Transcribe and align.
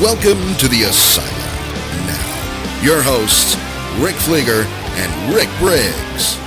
Welcome 0.00 0.54
to 0.58 0.68
the 0.68 0.84
Asylum. 0.84 1.28
Now, 2.06 2.84
your 2.84 3.02
hosts, 3.02 3.56
Rick 3.98 4.14
Fleeger 4.14 4.64
and 4.64 5.34
Rick 5.34 5.48
Briggs. 5.58 6.38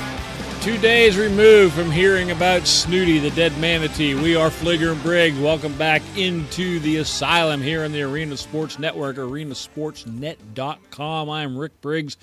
Two 0.64 0.78
days 0.78 1.18
removed 1.18 1.74
from 1.74 1.92
hearing 1.92 2.32
about 2.32 2.66
Snooty, 2.66 3.20
the 3.20 3.32
dead 3.32 3.58
manatee, 3.58 4.16
we 4.16 4.38
are 4.38 4.50
Fleeger 4.50 4.94
and 4.94 5.04
Briggs. 5.04 5.38
Welcome 5.38 5.78
back 5.78 6.02
into 6.16 6.80
the 6.80 6.96
asylum 6.96 7.62
here 7.62 7.84
on 7.84 7.92
the 7.92 8.04
Arena 8.04 8.38
Sports 8.38 8.80
Network, 8.80 9.18
arenasportsnet.com. 9.18 11.30
I'm 11.30 11.58
Rick 11.58 11.82
Briggs. 11.82 12.16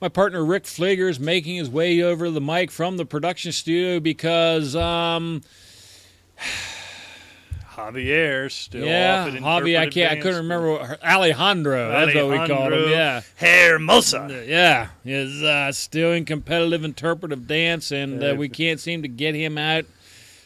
My 0.00 0.08
partner 0.08 0.42
Rick 0.42 0.64
Fleeger 0.64 1.10
is 1.10 1.20
making 1.20 1.56
his 1.56 1.68
way 1.68 2.02
over 2.02 2.30
the 2.30 2.40
mic 2.40 2.70
from 2.70 2.96
the 2.96 3.04
production 3.04 3.52
studio 3.52 4.00
because, 4.00 4.74
um, 4.74 5.42
Javier 7.80 8.50
still 8.50 8.84
yeah, 8.86 9.24
off 9.42 9.62
Javi, 9.62 9.78
I 9.78 9.88
can't, 9.88 10.12
I 10.12 10.16
couldn't 10.16 10.38
remember 10.38 10.72
what, 10.72 11.04
Alejandro. 11.04 11.88
That's 11.90 12.14
what 12.14 12.28
we 12.28 12.36
called 12.36 12.50
him. 12.50 12.78
Alejandro 12.78 12.86
Yeah. 12.90 13.20
Hermosa. 13.36 14.44
Yeah, 14.46 14.88
is 15.04 15.42
uh, 15.42 15.72
still 15.72 16.12
in 16.12 16.24
competitive 16.24 16.84
interpretive 16.84 17.46
dance, 17.46 17.90
and 17.92 18.22
uh, 18.22 18.34
we 18.36 18.48
can't 18.48 18.80
seem 18.80 19.02
to 19.02 19.08
get 19.08 19.34
him 19.34 19.56
out. 19.58 19.84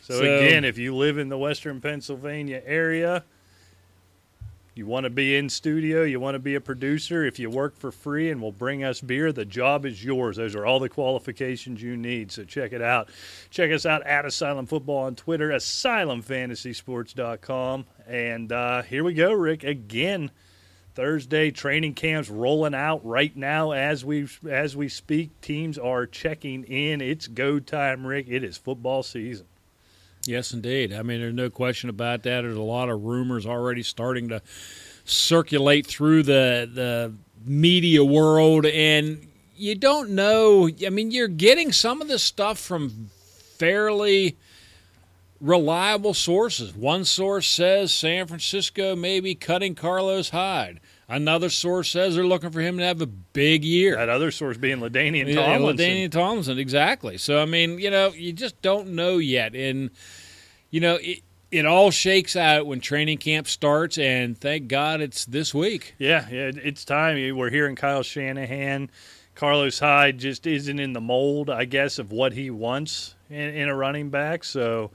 So, 0.03 0.19
So- 0.19 0.37
again, 0.39 0.65
if 0.65 0.79
you 0.79 0.95
live 0.95 1.19
in 1.19 1.29
the 1.29 1.39
Western 1.39 1.81
Pennsylvania 1.81 2.63
area, 2.65 3.25
you 4.77 4.87
want 4.87 5.05
to 5.05 5.11
be 5.11 5.37
in 5.37 5.49
studio, 5.49 6.03
you 6.03 6.19
want 6.19 6.35
to 6.35 6.41
be 6.41 6.57
a 6.57 6.61
producer. 6.61 7.25
If 7.25 7.39
you 7.39 7.49
work 7.49 7.77
for 7.77 7.93
free 7.93 8.31
and 8.31 8.43
will 8.43 8.51
bring 8.51 8.83
us 8.83 9.01
beer, 9.01 9.31
the 9.33 9.45
job 9.45 9.87
is 9.87 10.05
yours. 10.05 10.37
Those 10.37 10.57
are 10.57 10.67
all 10.67 10.81
the 10.81 10.89
qualifications 10.89 11.81
you 11.81 11.97
need. 11.97 12.33
So 12.33 12.43
check 12.43 12.73
it 12.73 12.83
out. 12.83 13.09
Check 13.51 13.71
us 13.71 13.87
out 13.87 14.05
at 14.05 14.25
Asylum 14.25 14.67
Football 14.67 15.05
on 15.05 15.15
Twitter, 15.15 15.51
AsylumFantasySports.com, 15.51 17.87
and 18.09 18.51
uh, 18.51 18.83
here 18.83 19.05
we 19.05 19.15
go, 19.15 19.33
Rick. 19.33 19.63
Again, 19.63 20.33
Thursday 20.95 21.51
training 21.51 21.95
camps 21.95 22.31
rolling 22.31 22.75
out 22.75 23.05
right 23.05 23.37
now 23.37 23.73
as 23.73 24.05
we 24.05 24.29
as 24.49 24.77
we 24.77 24.89
speak. 24.89 25.41
Teams 25.41 25.77
are 25.79 26.07
checking 26.07 26.63
in. 26.65 27.01
It's 27.01 27.27
go 27.27 27.59
time, 27.59 28.07
Rick. 28.07 28.27
It 28.29 28.45
is 28.45 28.57
football 28.57 29.03
season. 29.03 29.47
Yes, 30.27 30.53
indeed. 30.53 30.93
I 30.93 31.03
mean, 31.03 31.21
there's 31.21 31.35
no 31.35 31.51
question 31.51 31.91
about 31.91 32.23
that. 32.23 32.43
There's 32.43 32.57
a 32.57 32.63
lot 32.63 32.89
of 32.89 33.05
rumors 33.05 33.47
already 33.47 33.83
starting 33.83 34.29
to 34.31 34.41
circulate 35.05 35.87
through 35.87 36.23
the 36.23 36.71
the 36.73 37.15
media 37.45 38.05
world, 38.05 38.65
and 38.67 39.27
you 39.55 39.75
don't 39.75 40.11
know. 40.11 40.69
I 40.85 40.91
mean, 40.91 41.11
you're 41.11 41.29
getting 41.29 41.73
some 41.73 42.01
of 42.01 42.09
this 42.09 42.23
stuff 42.23 42.59
from 42.59 43.11
fairly 43.59 44.37
reliable 45.41 46.15
sources. 46.15 46.75
One 46.75 47.05
source 47.05 47.47
says 47.47 47.93
San 47.93 48.27
Francisco 48.27 48.97
may 48.97 49.21
be 49.21 49.35
cutting 49.35 49.75
Carlos 49.75 50.31
Hyde. 50.31 50.81
Another 51.09 51.51
source 51.51 51.91
says 51.91 52.15
they're 52.15 52.27
looking 52.27 52.51
for 52.51 52.61
him 52.61 52.79
to 52.79 52.85
have 52.85 53.01
a 53.03 53.07
big 53.07 53.65
year. 53.65 53.97
That 53.97 54.09
other 54.09 54.31
source 54.31 54.57
being 54.57 54.79
LaDainian 54.79 55.29
Yeah, 55.29 55.45
Tomlinson. 55.57 55.87
LaDainian 55.87 56.11
Tomlinson, 56.11 56.59
exactly. 56.59 57.19
So 57.19 57.41
I 57.41 57.45
mean, 57.45 57.79
you 57.79 57.91
know, 57.91 58.09
you 58.09 58.33
just 58.33 58.61
don't 58.63 58.89
know 58.95 59.19
yet, 59.19 59.55
and 59.55 59.91
you 60.71 60.81
know, 60.81 60.99
it, 61.01 61.21
it 61.51 61.67
all 61.67 61.91
shakes 61.91 62.37
out 62.37 62.67
when 62.67 62.81
training 62.81 63.19
camp 63.19 63.47
starts, 63.47 63.99
and 63.99 64.37
thank 64.37 64.69
God 64.69 65.01
it's 65.01 65.25
this 65.27 65.53
week. 65.55 65.95
Yeah, 65.99 66.27
yeah, 66.31 66.51
it's 66.55 66.85
time. 66.85 67.17
We're 67.37 67.51
hearing 67.51 67.77
Kyle 67.77 68.03
Shanahan. 68.03 68.91
Carlos 69.35 69.79
Hyde 69.81 70.19
just 70.19 70.47
isn't 70.47 70.79
in 70.79 70.93
the 70.93 71.01
mold, 71.01 71.51
I 71.51 71.65
guess, 71.65 71.99
of 71.99 72.13
what 72.13 72.33
he 72.33 72.51
wants 72.51 73.15
in, 73.29 73.37
in 73.37 73.69
a 73.69 73.75
running 73.75 74.11
back. 74.11 74.45
So 74.45 74.91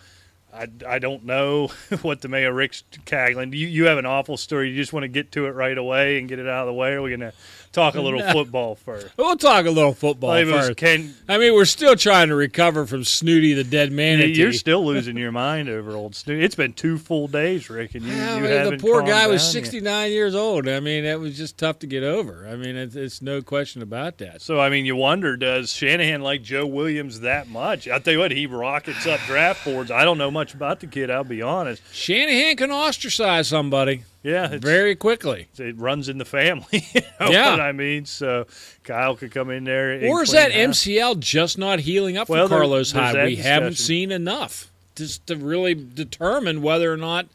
I, 0.53 0.67
I 0.87 0.99
don't 0.99 1.25
know 1.25 1.67
what 2.01 2.21
the 2.21 2.27
mayor 2.27 2.49
of 2.49 2.55
Rick 2.55 2.73
Caglin. 3.05 3.53
You, 3.53 3.67
you 3.67 3.85
have 3.85 3.97
an 3.97 4.05
awful 4.05 4.37
story. 4.37 4.69
You 4.69 4.75
just 4.75 4.93
want 4.93 5.03
to 5.03 5.07
get 5.07 5.31
to 5.33 5.45
it 5.45 5.51
right 5.51 5.77
away 5.77 6.19
and 6.19 6.27
get 6.27 6.39
it 6.39 6.47
out 6.47 6.61
of 6.61 6.67
the 6.67 6.73
way. 6.73 6.93
Are 6.93 7.01
going 7.01 7.19
to 7.19 7.33
talk 7.71 7.95
a 7.95 8.01
little 8.01 8.21
football 8.31 8.75
first. 8.75 9.07
We'll 9.17 9.35
talk 9.37 9.65
a 9.65 9.71
little 9.71 9.93
football 9.93 10.29
Like, 10.31 10.45
it 10.47 10.51
first. 10.51 10.83
I 11.27 11.37
mean, 11.37 11.53
we're 11.53 11.65
still 11.65 11.95
trying 11.95 12.29
to 12.29 12.35
recover 12.35 12.85
from 12.85 13.03
Snooty 13.03 13.53
the 13.53 13.63
dead 13.63 13.91
manatee. 13.91 14.33
you're 14.33 14.53
still 14.53 14.85
losing 14.85 15.17
your 15.17 15.31
mind 15.31 15.69
over 15.69 15.91
old 15.95 16.15
Snoop. 16.15 16.41
It's 16.41 16.55
been 16.55 16.73
two 16.73 16.97
full 16.97 17.27
days, 17.27 17.69
Rick, 17.69 17.95
and 17.95 18.03
you, 18.05 18.13
Yeah, 18.13 18.33
I 18.33 18.35
you 18.37 18.43
mean, 18.43 18.69
the 18.71 18.77
poor 18.77 19.01
guy 19.01 19.27
was 19.27 19.41
down 19.41 19.61
yet. 19.61 19.65
69 19.65 20.11
years 20.11 20.35
old. 20.35 20.67
I 20.67 20.79
mean, 20.79 21.03
that 21.03 21.19
was 21.19 21.37
just 21.37 21.57
tough 21.57 21.79
to 21.79 21.87
get 21.87 22.03
over. 22.03 22.47
I 22.47 22.55
mean, 22.55 22.75
it's, 22.75 22.95
it's 22.95 23.21
no 23.21 23.41
question 23.41 23.81
about 23.81 24.17
that. 24.19 24.41
So 24.41 24.59
I 24.59 24.69
mean, 24.69 24.85
you 24.85 24.95
wonder 24.95 25.37
does 25.37 25.71
Shanahan 25.73 26.21
like 26.21 26.41
Joe 26.41 26.65
Williams 26.65 27.21
that 27.21 27.47
much? 27.47 27.87
I 27.87 27.99
tell 27.99 28.13
you 28.13 28.19
what, 28.19 28.31
he 28.31 28.45
rockets 28.47 29.05
up 29.05 29.19
draft 29.21 29.63
boards. 29.65 29.91
I 29.91 30.03
don't 30.05 30.17
know 30.17 30.31
much 30.31 30.53
about 30.53 30.79
the 30.79 30.87
kid. 30.87 31.09
I'll 31.11 31.23
be 31.23 31.41
honest. 31.41 31.81
Shanahan 31.93 32.55
can 32.57 32.71
ostracize 32.71 33.47
somebody 33.47 34.03
Yeah, 34.21 34.51
it's, 34.51 34.63
very 34.65 34.95
quickly. 34.95 35.47
it 35.57 35.77
runs 35.77 36.09
in 36.09 36.17
the 36.17 36.25
family. 36.25 36.85
You 36.93 37.01
know 37.19 37.31
Yeah. 37.31 37.51
what 37.51 37.59
I 37.61 37.71
mean. 37.71 38.05
So 38.05 38.47
Kyle 38.83 39.15
could 39.15 39.31
come 39.31 39.49
in 39.49 39.63
there. 39.63 40.09
Or 40.09 40.23
is 40.23 40.31
that 40.31 40.51
house. 40.51 40.83
MCL 40.83 41.19
just 41.19 41.57
not 41.57 41.79
healing 41.79 42.17
up 42.17 42.27
Well, 42.29 42.47
for 42.47 42.55
Carlos 42.55 42.91
Hyde? 42.91 43.15
that 43.15 43.25
We 43.25 43.35
haven't 43.37 43.75
seen 43.77 44.11
enough 44.11 44.69
just 44.95 45.25
to 45.27 45.35
really 45.37 45.73
determine 45.73 46.61
whether 46.61 46.91
or 46.91 46.97
not 46.97 47.27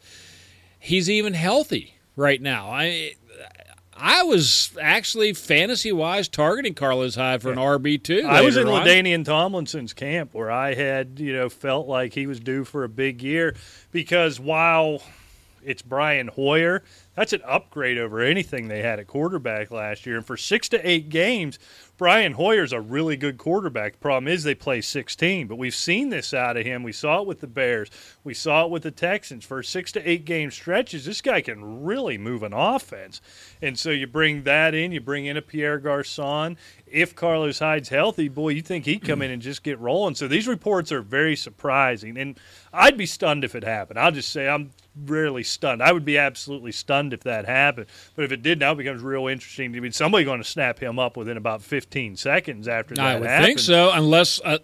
he's 0.79 1.09
even 1.09 1.33
healthy 1.33 1.95
right 2.15 2.41
now. 2.41 2.69
I 2.69 3.13
I 3.97 4.23
was 4.23 4.71
actually 4.81 5.33
fantasy 5.33 5.91
wise 5.91 6.27
targeting 6.27 6.73
Carlos 6.73 7.15
Hyde 7.15 7.41
for 7.41 7.51
an 7.51 7.57
RB 7.57 8.01
two. 8.03 8.23
I 8.27 8.41
was 8.41 8.57
in 8.57 8.67
LaDainian 8.67 9.23
Tomlinson's 9.23 9.93
camp 9.93 10.33
where 10.33 10.51
I 10.51 10.73
had, 10.73 11.17
you 11.19 11.31
know, 11.33 11.47
felt 11.49 11.87
like 11.87 12.13
he 12.13 12.27
was 12.27 12.39
due 12.39 12.65
for 12.65 12.83
a 12.83 12.89
big 12.89 13.21
year 13.23 13.55
because 13.91 14.39
while 14.39 15.01
it's 15.65 15.81
Brian 15.81 16.27
Hoyer, 16.27 16.83
that's 17.15 17.33
an 17.33 17.41
upgrade 17.45 17.97
over 17.97 18.19
anything 18.19 18.67
they 18.67 18.81
had 18.81 18.99
at 18.99 19.07
quarterback 19.07 19.71
last 19.71 20.05
year. 20.05 20.17
And 20.17 20.25
for 20.25 20.37
six 20.37 20.67
to 20.69 20.89
eight 20.89 21.09
games, 21.09 21.57
Brian 21.97 22.33
Hoyer's 22.33 22.73
a 22.73 22.81
really 22.81 23.15
good 23.15 23.37
quarterback. 23.37 23.93
The 23.93 23.99
problem 23.99 24.27
is 24.27 24.43
they 24.43 24.53
play 24.53 24.81
16, 24.81 25.47
but 25.47 25.55
we've 25.55 25.73
seen 25.73 26.09
this 26.09 26.33
out 26.33 26.57
of 26.57 26.65
him. 26.65 26.83
We 26.83 26.91
saw 26.91 27.21
it 27.21 27.27
with 27.27 27.39
the 27.39 27.47
Bears. 27.47 27.89
We 28.25 28.33
saw 28.33 28.65
it 28.65 28.71
with 28.71 28.83
the 28.83 28.91
Texans. 28.91 29.45
For 29.45 29.63
six 29.63 29.93
to 29.93 30.09
eight 30.09 30.25
game 30.25 30.51
stretches, 30.51 31.05
this 31.05 31.21
guy 31.21 31.39
can 31.39 31.85
really 31.85 32.17
move 32.17 32.43
an 32.43 32.51
offense. 32.51 33.21
And 33.61 33.79
so 33.79 33.91
you 33.91 34.07
bring 34.07 34.43
that 34.43 34.73
in, 34.73 34.91
you 34.91 34.99
bring 34.99 35.25
in 35.25 35.37
a 35.37 35.41
Pierre 35.41 35.79
Garcon. 35.79 36.57
If 36.85 37.15
Carlos 37.15 37.59
Hyde's 37.59 37.89
healthy, 37.89 38.27
boy, 38.27 38.49
you 38.49 38.61
think 38.61 38.85
he'd 38.85 39.05
come 39.05 39.21
in 39.21 39.31
and 39.31 39.41
just 39.41 39.63
get 39.63 39.79
rolling. 39.79 40.15
So 40.15 40.27
these 40.27 40.49
reports 40.49 40.91
are 40.91 41.01
very 41.01 41.37
surprising. 41.37 42.17
And 42.17 42.37
I'd 42.73 42.97
be 42.97 43.05
stunned 43.05 43.45
if 43.45 43.55
it 43.55 43.63
happened. 43.63 43.99
I'll 43.99 44.11
just 44.11 44.33
say 44.33 44.49
I'm 44.49 44.71
rarely 45.05 45.43
stunned. 45.43 45.81
I 45.83 45.91
would 45.91 46.05
be 46.05 46.17
absolutely 46.17 46.71
stunned 46.71 47.13
if 47.13 47.21
that 47.23 47.45
happened. 47.45 47.87
But 48.15 48.25
if 48.25 48.31
it 48.31 48.41
did, 48.41 48.59
now 48.59 48.71
it 48.71 48.75
becomes 48.75 49.01
real 49.01 49.27
interesting. 49.27 49.75
I 49.75 49.79
mean, 49.79 49.91
somebody 49.91 50.23
going 50.23 50.41
to 50.41 50.47
snap 50.47 50.79
him 50.79 50.97
up 50.99 51.17
within 51.17 51.37
about 51.37 51.61
15 51.61 52.15
seconds 52.15 52.67
after 52.67 52.95
that 52.95 53.05
I 53.05 53.19
would 53.19 53.27
happens. 53.27 53.47
think 53.47 53.59
so, 53.59 53.91
unless 53.93 54.39
uh, 54.43 54.59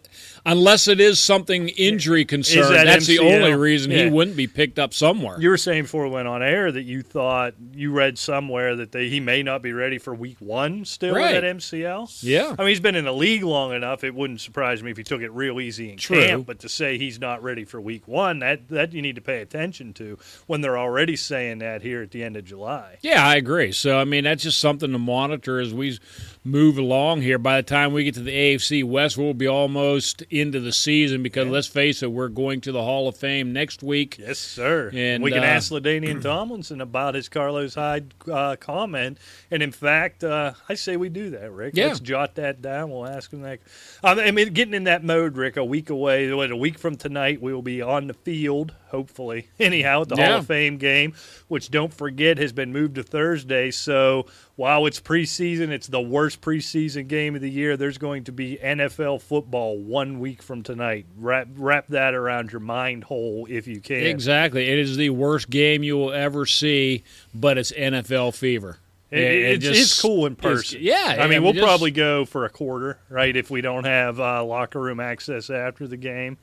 unless 0.46 0.88
it 0.88 1.00
is 1.00 1.20
something 1.20 1.70
injury 1.70 2.26
concern. 2.26 2.72
that 2.74 2.86
That's 2.86 3.08
the 3.08 3.20
only 3.20 3.54
reason 3.54 3.92
he 3.92 4.10
wouldn't 4.10 4.38
be 4.38 4.48
picked 4.48 4.80
up 4.80 4.94
somewhere. 4.94 5.40
You 5.40 5.50
were 5.50 5.58
saying 5.58 5.84
before 5.84 6.06
we 6.08 6.12
went 6.14 6.28
on 6.28 6.42
air 6.42 6.72
that 6.72 6.84
you 6.84 7.02
thought 7.02 7.54
you 7.74 7.92
read 7.92 8.18
somewhere 8.18 8.76
that 8.78 8.92
they, 8.92 9.10
he 9.10 9.20
may 9.20 9.44
not 9.44 9.62
be 9.62 9.74
ready 9.74 9.98
for 9.98 10.14
week 10.16 10.38
one 10.40 10.86
still 10.86 11.14
Right. 11.16 11.34
with 11.34 11.42
that 11.44 11.58
MCL. 11.58 12.24
Yeah. 12.24 12.56
I 12.58 12.62
mean 12.62 12.70
he's 12.70 12.80
been 12.80 12.96
in 12.96 13.06
the 13.06 13.14
league 13.14 13.44
long 13.44 13.74
enough. 13.74 14.04
It 14.04 14.16
wouldn't 14.16 14.42
surprise 14.42 14.82
me 14.82 14.92
if 14.92 14.98
he 14.98 15.04
took 15.04 15.22
it 15.22 15.32
real 15.32 15.60
easy 15.60 15.92
in 15.92 15.98
True. 15.98 16.26
camp. 16.26 16.46
But 16.48 16.60
to 16.60 16.70
say 16.70 16.98
he's 16.98 17.20
not 17.20 17.44
ready 17.44 17.66
for 17.66 17.80
week 17.82 18.08
one, 18.08 18.40
that 18.40 18.70
that 18.70 18.94
you 18.94 19.02
need 19.02 19.16
to 19.16 19.22
pay 19.22 19.42
attention 19.42 19.94
to 19.96 20.18
when 20.48 20.62
they're 20.62 20.78
already 20.78 21.16
saying 21.16 21.60
that 21.60 21.82
here 21.82 22.02
at 22.02 22.12
the 22.12 22.24
end 22.24 22.38
of 22.38 22.46
July. 22.46 22.98
Yeah, 23.02 23.26
I 23.26 23.36
agree. 23.36 23.72
So, 23.72 23.98
I 23.98 24.06
mean, 24.06 24.24
that's 24.24 24.44
just 24.44 24.60
something 24.60 24.92
to 24.92 25.00
monitor 25.00 25.60
as 25.60 25.74
we 25.74 25.98
move 26.44 26.78
along 26.78 27.22
here. 27.22 27.38
By 27.38 27.58
the 27.58 27.64
time 27.64 27.94
we 27.94 28.04
get 28.04 28.16
to 28.16 28.22
the 28.22 28.32
AFC 28.32 28.84
West, 28.84 29.18
we'll 29.18 29.34
be 29.34 29.48
almost 29.48 30.22
into 30.24 30.60
the 30.60 30.72
season 30.72 31.22
because 31.24 31.48
let's 31.48 31.68
face 31.68 32.02
it, 32.04 32.12
we're 32.12 32.30
going 32.30 32.62
to 32.62 32.72
the 32.72 32.82
Hall 32.82 33.08
of 33.08 33.16
Fame 33.16 33.54
next 33.54 33.84
week. 33.84 34.18
Yes, 34.18 34.40
sir. 34.40 34.90
And, 34.94 35.24
we 35.24 35.32
can 35.32 35.44
uh, 35.44 35.48
ask 35.48 35.72
LaDainian 35.72 36.22
Tomlinson 36.24 36.82
about 36.82 37.16
his 37.16 37.30
Carlos 37.30 37.76
Hyde 37.76 38.14
uh, 38.32 38.56
comment. 38.56 39.18
And 39.50 39.62
in 39.62 39.72
fact, 39.72 40.24
uh, 40.24 40.54
I 40.68 40.76
say 40.76 40.98
we 40.98 41.10
do 41.10 41.32
that, 41.32 41.52
Rick. 41.52 41.76
Yeah. 41.76 41.88
Let's 41.88 42.00
jot 42.00 42.36
that 42.36 42.62
down. 42.62 42.90
We'll 42.90 43.08
ask 43.08 43.32
him 43.32 43.42
that. 43.42 43.60
I 44.04 44.32
mean, 44.32 44.54
getting 44.54 44.74
in 44.74 44.86
that 44.86 45.04
mode, 45.04 45.38
Rick, 45.38 45.58
a 45.58 45.66
week 45.66 45.90
away, 45.90 46.32
what, 46.34 46.52
a 46.52 46.56
week 46.56 46.80
from 46.80 46.96
tonight, 46.96 47.42
we 47.42 47.54
will 47.54 47.62
be 47.62 47.82
on 47.82 48.08
the 48.08 48.14
field, 48.14 48.74
hopefully. 48.90 49.48
Anyhow, 49.60 50.04
at 50.04 50.10
the 50.12 50.18
Yeah. 50.18 50.28
Hall 50.30 50.38
of 50.40 50.48
Fame 50.48 50.78
game, 50.78 51.14
which 51.48 51.72
don't 51.72 51.94
forget 51.94 52.38
has 52.38 52.54
been 52.54 52.72
moved 52.72 52.96
to 52.96 53.04
Thursday. 53.04 53.72
So 53.72 54.28
while 54.56 54.86
it's 54.86 55.00
preseason, 55.02 55.70
it's 55.70 55.88
the 55.88 56.00
worst 56.02 56.42
preseason 56.42 57.08
game 57.08 57.36
of 57.36 57.42
the 57.42 57.50
year. 57.50 57.76
There's 57.78 57.98
going 57.98 58.26
to 58.26 58.32
be 58.32 58.58
NFL 58.64 59.22
football 59.22 59.78
one 59.78 60.20
week 60.20 60.44
from 60.44 60.62
tonight. 60.64 61.06
Wrap, 61.18 61.48
wrap 61.56 61.88
that 61.88 62.14
around 62.14 62.52
your 62.52 62.62
mind 62.62 63.06
hole 63.06 63.48
if 63.50 63.68
you 63.68 63.80
can. 63.82 64.06
Exactly. 64.06 64.70
It 64.70 64.78
is 64.80 64.98
the 64.98 65.10
worst 65.10 65.50
game 65.50 65.84
you 65.84 65.98
will 65.98 66.14
ever 66.14 66.46
see, 66.46 67.04
but 67.34 67.58
it's 67.58 67.72
NFL 67.72 68.36
fever. 68.36 68.78
It, 69.10 69.20
It- 69.20 69.24
it 69.24 69.44
it's, 69.56 69.66
just 69.66 69.82
it's 69.82 70.02
cool 70.02 70.26
in 70.26 70.38
person. 70.38 70.80
yeah, 70.82 70.96
I 71.06 71.16
I 71.16 71.18
mean, 71.24 71.30
mean, 71.32 71.44
we'll 71.44 71.52
just- 71.52 71.66
probably 71.66 71.92
go 71.92 72.24
for 72.24 72.46
a 72.46 72.50
quarter, 72.50 72.98
right? 73.10 73.36
If 73.36 73.50
we 73.52 73.60
don't 73.60 73.84
have 73.84 74.22
uh, 74.22 74.42
locker 74.46 74.80
room 74.80 75.02
access 75.02 75.50
after 75.50 75.86
the 75.86 75.98
game, 75.98 76.38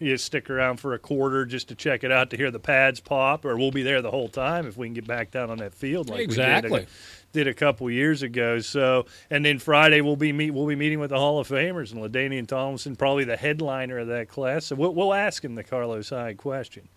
You 0.00 0.16
stick 0.16 0.48
around 0.48 0.78
for 0.78 0.94
a 0.94 0.98
quarter 0.98 1.44
just 1.44 1.68
to 1.68 1.74
check 1.74 2.04
it 2.04 2.12
out 2.12 2.30
to 2.30 2.36
hear 2.36 2.50
the 2.52 2.60
pads 2.60 3.00
pop, 3.00 3.44
or 3.44 3.56
we'll 3.56 3.72
be 3.72 3.82
there 3.82 4.00
the 4.00 4.12
whole 4.12 4.28
time 4.28 4.66
if 4.66 4.76
we 4.76 4.86
can 4.86 4.94
get 4.94 5.06
back 5.08 5.30
down 5.32 5.50
on 5.50 5.58
that 5.58 5.74
field 5.74 6.08
like 6.08 6.20
Exactly. 6.20 6.70
we 6.70 6.78
did 6.78 6.86
a, 6.86 6.90
did 7.32 7.46
a 7.48 7.54
couple 7.54 7.90
years 7.90 8.22
ago. 8.22 8.60
So, 8.60 9.06
and 9.28 9.44
then 9.44 9.58
Friday 9.58 10.00
we'll 10.00 10.14
be 10.16 10.32
meet 10.32 10.52
we'll 10.52 10.66
be 10.68 10.76
meeting 10.76 11.00
with 11.00 11.10
the 11.10 11.18
Hall 11.18 11.40
of 11.40 11.48
Famers 11.48 11.92
and 11.92 12.00
LaDainian 12.00 12.46
Tomlinson, 12.46 12.94
probably 12.94 13.24
the 13.24 13.36
headliner 13.36 13.98
of 13.98 14.06
that 14.08 14.28
class. 14.28 14.66
So 14.66 14.76
we'll, 14.76 14.94
we'll 14.94 15.14
ask 15.14 15.44
him 15.44 15.56
the 15.56 15.64
Carlos 15.64 16.10
Hyde 16.10 16.36
question. 16.38 16.88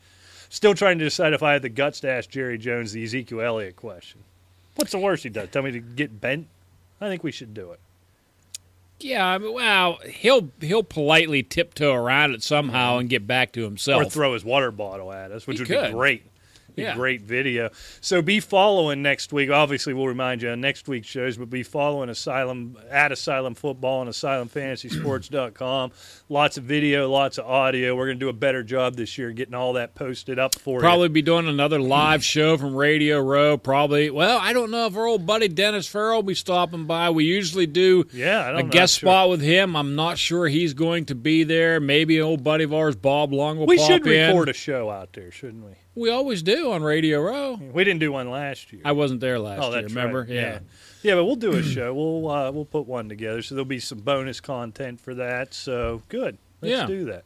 Still 0.50 0.76
trying 0.76 1.00
to 1.00 1.06
decide 1.06 1.34
if 1.34 1.42
I 1.42 1.54
had 1.54 1.62
the 1.64 1.70
guts 1.70 2.02
to 2.02 2.10
ask 2.10 2.30
Jerry 2.30 2.58
Jones 2.60 2.92
the 2.92 3.04
Ezekiel 3.04 3.42
Elliott 3.42 3.78
question. 3.78 4.22
What's 4.76 4.92
the 4.92 5.00
worst 5.00 5.24
he 5.24 5.30
does? 5.30 5.50
Tell 5.50 5.64
me 5.64 5.72
to 5.72 5.80
get 5.80 6.22
bent? 6.22 6.48
I 7.00 7.08
think 7.08 7.24
we 7.24 7.32
should 7.32 7.54
do 7.54 7.72
it. 7.72 7.80
Yeah, 9.04 9.26
I 9.26 9.38
mean, 9.38 9.54
well, 9.54 10.00
he'll 10.06 10.52
he'll 10.62 10.84
politely 10.84 11.44
tiptoe 11.44 11.94
around 11.94 12.34
it 12.34 12.44
somehow 12.44 12.92
mm-hmm. 12.94 13.00
and 13.02 13.10
get 13.10 13.28
back 13.28 13.54
to 13.54 13.64
himself. 13.64 14.04
Or 14.04 14.10
throw 14.10 14.34
his 14.34 14.44
water 14.46 14.72
bottle 14.72 15.12
at 15.12 15.32
us, 15.32 15.48
which 15.48 15.58
He 15.58 15.64
would 15.64 15.68
could. 15.68 15.88
be 15.88 15.94
great. 15.94 16.24
Yeah. 16.76 16.96
Great 16.96 17.22
video. 17.22 17.70
So 18.00 18.22
be 18.22 18.40
following 18.40 19.02
next 19.02 19.32
week. 19.34 19.50
Obviously, 19.50 19.94
we'll 19.94 20.08
remind 20.08 20.42
you 20.42 20.50
on 20.50 20.62
next 20.62 20.88
week's 20.88 21.08
shows, 21.08 21.38
but 21.38 21.50
be 21.50 21.64
following 21.64 22.10
Asylum 22.10 22.78
at 22.90 23.12
Asylum 23.12 23.56
Football 23.56 24.02
and 24.02 24.10
AsylumFantasySports.com. 24.12 25.92
Lots 26.30 26.58
of 26.58 26.64
video, 26.64 27.10
lots 27.10 27.38
of 27.38 27.46
audio. 27.46 27.96
We're 27.96 28.06
going 28.08 28.20
to 28.20 28.26
do 28.26 28.30
a 28.30 28.34
better 28.34 28.64
job 28.64 28.96
this 28.96 29.18
year 29.18 29.32
getting 29.32 29.54
all 29.54 29.74
that 29.74 29.96
posted 29.96 30.40
up 30.40 30.56
for 30.60 30.76
you. 30.78 30.82
Probably 30.82 31.10
be 31.10 31.22
doing 31.22 31.48
another 31.48 31.80
live 31.80 32.24
show 32.24 32.58
from 32.58 32.76
Radio 32.76 33.20
Row. 33.20 33.58
Probably. 33.58 34.10
Well, 34.10 34.40
I 34.42 34.54
don't 34.54 34.72
know 34.72 34.86
if 34.86 34.96
our 34.96 35.06
old 35.06 35.26
buddy 35.26 35.48
Dennis 35.48 35.88
Farrell 35.88 36.18
will 36.18 36.24
be 36.24 36.36
stopping 36.36 36.86
by. 36.86 37.10
We 37.10 37.26
usually 37.26 37.68
do 37.68 38.06
Yeah, 38.14 38.58
a 38.58 38.64
guest 38.64 39.00
Sure. 39.00 39.08
spot 39.08 39.30
with 39.30 39.42
him. 39.42 39.76
I'm 39.76 39.96
not 39.96 40.18
sure 40.18 40.48
he's 40.48 40.74
going 40.74 41.06
to 41.06 41.16
be 41.16 41.44
there. 41.44 41.80
Maybe 41.80 42.18
an 42.18 42.24
old 42.24 42.44
buddy 42.44 42.64
of 42.64 42.74
ours, 42.74 42.96
Bob 42.96 43.34
Long, 43.34 43.58
will 43.58 43.66
We 43.68 43.78
pop 43.78 43.88
should 43.88 44.08
in. 44.08 44.28
record 44.30 44.50
a 44.50 44.54
show 44.54 44.90
out 44.90 45.14
there, 45.14 45.32
shouldn't 45.32 45.64
we? 45.66 45.72
We 45.94 46.10
always 46.10 46.42
do 46.42 46.72
on 46.72 46.84
Radio 46.84 47.22
Row. 47.22 47.56
We 47.56 47.84
didn't 47.84 48.00
do 48.00 48.12
one 48.14 48.30
last 48.30 48.72
year. 48.72 48.82
I 48.86 48.94
wasn't 48.94 49.20
there 49.20 49.40
last 49.40 49.62
oh, 49.62 49.72
year. 49.74 49.84
Remember? 49.84 50.22
right. 50.22 50.30
Yeah. 50.30 50.60
yeah, 51.04 51.16
but 51.16 51.26
we'll 51.26 51.36
do 51.36 51.54
a 51.54 51.64
show. 51.76 51.94
We'll 51.94 52.30
uh, 52.30 52.52
we'll 52.52 52.66
put 52.66 52.88
one 52.88 53.10
together. 53.10 53.42
So 53.42 53.56
there'll 53.56 53.66
be 53.66 53.80
some 53.80 54.00
bonus 54.00 54.40
content 54.40 55.02
for 55.02 55.14
that. 55.16 55.54
So 55.54 56.02
good. 56.08 56.38
Let's 56.62 56.72
Yeah. 56.72 56.88
do 56.88 57.06
that. 57.06 57.26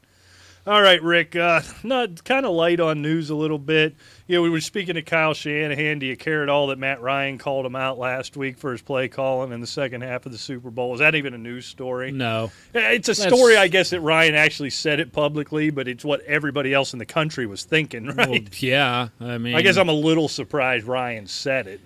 All 0.68 0.82
right, 0.82 1.02
Rick. 1.04 1.36
Uh, 1.36 1.62
not 1.84 2.24
kind 2.24 2.44
of 2.44 2.52
light 2.54 2.80
on 2.80 3.04
news 3.04 3.30
a 3.30 3.36
little 3.36 3.60
bit. 3.60 3.96
You 4.26 4.36
know, 4.36 4.42
we 4.42 4.50
were 4.50 4.62
speaking 4.62 4.96
to 4.96 5.04
Kyle 5.04 5.36
Shanahan. 5.36 6.00
Do 6.00 6.08
you 6.08 6.18
care 6.18 6.42
at 6.42 6.50
all 6.50 6.68
that 6.68 6.80
Matt 6.80 7.02
Ryan 7.02 7.38
called 7.38 7.68
him 7.68 7.76
out 7.76 8.00
last 8.00 8.36
week 8.36 8.58
for 8.58 8.72
his 8.72 8.82
play 8.82 9.08
calling 9.08 9.52
in 9.52 9.62
the 9.62 9.68
second 9.68 10.02
half 10.02 10.26
of 10.26 10.32
the 10.32 10.40
Super 10.40 10.72
Bowl? 10.72 10.96
Is 10.96 11.02
that 11.02 11.14
even 11.14 11.36
a 11.36 11.38
news 11.38 11.68
story? 11.68 12.12
No. 12.12 12.52
It's 12.74 13.08
a 13.10 13.14
That's- 13.14 13.32
story, 13.38 13.58
I 13.58 13.68
guess, 13.68 13.92
that 13.92 14.02
Ryan 14.02 14.34
actually 14.34 14.72
said 14.72 15.00
it 15.00 15.12
publicly, 15.14 15.70
but 15.70 15.88
it's 15.88 16.04
what 16.04 16.22
everybody 16.22 16.74
else 16.74 16.94
in 16.94 17.00
the 17.00 17.06
country 17.06 17.46
was 17.46 17.64
thinking, 17.64 18.06
right? 18.16 18.28
Well, 18.28 18.40
yeah. 18.58 19.10
I 19.22 19.38
mean, 19.38 19.54
I 19.54 19.62
guess 19.62 19.78
I'm 19.78 19.90
a 19.90 19.94
little 19.94 20.28
surprised 20.28 20.86
Ryan 20.88 21.28
said 21.28 21.68
it. 21.68 21.80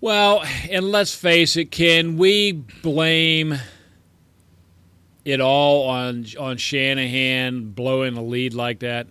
Well, 0.00 0.44
and 0.70 0.92
let's 0.92 1.14
face 1.16 1.56
it, 1.56 1.72
can 1.72 2.16
we 2.16 2.52
blame 2.52 3.56
it 5.24 5.40
all 5.40 5.88
on 5.88 6.26
on 6.38 6.56
Shanahan 6.56 7.70
blowing 7.70 8.16
a 8.16 8.22
lead 8.22 8.54
like 8.54 8.80
that 8.80 9.06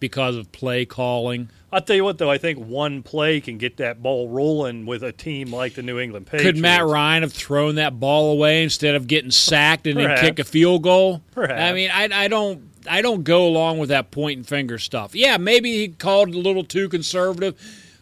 because 0.00 0.36
of 0.36 0.50
play 0.52 0.84
calling? 0.84 1.48
I'll 1.70 1.82
tell 1.82 1.96
you 1.96 2.04
what, 2.04 2.16
though, 2.16 2.30
I 2.30 2.38
think 2.38 2.58
one 2.58 3.02
play 3.02 3.42
can 3.42 3.58
get 3.58 3.76
that 3.76 4.02
ball 4.02 4.30
rolling 4.30 4.86
with 4.86 5.02
a 5.02 5.12
team 5.12 5.52
like 5.52 5.74
the 5.74 5.82
New 5.82 5.98
England 5.98 6.26
Patriots. 6.26 6.56
Could 6.56 6.62
Matt 6.62 6.86
Ryan 6.86 7.22
have 7.22 7.32
thrown 7.32 7.74
that 7.74 8.00
ball 8.00 8.32
away 8.32 8.62
instead 8.62 8.94
of 8.94 9.06
getting 9.06 9.30
sacked 9.30 9.86
and 9.86 9.98
then 9.98 10.16
kick 10.18 10.38
a 10.38 10.44
field 10.44 10.82
goal? 10.82 11.22
Perhaps. 11.32 11.60
I 11.60 11.74
mean, 11.74 11.90
I, 11.92 12.08
I 12.24 12.28
don't 12.28 12.70
I 12.88 13.02
don't 13.02 13.22
go 13.22 13.46
along 13.46 13.78
with 13.78 13.90
that 13.90 14.10
point 14.10 14.38
and 14.38 14.46
finger 14.46 14.78
stuff. 14.78 15.14
Yeah, 15.14 15.36
maybe 15.36 15.76
he 15.76 15.88
called 15.88 16.30
a 16.30 16.38
little 16.38 16.64
too 16.64 16.88
conservative, 16.88 17.60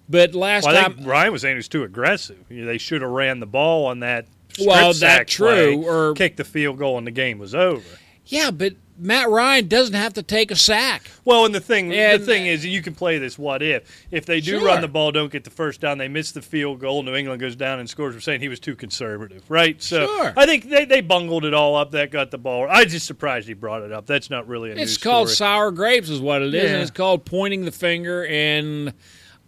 but 0.09 0.35
last 0.35 0.65
Well, 0.67 0.81
time 0.81 1.05
Ryan 1.05 1.33
was 1.33 1.43
saying 1.43 1.55
it 1.55 1.59
was 1.59 1.69
too 1.69 1.83
aggressive. 1.83 2.38
You 2.49 2.61
know, 2.61 2.67
They 2.67 2.79
should 2.79 3.03
have 3.03 3.11
ran 3.11 3.41
the 3.41 3.47
ball 3.47 3.87
on 3.87 4.00
that. 4.00 4.27
Well, 4.64 4.93
that's 4.93 5.32
true, 5.32 5.85
or- 5.87 6.14
kicked 6.14 6.37
the 6.37 6.44
field 6.44 6.79
goal 6.79 6.99
and 6.99 7.06
the 7.06 7.11
game 7.11 7.38
was 7.38 7.55
over. 7.55 7.82
yeah, 8.26 8.50
but 8.50 8.75
Matt 8.99 9.29
Ryan 9.29 9.69
doesn't 9.69 9.94
have 9.94 10.14
to 10.14 10.23
take 10.23 10.50
a 10.50 10.56
sack. 10.56 11.11
Well, 11.26 11.44
and 11.44 11.55
the 11.55 11.61
thing 11.61 11.93
And- 11.93 12.23
the 12.23 12.25
thing 12.26 12.47
is, 12.47 12.64
you 12.64 12.81
can 12.81 12.94
play 12.94 13.19
this 13.19 13.38
what 13.38 13.62
if. 13.62 13.82
If 14.11 14.25
they 14.25 14.41
do 14.41 14.53
Sure. 14.58 14.64
run 14.67 14.81
the 14.81 14.88
ball, 14.88 15.12
don't 15.12 15.31
get 15.31 15.44
the 15.44 15.50
first 15.50 15.82
down, 15.82 15.99
they 15.99 16.08
miss 16.08 16.32
the 16.32 16.41
field 16.41 16.81
goal, 16.81 17.03
New 17.03 17.14
England 17.14 17.38
goes 17.41 17.55
down 17.56 17.79
and 17.79 17.91
scores. 17.91 18.14
We're 18.14 18.20
saying 18.20 18.41
he 18.41 18.49
was 18.49 18.58
too 18.58 18.75
conservative, 18.75 19.43
right? 19.50 19.82
So 19.82 20.06
Sure. 20.06 20.32
I 20.35 20.47
think 20.47 20.70
they, 20.70 20.87
they 20.87 21.02
bungled 21.02 21.44
it 21.44 21.52
all 21.52 21.76
up. 21.76 21.91
That 21.91 22.11
got 22.11 22.31
the 22.31 22.38
ball. 22.38 22.67
I 22.70 22.87
just 22.87 23.05
surprised 23.06 23.47
he 23.49 23.55
brought 23.55 23.82
it 23.82 23.93
up. 23.93 24.06
That's 24.06 24.31
not 24.31 24.49
really 24.49 24.70
a 24.70 24.76
It's 24.76 24.97
called 24.97 25.29
story. 25.29 25.37
sour 25.50 25.70
grapes, 25.70 26.09
is 26.09 26.20
what 26.20 26.41
it 26.41 26.55
is, 26.55 26.70
and 26.73 26.81
it's 26.81 26.91
called 26.91 27.26
pointing 27.26 27.67
the 27.67 27.73
finger. 27.73 28.25
And 28.26 28.94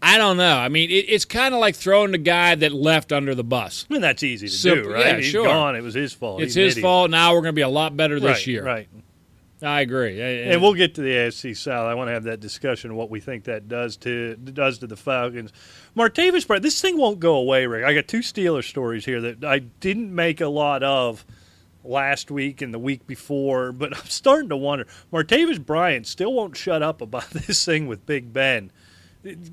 I 0.00 0.17
don't 0.17 0.37
know. 0.37 0.56
I 0.56 0.69
mean, 0.69 0.91
it, 0.91 1.06
it's 1.09 1.25
kind 1.25 1.55
of 1.55 1.61
like 1.61 1.75
throwing 1.75 2.12
the 2.12 2.19
guy 2.19 2.55
that 2.55 2.73
left 2.73 3.12
under 3.12 3.35
the 3.35 3.43
bus. 3.45 3.85
I 3.91 3.93
mean, 3.93 4.03
that's 4.03 4.23
easy 4.23 4.47
to 4.47 4.53
Simple- 4.53 4.85
do, 4.85 4.95
right? 4.95 5.06
yeah, 5.06 5.17
He's 5.17 5.27
sure. 5.27 5.45
gone. 5.47 5.75
It 5.77 5.83
was 5.83 5.95
his 5.95 6.12
fault. 6.12 6.41
It's 6.41 6.55
He's 6.55 6.75
his 6.77 6.83
fault. 6.83 7.11
Now 7.11 7.33
we're 7.35 7.41
going 7.43 7.55
to 7.55 7.59
be 7.59 7.62
a 7.62 7.69
lot 7.69 7.97
better 7.97 8.21
this 8.21 8.31
right, 8.31 8.47
year. 8.47 8.65
Right. 8.65 8.89
I 9.61 9.81
agree. 9.81 10.21
And, 10.21 10.53
And 10.53 10.62
we'll 10.62 10.75
get 10.75 10.95
to 10.97 11.00
the 11.00 11.11
AFC 11.11 11.56
South. 11.56 11.87
I 11.87 11.95
want 11.95 12.09
to 12.09 12.12
have 12.12 12.25
that 12.25 12.39
discussion 12.39 12.93
of 12.93 12.97
what 12.97 13.11
we 13.11 13.19
think 13.19 13.45
that 13.45 13.69
does 13.69 13.97
to 13.99 14.37
does 14.37 14.79
to 14.79 14.87
the 14.87 14.97
Falcons. 14.97 15.53
Martavis 15.97 16.47
Bryant, 16.47 16.62
this 16.62 16.81
thing 16.81 16.97
won't 16.97 17.19
go 17.19 17.35
away, 17.35 17.67
Rick. 17.67 17.85
I 17.85 17.93
got 17.93 18.06
two 18.06 18.21
Steeler 18.21 18.62
stories 18.62 19.05
here 19.05 19.21
that 19.21 19.45
I 19.45 19.59
didn't 19.59 20.15
make 20.15 20.41
a 20.41 20.47
lot 20.47 20.85
of 20.85 21.25
last 21.83 22.31
week 22.31 22.62
and 22.62 22.73
the 22.73 22.79
week 22.79 23.05
before, 23.09 23.73
but 23.73 23.97
I'm 23.99 24.06
starting 24.06 24.49
to 24.50 24.56
wonder. 24.56 24.87
Martavis 25.12 25.65
Bryant 25.65 26.06
still 26.06 26.33
won't 26.33 26.56
shut 26.56 26.83
up 26.83 27.00
about 27.00 27.29
this 27.31 27.65
thing 27.65 27.89
with 27.89 28.06
Big 28.06 28.33
Ben. 28.33 28.71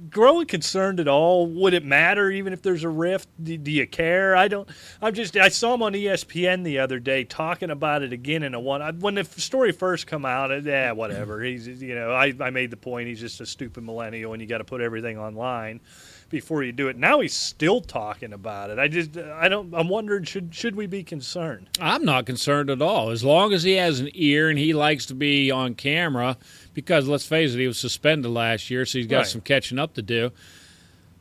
Growing 0.10 0.48
concerned 0.48 1.00
at 1.00 1.08
all? 1.08 1.48
Would 1.48 1.74
it 1.74 1.84
matter 1.84 2.30
even 2.30 2.54
if 2.54 2.62
there's 2.62 2.84
a 2.84 2.90
rift? 2.90 3.30
Do, 3.42 3.58
do 3.58 3.72
you 3.72 3.88
care? 3.88 4.36
I 4.36 4.48
don't. 4.48 4.68
I'm 5.02 5.14
just. 5.14 5.36
I 5.38 5.50
saw 5.50 5.74
him 5.74 5.84
on 5.84 5.94
ESPN 5.94 6.64
the 6.64 6.80
other 6.80 7.00
day 7.00 7.24
talking 7.24 7.70
about 7.70 8.02
it 8.04 8.14
again 8.14 8.44
in 8.44 8.54
a 8.54 8.60
one. 8.60 8.82
I, 8.82 8.92
when 8.92 9.16
the 9.16 9.24
story 9.24 9.72
first 9.72 10.08
come 10.08 10.26
out, 10.26 10.52
uh, 10.52 10.56
yeah, 10.56 10.92
whatever. 10.92 11.42
He's 11.42 11.68
you 11.68 11.96
know 11.96 12.12
I, 12.12 12.34
I 12.40 12.50
made 12.50 12.72
the 12.72 12.78
point. 12.78 13.08
He's 13.08 13.20
just 13.20 13.42
a 13.42 13.46
stupid 13.46 13.84
millennial, 13.84 14.34
and 14.34 14.42
you 14.42 14.48
got 14.48 14.60
to 14.60 14.64
put 14.64 14.82
everything 14.82 15.18
online 15.18 15.82
before 16.30 16.64
you 16.64 16.72
do 16.72 16.88
it. 16.88 16.98
Now 16.98 17.20
he's 17.20 17.34
still 17.34 17.82
talking 17.82 18.34
about 18.34 18.70
it. 18.70 18.80
I 18.80 18.88
just 18.88 19.18
I 19.18 19.48
don't. 19.48 19.74
I'm 19.74 19.90
wondering 19.90 20.24
should 20.24 20.54
should 20.54 20.76
we 20.76 20.88
be 20.88 21.04
concerned? 21.04 21.70
I'm 21.80 22.04
not 22.04 22.26
concerned 22.26 22.70
at 22.70 22.82
all. 22.82 23.10
As 23.10 23.24
long 23.24 23.54
as 23.54 23.64
he 23.64 23.74
has 23.74 24.00
an 24.00 24.10
ear 24.14 24.50
and 24.50 24.58
he 24.58 24.74
likes 24.74 25.06
to 25.08 25.16
be 25.16 25.52
on 25.52 25.76
camera, 25.76 26.38
because 26.76 27.08
let's 27.08 27.26
face 27.26 27.56
it, 27.56 27.60
he 27.60 27.66
was 27.68 27.80
suspended 27.80 28.30
last 28.30 28.70
year, 28.70 28.86
so 28.86 29.00
he's 29.00 29.08
got 29.08 29.18
Right. 29.18 29.28
some 29.28 29.42
catching 29.42 29.80
up 29.80 29.96
to 29.96 30.04
do. 30.04 30.32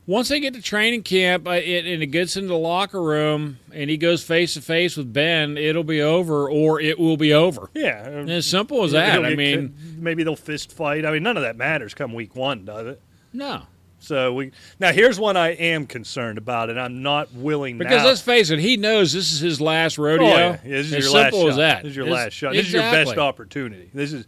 Once 0.07 0.29
they 0.29 0.39
get 0.39 0.53
to 0.53 0.61
training 0.61 1.03
camp 1.03 1.49
uh, 1.49 1.53
it, 1.53 1.87
and 1.87 2.03
it 2.03 2.09
gets 2.09 2.37
into 2.37 2.49
the 2.49 2.59
locker 2.59 3.01
room 3.03 3.59
and 3.73 3.89
he 3.89 3.97
goes 3.97 4.23
face 4.23 4.53
to 4.53 4.61
face 4.61 4.99
with 4.99 5.11
Ben, 5.15 5.57
it'll 5.57 5.83
be 5.83 6.03
over 6.03 6.47
or 6.51 6.79
it 6.79 6.99
will 6.99 7.17
be 7.17 7.33
over. 7.33 7.71
Yeah, 7.73 8.07
And 8.07 8.29
as 8.29 8.45
simple 8.45 8.85
as 8.85 8.93
that. 8.93 9.25
I 9.25 9.35
mean, 9.35 9.75
maybe 9.99 10.23
they'll 10.23 10.37
fist 10.37 10.73
fight. 10.73 11.07
I 11.07 11.11
mean, 11.13 11.23
none 11.23 11.39
of 11.39 11.43
that 11.45 11.57
matters 11.57 11.95
come 11.95 12.13
week 12.13 12.37
one, 12.37 12.67
does 12.67 12.87
it? 12.87 13.01
no. 13.33 13.63
So 14.01 14.35
we 14.35 14.53
now 14.79 14.93
here's 14.93 15.19
one 15.19 15.39
I 15.39 15.53
am 15.53 15.87
concerned 15.87 16.37
about, 16.37 16.69
and 16.69 16.79
I'm 16.79 17.03
not 17.03 17.33
willing 17.33 17.79
Because 17.79 18.03
now. 18.03 18.09
let's 18.09 18.21
face 18.21 18.51
it, 18.51 18.59
he 18.59 18.77
knows 18.77 19.15
this 19.15 19.33
is 19.33 19.41
his 19.41 19.63
last 19.63 19.97
rodeo. 19.97 20.27
Oh, 20.27 20.31
yeah. 20.37 20.57
This 20.63 20.87
is 20.89 20.93
as 20.93 21.05
your 21.05 21.13
last 21.15 21.23
simple 21.33 21.41
shot. 21.41 21.49
as 21.49 21.57
that. 21.57 21.83
This 21.85 21.91
is 21.93 21.97
your 21.97 22.07
It's- 22.09 22.23
last 22.25 22.33
shot. 22.35 22.53
This 22.53 22.67
is 22.67 22.73
your 22.75 22.83
best 22.83 23.17
opportunity. 23.17 23.89
This 23.95 24.13
is, 24.13 24.27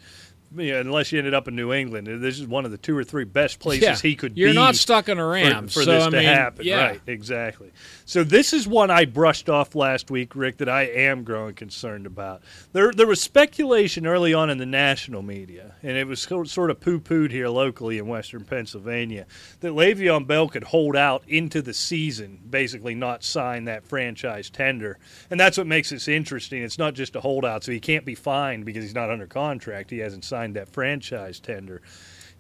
you 0.57 0.73
know, 0.73 0.81
unless 0.81 1.13
you 1.13 1.19
ended 1.19 1.35
up 1.35 1.49
in 1.49 1.57
New 1.57 1.73
England, 1.73 2.07
this 2.23 2.39
is 2.39 2.47
one 2.47 2.65
of 2.65 2.71
the 2.71 2.79
two 2.79 2.97
or 2.97 3.05
three 3.05 3.25
best 3.25 3.59
places 3.59 3.83
Yeah. 3.83 3.97
he 3.97 4.15
could 4.17 4.37
You're 4.37 4.51
be. 4.51 4.55
not 4.55 4.77
stuck 4.77 5.09
in 5.09 5.19
a 5.19 5.23
for, 5.23 5.31
Rams. 5.31 5.75
for 5.75 5.83
so, 5.83 5.93
this 5.93 6.03
I 6.05 6.11
to 6.11 6.17
mean, 6.17 6.25
happen. 6.27 6.65
Yeah. 6.67 6.87
Right, 6.87 7.01
exactly. 7.07 7.73
So 8.09 8.23
this 8.23 8.53
is 8.53 8.69
one 8.69 8.89
I 8.89 9.05
brushed 9.05 9.49
off 9.51 9.75
last 9.75 10.13
week, 10.13 10.37
Rick, 10.37 10.59
that 10.59 10.69
I 10.69 10.83
am 10.83 11.25
growing 11.25 11.57
concerned 11.57 12.07
about. 12.07 12.41
There, 12.73 12.93
there 12.93 13.07
was 13.09 13.21
speculation 13.21 14.07
early 14.07 14.33
on 14.33 14.49
in 14.49 14.59
the 14.59 14.65
national 14.65 15.23
media, 15.23 15.75
and 15.83 15.97
it 15.97 16.07
was 16.07 16.21
sort 16.21 16.71
of 16.71 16.79
poo-pooed 16.79 17.33
here 17.33 17.49
locally 17.49 17.99
in 17.99 18.07
Western 18.07 18.45
Pennsylvania, 18.45 19.27
that 19.59 19.73
Le'Veon 19.73 20.25
Bell 20.25 20.49
could 20.49 20.63
hold 20.63 20.95
out 20.95 21.25
into 21.27 21.61
the 21.61 21.75
season, 21.75 22.39
basically 22.49 22.95
not 22.95 23.25
sign 23.25 23.65
that 23.65 23.85
franchise 23.85 24.51
tender, 24.51 25.01
and 25.29 25.41
that's 25.41 25.59
what 25.59 25.67
makes 25.67 25.91
this 25.91 26.07
interesting. 26.07 26.63
It's 26.63 26.79
not 26.79 26.95
just 26.95 27.17
a 27.17 27.21
holdout, 27.21 27.65
so 27.65 27.73
he 27.73 27.81
can't 27.81 28.05
be 28.05 28.15
fined 28.15 28.65
because 28.65 28.85
he's 28.85 28.95
not 28.95 29.11
under 29.11 29.27
contract. 29.27 29.91
He 29.91 29.99
hasn't 29.99 30.25
signed 30.25 30.55
that 30.55 30.69
franchise 30.69 31.41
tender 31.41 31.83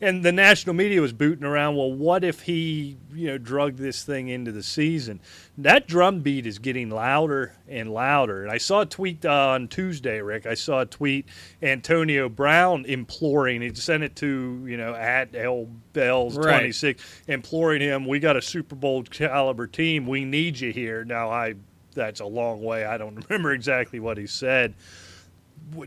and 0.01 0.23
the 0.23 0.33
national 0.33 0.75
media 0.75 1.01
was 1.01 1.13
booting 1.13 1.45
around. 1.45 1.77
Well, 1.77 1.93
what 1.93 2.23
if 2.23 2.43
he, 2.43 2.97
you 3.15 3.29
know, 3.29 3.39
drug 3.39 3.77
this 3.77 4.05
thing 4.05 4.29
into 4.29 4.53
the 4.53 4.63
season? 4.63 5.21
That 5.57 5.87
drumbeat 5.89 6.47
is 6.47 6.59
getting 6.59 6.91
louder 6.91 7.55
and 7.67 7.93
louder. 7.93 8.43
And 8.43 8.53
I 8.53 8.59
saw 8.59 8.83
a 8.83 8.87
tweet 8.87 9.25
uh, 9.25 9.49
on 9.51 9.69
Tuesday, 9.69 10.21
Rick. 10.21 10.47
I 10.47 10.55
saw 10.55 10.81
a 10.81 10.87
tweet 10.87 11.27
Antonio 11.63 12.29
Brown 12.29 12.85
imploring. 12.85 13.63
He 13.63 13.73
sent 13.75 14.03
it 14.03 14.17
to 14.17 14.65
you 14.67 14.77
know 14.77 14.95
at 14.95 15.35
L 15.35 15.67
Bells 15.93 16.37
Right. 16.37 16.53
twenty 16.59 16.73
six, 16.73 17.03
imploring 17.27 17.81
him. 17.81 18.07
We 18.07 18.19
got 18.19 18.37
a 18.37 18.43
Super 18.43 18.75
Bowl 18.75 19.03
caliber 19.05 19.67
team. 19.67 20.07
We 20.07 20.25
need 20.25 20.61
you 20.61 20.73
here. 20.73 21.05
Now 21.05 21.31
I. 21.31 21.55
That's 21.95 22.21
a 22.21 22.27
long 22.27 22.63
way. 22.63 22.85
I 22.85 22.99
don't 22.99 23.15
remember 23.31 23.53
exactly 23.53 24.01
what 24.01 24.19
he 24.19 24.27
said 24.27 24.75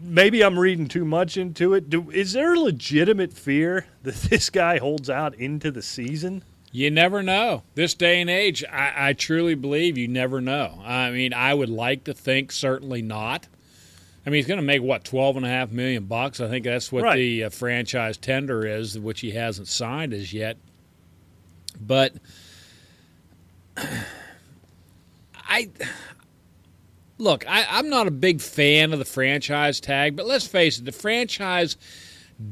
maybe 0.02 0.42
I'm 0.44 0.58
reading 0.60 0.88
too 0.88 1.06
much 1.06 1.38
into 1.38 1.74
it. 1.74 1.90
Do, 1.90 2.10
is 2.12 2.34
there 2.34 2.54
a 2.54 2.60
legitimate 2.60 3.34
fear 3.34 3.86
that 4.04 4.16
this 4.16 4.50
guy 4.50 4.78
holds 4.78 5.10
out 5.10 5.36
into 5.36 5.72
the 5.72 5.82
season? 5.82 6.44
You 6.72 6.92
never 6.92 7.24
know. 7.24 7.64
This 7.74 7.96
day 7.96 8.22
and 8.22 8.30
age, 8.30 8.64
I, 8.72 9.10
I 9.10 9.14
truly 9.14 9.56
believe 9.56 9.98
you 9.98 10.08
never 10.08 10.40
know. 10.40 10.80
I 10.86 11.10
mean, 11.10 11.34
I 11.34 11.54
would 11.54 11.70
like 11.70 12.04
to 12.04 12.14
think 12.14 12.52
certainly 12.52 13.02
not. 13.02 13.48
I 14.26 14.30
mean, 14.30 14.36
he's 14.38 14.46
going 14.48 14.60
to 14.60 14.66
make 14.66 14.84
what 14.84 15.04
twelve 15.04 15.36
and 15.38 15.46
a 15.46 15.50
half 15.50 15.72
million 15.72 16.04
bucks. 16.06 16.40
I 16.40 16.48
think 16.48 16.66
that's 16.66 16.92
what 16.92 17.04
Right. 17.04 17.16
the 17.16 17.46
uh, 17.46 17.50
franchise 17.50 18.18
tender 18.18 18.68
is, 18.68 19.00
which 19.00 19.22
he 19.22 19.32
hasn't 19.32 19.68
signed 19.68 20.14
as 20.14 20.32
yet. 20.32 20.58
But 21.82 22.14
I 25.36 25.70
look, 27.20 27.46
I, 27.48 27.66
I'm 27.70 27.90
not 27.90 28.08
a 28.08 28.12
big 28.12 28.42
fan 28.42 28.92
of 28.94 28.98
the 29.00 29.06
franchise 29.06 29.80
tag, 29.80 30.16
but 30.16 30.26
let's 30.26 30.48
face 30.48 30.80
it, 30.80 30.86
the 30.86 30.92
franchise 30.92 31.78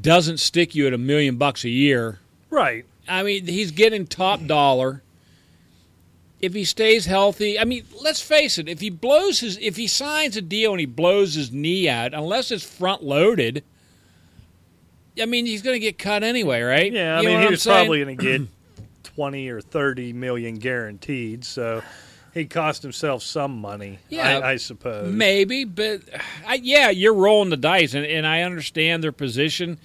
doesn't 0.00 0.38
stick 0.38 0.74
you 0.76 0.86
at 0.86 0.92
a 0.92 0.98
million 0.98 1.36
bucks 1.36 1.64
a 1.64 1.70
year 1.70 2.20
Right. 2.50 2.84
I 3.06 3.22
mean, 3.22 3.46
he's 3.46 3.70
getting 3.72 4.06
top 4.06 4.44
dollar. 4.46 5.02
If 6.40 6.54
he 6.54 6.64
stays 6.64 7.04
healthy, 7.06 7.58
I 7.58 7.64
mean, 7.64 7.84
let's 8.02 8.20
face 8.22 8.58
it. 8.58 8.68
If 8.68 8.80
he 8.80 8.90
blows 8.90 9.40
his, 9.40 9.58
if 9.58 9.76
he 9.76 9.86
signs 9.86 10.36
a 10.36 10.42
deal 10.42 10.70
and 10.70 10.80
he 10.80 10.86
blows 10.86 11.34
his 11.34 11.50
knee 11.52 11.88
out, 11.88 12.14
unless 12.14 12.50
it's 12.50 12.64
front 12.64 13.02
loaded, 13.02 13.64
I 15.20 15.26
mean, 15.26 15.46
he's 15.46 15.62
going 15.62 15.74
to 15.74 15.80
get 15.80 15.98
cut 15.98 16.22
anyway, 16.22 16.60
right? 16.62 16.92
Yeah, 16.92 17.18
I 17.18 17.20
You 17.22 17.26
mean, 17.28 17.36
what 17.38 17.44
he 17.44 17.50
was 17.50 17.62
saying? 17.62 17.86
probably 17.86 18.04
going 18.04 18.16
to 18.18 18.38
get 18.38 18.48
20 19.14 19.48
or 19.48 19.60
30 19.60 20.12
million 20.12 20.54
guaranteed, 20.56 21.44
so 21.44 21.82
he 22.34 22.44
cost 22.46 22.82
himself 22.82 23.22
some 23.22 23.58
money, 23.60 23.98
Yeah, 24.08 24.38
I, 24.38 24.50
I 24.52 24.56
suppose. 24.56 25.12
maybe, 25.12 25.64
but 25.64 26.02
I, 26.46 26.54
yeah, 26.62 26.90
you're 26.90 27.14
rolling 27.14 27.50
the 27.50 27.56
dice, 27.56 27.94
and, 27.94 28.04
and 28.06 28.26
I 28.26 28.42
understand 28.42 29.02
their 29.02 29.12
position. 29.12 29.78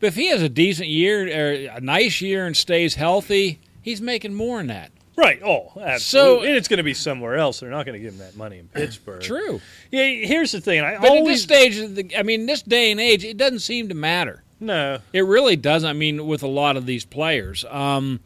But 0.00 0.08
if 0.08 0.14
he 0.16 0.28
has 0.28 0.42
a 0.42 0.48
decent 0.48 0.88
year 0.88 1.26
or 1.28 1.76
a 1.76 1.80
nice 1.80 2.20
year 2.20 2.46
and 2.46 2.56
stays 2.56 2.94
healthy, 2.96 3.60
he's 3.82 4.00
making 4.00 4.34
more 4.34 4.58
than 4.58 4.66
that. 4.68 4.90
Right. 5.14 5.40
Oh, 5.44 5.72
absolutely. 5.78 6.00
So- 6.00 6.42
and 6.42 6.56
it's 6.56 6.68
going 6.68 6.78
to 6.78 6.82
be 6.82 6.94
somewhere 6.94 7.36
else. 7.36 7.60
They're 7.60 7.68
not 7.70 7.84
going 7.86 7.98
to 7.98 8.02
give 8.02 8.14
him 8.14 8.18
that 8.20 8.34
money 8.34 8.58
in 8.58 8.66
Pittsburgh. 8.68 9.20
True. 9.22 9.60
Yeah, 9.90 10.04
here's 10.06 10.52
the 10.52 10.60
thing. 10.60 10.80
I 10.80 10.92
But 10.92 10.96
at 10.96 11.00
this 11.02 11.10
always 11.10 11.42
stage, 11.42 11.76
of 11.78 11.94
the, 11.94 12.16
I 12.16 12.22
mean, 12.22 12.46
this 12.46 12.62
day 12.62 12.90
and 12.90 12.98
age, 12.98 13.22
it 13.22 13.36
doesn't 13.36 13.58
seem 13.60 13.90
to 13.90 13.94
matter. 13.94 14.42
no. 14.58 14.98
It 15.12 15.20
really 15.26 15.54
doesn't. 15.56 15.88
I 15.88 15.92
mean, 15.92 16.26
with 16.26 16.42
a 16.42 16.48
lot 16.48 16.76
of 16.78 16.86
these 16.86 17.04
players, 17.04 17.64
um, 17.68 18.20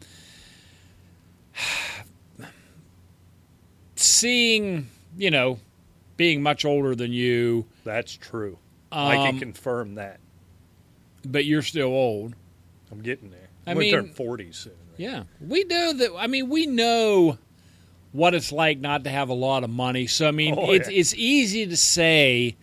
seeing 4.07 4.89
you 5.17 5.31
know, 5.31 5.59
being 6.15 6.41
much 6.43 6.63
older 6.65 6.95
than 6.95 7.11
you, 7.11 7.65
That's 7.83 8.15
true. 8.15 8.57
I 8.91 9.15
can 9.15 9.35
Um, 9.35 9.39
confirm 9.39 9.95
that. 9.95 10.19
but 11.25 11.45
you're 11.45 11.61
still 11.63 11.87
old. 11.87 12.35
I'm 12.91 13.01
getting 13.01 13.31
there. 13.31 13.49
I 13.65 13.71
I'm 13.71 13.77
going 13.77 13.89
to 13.91 13.97
mean- 13.97 14.05
turn 14.07 14.13
40 14.13 14.51
soon. 14.51 14.73
right? 14.73 14.99
Yeah, 14.99 15.23
we 15.41 15.63
know 15.65 15.93
that. 15.93 16.11
I 16.17 16.27
mean, 16.27 16.49
we 16.49 16.65
know 16.67 17.37
what 18.13 18.33
it's 18.33 18.51
like 18.51 18.79
not 18.79 19.03
to 19.03 19.09
have 19.09 19.29
a 19.29 19.33
lot 19.33 19.63
of 19.63 19.69
money. 19.69 20.07
So 20.07 20.27
I 20.27 20.31
mean, 20.31 20.55
Oh, 20.57 20.71
it's 20.71 20.89
yeah. 20.89 20.99
it's 20.99 21.13
easy 21.15 21.65
to 21.67 21.75
say, 21.77 22.55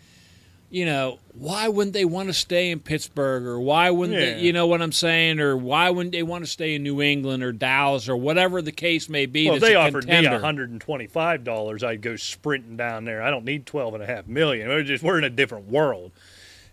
you 0.75 0.85
know, 0.85 1.21
why 1.35 1.69
wouldn't 1.69 1.95
they 1.95 2.05
want 2.05 2.29
to 2.29 2.33
stay 2.33 2.73
in 2.73 2.81
Pittsburgh 2.81 3.45
or 3.45 3.61
why 3.61 3.91
wouldn't 3.91 4.19
Yeah. 4.19 4.35
they, 4.35 4.41
you 4.41 4.53
know 4.53 4.67
what 4.67 4.83
I'm 4.83 4.91
saying, 4.91 5.39
or 5.39 5.57
why 5.57 5.89
wouldn't 5.89 6.11
they 6.11 6.25
want 6.25 6.45
to 6.45 6.51
stay 6.51 6.75
in 6.75 6.83
New 6.83 7.01
England 7.01 7.45
or 7.45 7.53
Dallas 7.53 8.09
or 8.09 8.17
whatever 8.17 8.61
the 8.61 8.73
case 8.73 9.09
may 9.09 9.27
be? 9.27 9.47
Well, 9.47 9.55
if 9.55 9.63
they 9.63 9.77
offered 9.77 10.01
contender. 10.09 10.31
me 10.31 10.45
$125, 10.45 11.85
I'd 11.85 12.03
go 12.03 12.17
sprinting 12.17 12.77
down 12.77 13.05
there. 13.05 13.23
I 13.23 13.31
don't 13.31 13.45
need 13.45 13.67
twelve 13.67 13.95
and 13.95 14.03
a 14.03 14.07
half 14.07 14.27
million. 14.27 14.69
We're 14.69 14.83
just 14.83 15.05
we're 15.05 15.17
in 15.19 15.23
a 15.23 15.31
different 15.31 15.69
world. 15.69 16.11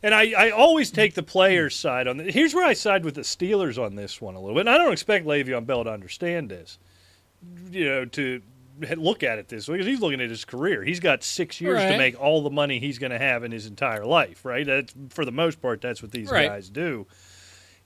And 0.01 0.15
I, 0.15 0.31
I 0.35 0.49
always 0.49 0.89
take 0.89 1.13
the 1.13 1.21
player's 1.21 1.75
side 1.75 2.07
on 2.07 2.17
this. 2.17 2.33
Here's 2.33 2.55
where 2.55 2.65
I 2.65 2.73
side 2.73 3.05
with 3.05 3.13
the 3.13 3.21
Steelers 3.21 3.77
on 3.77 3.93
this 3.95 4.19
one 4.19 4.33
a 4.33 4.39
little 4.39 4.55
bit. 4.55 4.61
And 4.61 4.69
I 4.71 4.79
don't 4.79 4.93
expect 4.93 5.27
Le'Veon 5.27 5.67
Bell 5.67 5.83
to 5.83 5.91
understand 5.91 6.49
this. 6.49 6.79
You 7.69 7.85
know, 7.85 8.05
to 8.05 8.41
look 8.97 9.23
at 9.23 9.37
it 9.39 9.47
this 9.47 9.67
way 9.67 9.75
because 9.75 9.87
he's 9.87 9.99
looking 10.01 10.21
at 10.21 10.29
his 10.29 10.45
career. 10.45 10.83
He's 10.83 10.99
got 10.99 11.23
six 11.23 11.59
years 11.61 11.81
to 11.81 11.97
make 11.97 12.19
all 12.19 12.41
the 12.41 12.49
money 12.49 12.79
he's 12.79 12.97
going 12.99 13.11
to 13.11 13.17
have 13.19 13.43
in 13.43 13.51
his 13.51 13.65
entire 13.67 14.05
life, 14.05 14.43
right? 14.45 14.65
That's 14.65 14.93
for 15.09 15.25
the 15.25 15.31
most 15.31 15.61
part. 15.61 15.81
That's 15.81 16.01
what 16.01 16.11
these 16.11 16.31
Right. 16.31 16.47
guys 16.47 16.69
do. 16.69 17.07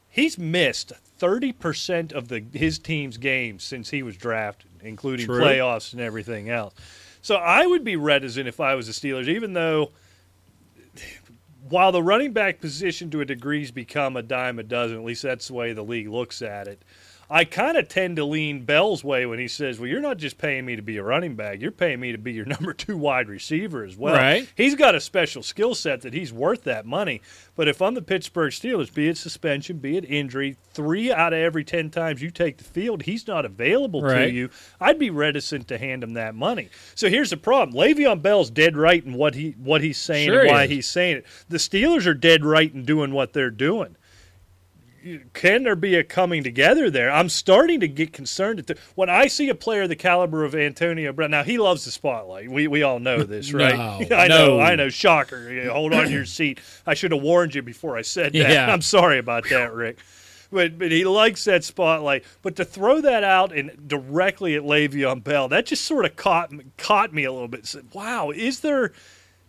He's 0.08 0.38
missed 0.38 0.94
thirty 1.18 1.52
percent 1.52 2.14
of 2.14 2.30
the 2.30 2.44
his 2.54 2.80
team's 2.80 3.18
games 3.18 3.64
since 3.64 3.90
he 3.90 4.02
was 4.04 4.16
drafted, 4.16 4.72
including 4.82 5.26
True. 5.26 5.42
playoffs 5.42 5.92
and 5.92 6.02
everything 6.02 6.50
else. 6.50 6.74
So 7.22 7.36
I 7.36 7.66
would 7.68 7.84
be 7.84 7.96
reticent 7.98 8.48
if 8.48 8.60
I 8.60 8.76
was 8.76 8.88
the 8.88 8.94
Steelers, 8.94 9.28
even 9.28 9.54
though 9.54 9.92
while 11.68 11.92
the 11.92 12.04
running 12.04 12.32
back 12.32 12.62
position 12.62 13.10
to 13.10 13.22
a 13.22 13.26
degree 13.26 13.62
has 13.62 13.72
become 13.72 14.16
a 14.16 14.22
dime 14.22 14.60
a 14.60 14.64
dozen, 14.64 14.98
at 14.98 15.04
least 15.04 15.24
that's 15.24 15.48
the 15.48 15.54
way 15.54 15.74
the 15.74 15.84
league 15.84 16.08
looks 16.08 16.42
at 16.42 16.68
it. 16.68 16.82
I 17.30 17.44
kind 17.44 17.76
of 17.78 17.88
tend 17.88 18.18
to 18.18 18.26
lean 18.26 18.66
Bell's 18.66 19.04
way 19.04 19.26
when 19.26 19.40
he 19.40 19.48
says, 19.48 19.80
"Well, 19.80 19.90
you're 19.90 20.02
not 20.02 20.18
just 20.18 20.38
paying 20.38 20.66
me 20.66 20.76
to 20.76 20.82
be 20.82 20.98
a 20.98 21.04
running 21.04 21.36
back; 21.36 21.60
you're 21.62 21.72
paying 21.72 22.00
me 22.00 22.12
to 22.12 22.18
be 22.18 22.34
your 22.34 22.46
number 22.56 22.74
two 22.74 22.98
wide 22.98 23.28
receiver 23.30 23.84
as 23.84 23.98
well." 23.98 24.16
Right. 24.16 24.48
He's 24.56 24.76
got 24.76 24.96
a 24.96 25.02
special 25.02 25.42
skill 25.42 25.74
set 25.76 26.02
that 26.02 26.14
he's 26.14 26.32
worth 26.32 26.64
that 26.64 26.86
money. 26.86 27.22
But 27.56 27.68
if 27.68 27.82
I'm 27.82 27.96
the 27.96 28.02
Pittsburgh 28.02 28.52
Steelers, 28.52 28.94
be 28.94 29.08
it 29.08 29.18
suspension, 29.18 29.78
be 29.78 29.98
it 29.98 30.06
injury, 30.06 30.58
three 30.74 31.12
out 31.12 31.34
of 31.34 31.40
every 31.40 31.64
ten 31.64 31.90
times 31.90 32.22
you 32.22 32.30
take 32.30 32.58
the 32.58 32.64
field, 32.64 33.04
he's 33.04 33.28
not 33.28 33.46
available 33.46 34.02
to 34.02 34.30
you. 34.30 34.50
I'd 34.80 35.00
be 35.00 35.10
reticent 35.10 35.68
to 35.70 35.78
hand 35.78 36.04
him 36.04 36.14
that 36.14 36.36
money. 36.36 36.70
So 36.94 37.10
here's 37.10 37.32
the 37.32 37.38
problem: 37.38 37.76
Le'Veon 37.76 38.22
Bell's 38.22 38.50
dead 38.50 38.78
right 38.78 39.04
in 39.04 39.14
what 39.14 39.36
he 39.36 39.52
what 39.58 39.82
he's 39.82 39.98
saying 39.98 40.28
Sure 40.28 40.42
and 40.42 40.50
why 40.50 40.64
is. 40.66 40.70
he's 40.70 40.88
saying 40.88 41.18
it. 41.18 41.26
The 41.50 41.58
Steelers 41.58 42.06
are 42.06 42.14
dead 42.14 42.46
right 42.46 42.72
in 42.74 42.86
doing 42.86 43.14
what 43.14 43.34
they're 43.34 43.50
doing 43.50 43.96
can 45.34 45.64
there 45.64 45.76
be 45.76 45.96
a 45.96 46.04
coming 46.04 46.44
together 46.44 46.90
there? 46.90 47.12
I'm 47.12 47.30
starting 47.30 47.80
to 47.82 47.88
get 47.88 48.14
concerned 48.14 48.60
at 48.60 48.68
the, 48.68 48.78
when 48.96 49.10
I 49.10 49.28
see 49.28 49.50
a 49.50 49.56
player 49.56 49.88
the 49.88 49.96
caliber 49.96 50.44
of 50.44 50.56
Antonio 50.56 51.14
Brown. 51.14 51.32
Now 51.32 51.44
he 51.44 51.58
loves 51.58 51.86
the 51.86 51.92
spotlight. 51.92 52.50
We 52.50 52.68
we 52.68 52.84
all 52.84 53.00
know 53.00 53.24
this, 53.24 53.54
right? 53.54 53.76
No, 53.78 54.16
I 54.16 54.28
know, 54.28 54.58
no. 54.58 54.60
I 54.60 54.76
know. 54.76 54.90
Shocker! 54.96 55.52
You 55.52 55.66
know, 55.66 55.74
hold 55.74 55.94
on 55.94 56.06
to 56.06 56.12
your 56.12 56.26
seat. 56.26 56.60
I 56.86 56.94
should 56.94 57.12
have 57.12 57.22
warned 57.22 57.56
you 57.56 57.62
before 57.62 57.98
I 57.98 58.02
said 58.02 58.34
that. 58.34 58.50
Yeah. 58.50 58.72
I'm 58.72 58.82
sorry 58.82 59.20
about 59.20 59.48
that, 59.50 59.74
Rick. 59.74 59.98
But 60.52 60.78
but 60.78 60.92
he 60.92 61.06
likes 61.06 61.44
that 61.46 61.64
spotlight. 61.64 62.24
But 62.42 62.56
to 62.58 62.66
throw 62.66 63.02
that 63.02 63.24
out 63.24 63.52
and 63.56 63.88
directly 63.88 64.56
at 64.56 64.64
Le'Veon 64.64 65.24
Bell, 65.24 65.48
that 65.50 65.66
just 65.66 65.86
sort 65.86 66.06
of 66.06 66.16
caught 66.16 66.52
caught 66.78 67.14
me 67.14 67.26
a 67.26 67.32
little 67.32 67.48
bit. 67.48 67.66
Said, 67.66 67.88
wow, 67.94 68.32
is 68.32 68.62
there? 68.62 68.94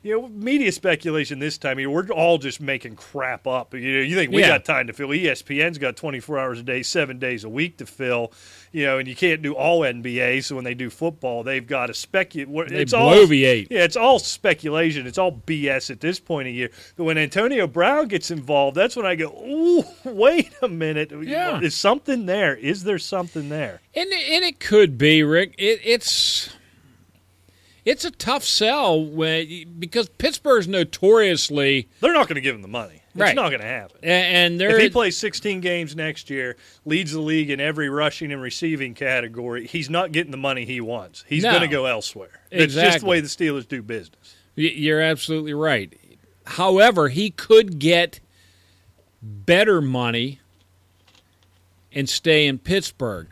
You 0.06 0.20
know, 0.22 0.28
media 0.28 0.70
speculation 0.70 1.40
this 1.40 1.58
time. 1.58 1.80
You 1.80 1.86
know, 1.88 1.90
we're 1.92 2.06
all 2.10 2.38
just 2.38 2.60
making 2.60 2.94
crap 2.94 3.48
up. 3.48 3.74
You 3.74 3.96
know, 3.98 4.00
you 4.04 4.14
think 4.14 4.30
we 4.30 4.40
Yeah. 4.42 4.48
got 4.48 4.64
time 4.64 4.86
to 4.86 4.92
fill? 4.92 5.08
ESPN's 5.08 5.78
got 5.78 5.96
24 5.96 6.38
hours 6.38 6.60
a 6.60 6.62
day, 6.62 6.84
seven 6.84 7.18
days 7.18 7.42
a 7.42 7.48
week 7.48 7.78
to 7.78 7.86
fill. 7.86 8.32
You 8.70 8.84
know, 8.86 8.98
and 8.98 9.08
you 9.08 9.16
can't 9.16 9.42
do 9.42 9.54
all 9.54 9.80
NBA. 9.84 10.42
So 10.44 10.54
when 10.54 10.64
they 10.64 10.74
do 10.74 10.90
football, 10.90 11.42
they've 11.42 11.66
got 11.66 11.86
to 11.86 11.94
speculate. 11.94 12.70
It's 12.70 12.92
all 12.92 13.12
bloviate. 13.14 13.66
yeah, 13.68 13.82
it's 13.82 13.96
all 13.96 14.20
speculation. 14.20 15.08
It's 15.08 15.18
all 15.18 15.32
BS 15.32 15.90
at 15.90 15.98
this 16.00 16.20
point 16.20 16.46
of 16.46 16.54
year. 16.54 16.70
But 16.96 17.02
when 17.02 17.18
Antonio 17.18 17.66
Brown 17.66 18.06
gets 18.06 18.30
involved, 18.30 18.76
that's 18.76 18.94
when 18.94 19.06
I 19.06 19.16
go, 19.16 19.30
"Ooh, 19.44 19.84
wait 20.04 20.50
a 20.62 20.68
minute. 20.68 21.10
Yeah. 21.22 21.58
Is 21.60 21.74
something 21.74 22.26
there? 22.26 22.54
Is 22.54 22.84
there 22.84 22.98
something 23.00 23.48
there?" 23.48 23.80
And 23.94 24.08
and 24.12 24.44
it 24.44 24.60
could 24.60 24.98
be 24.98 25.24
Rick. 25.24 25.54
It, 25.58 25.80
it's 25.84 26.50
it's 27.86 28.04
a 28.04 28.10
tough 28.10 28.44
sell 28.44 29.02
when 29.02 29.76
because 29.78 30.10
Pittsburgh's 30.10 30.68
notoriously 30.68 31.88
They're 32.00 32.12
not 32.12 32.28
going 32.28 32.34
to 32.34 32.40
give 32.42 32.54
him 32.54 32.60
the 32.62 32.68
money. 32.68 33.02
It's 33.14 33.22
Right. 33.22 33.34
not 33.34 33.48
going 33.48 33.62
to 33.62 33.66
happen. 33.66 33.96
and, 34.02 34.60
and 34.60 34.72
If 34.72 34.78
he 34.78 34.90
plays 34.90 35.16
16 35.16 35.62
games 35.62 35.96
next 35.96 36.28
year, 36.28 36.56
leads 36.84 37.12
the 37.12 37.20
league 37.20 37.48
in 37.48 37.60
every 37.60 37.88
rushing 37.88 38.30
and 38.30 38.42
receiving 38.42 38.92
category, 38.92 39.66
he's 39.66 39.88
not 39.88 40.12
getting 40.12 40.32
the 40.32 40.36
money 40.36 40.66
he 40.66 40.82
wants. 40.82 41.24
He's 41.26 41.42
No. 41.44 41.50
going 41.52 41.62
to 41.62 41.68
go 41.68 41.86
elsewhere. 41.86 42.40
It's 42.50 42.74
just 42.74 43.00
the 43.00 43.06
way 43.06 43.20
the 43.20 43.28
Steelers 43.28 43.66
do 43.66 43.82
business. 43.82 44.36
You're 44.54 45.00
absolutely 45.00 45.54
right. 45.54 45.94
However, 46.44 47.08
he 47.08 47.30
could 47.30 47.78
get 47.78 48.20
better 49.22 49.80
money 49.80 50.40
and 51.92 52.08
stay 52.08 52.46
in 52.46 52.58
Pittsburgh. 52.58 53.28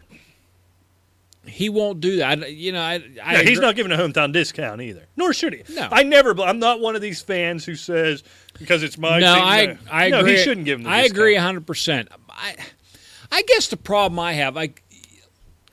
He 1.46 1.68
won't 1.68 2.00
do 2.00 2.16
that. 2.16 2.42
I- 2.42 2.46
You 2.46 2.72
know, 2.72 2.80
I, 2.80 3.02
I 3.22 3.32
No, 3.34 3.40
he's 3.42 3.60
not 3.60 3.76
giving 3.76 3.92
a 3.92 3.96
hometown 3.96 4.32
discount 4.32 4.80
either. 4.80 5.06
Nor 5.16 5.32
should 5.32 5.52
he. 5.54 5.62
No. 5.74 5.88
I 5.92 6.02
never. 6.02 6.38
I'm 6.40 6.58
not 6.58 6.80
one 6.80 6.96
of 6.96 7.02
these 7.02 7.20
fans 7.22 7.64
who 7.64 7.74
says 7.74 8.22
because 8.58 8.82
it's 8.82 8.96
my 8.98 9.18
No, 9.18 9.34
team. 9.34 9.44
I 9.44 9.78
I 10.06 10.08
no, 10.10 10.20
agree. 10.20 10.32
he 10.36 10.42
shouldn't 10.42 10.64
give 10.66 10.78
him. 10.80 10.84
The 10.84 10.90
I 10.90 11.02
discount. 11.02 11.18
agree 11.18 11.34
100. 11.34 11.66
percent 11.66 12.08
I 12.30 12.54
I 13.32 13.42
guess 13.42 13.68
the 13.68 13.76
problem 13.76 14.18
I 14.18 14.32
have, 14.34 14.56
I 14.56 14.74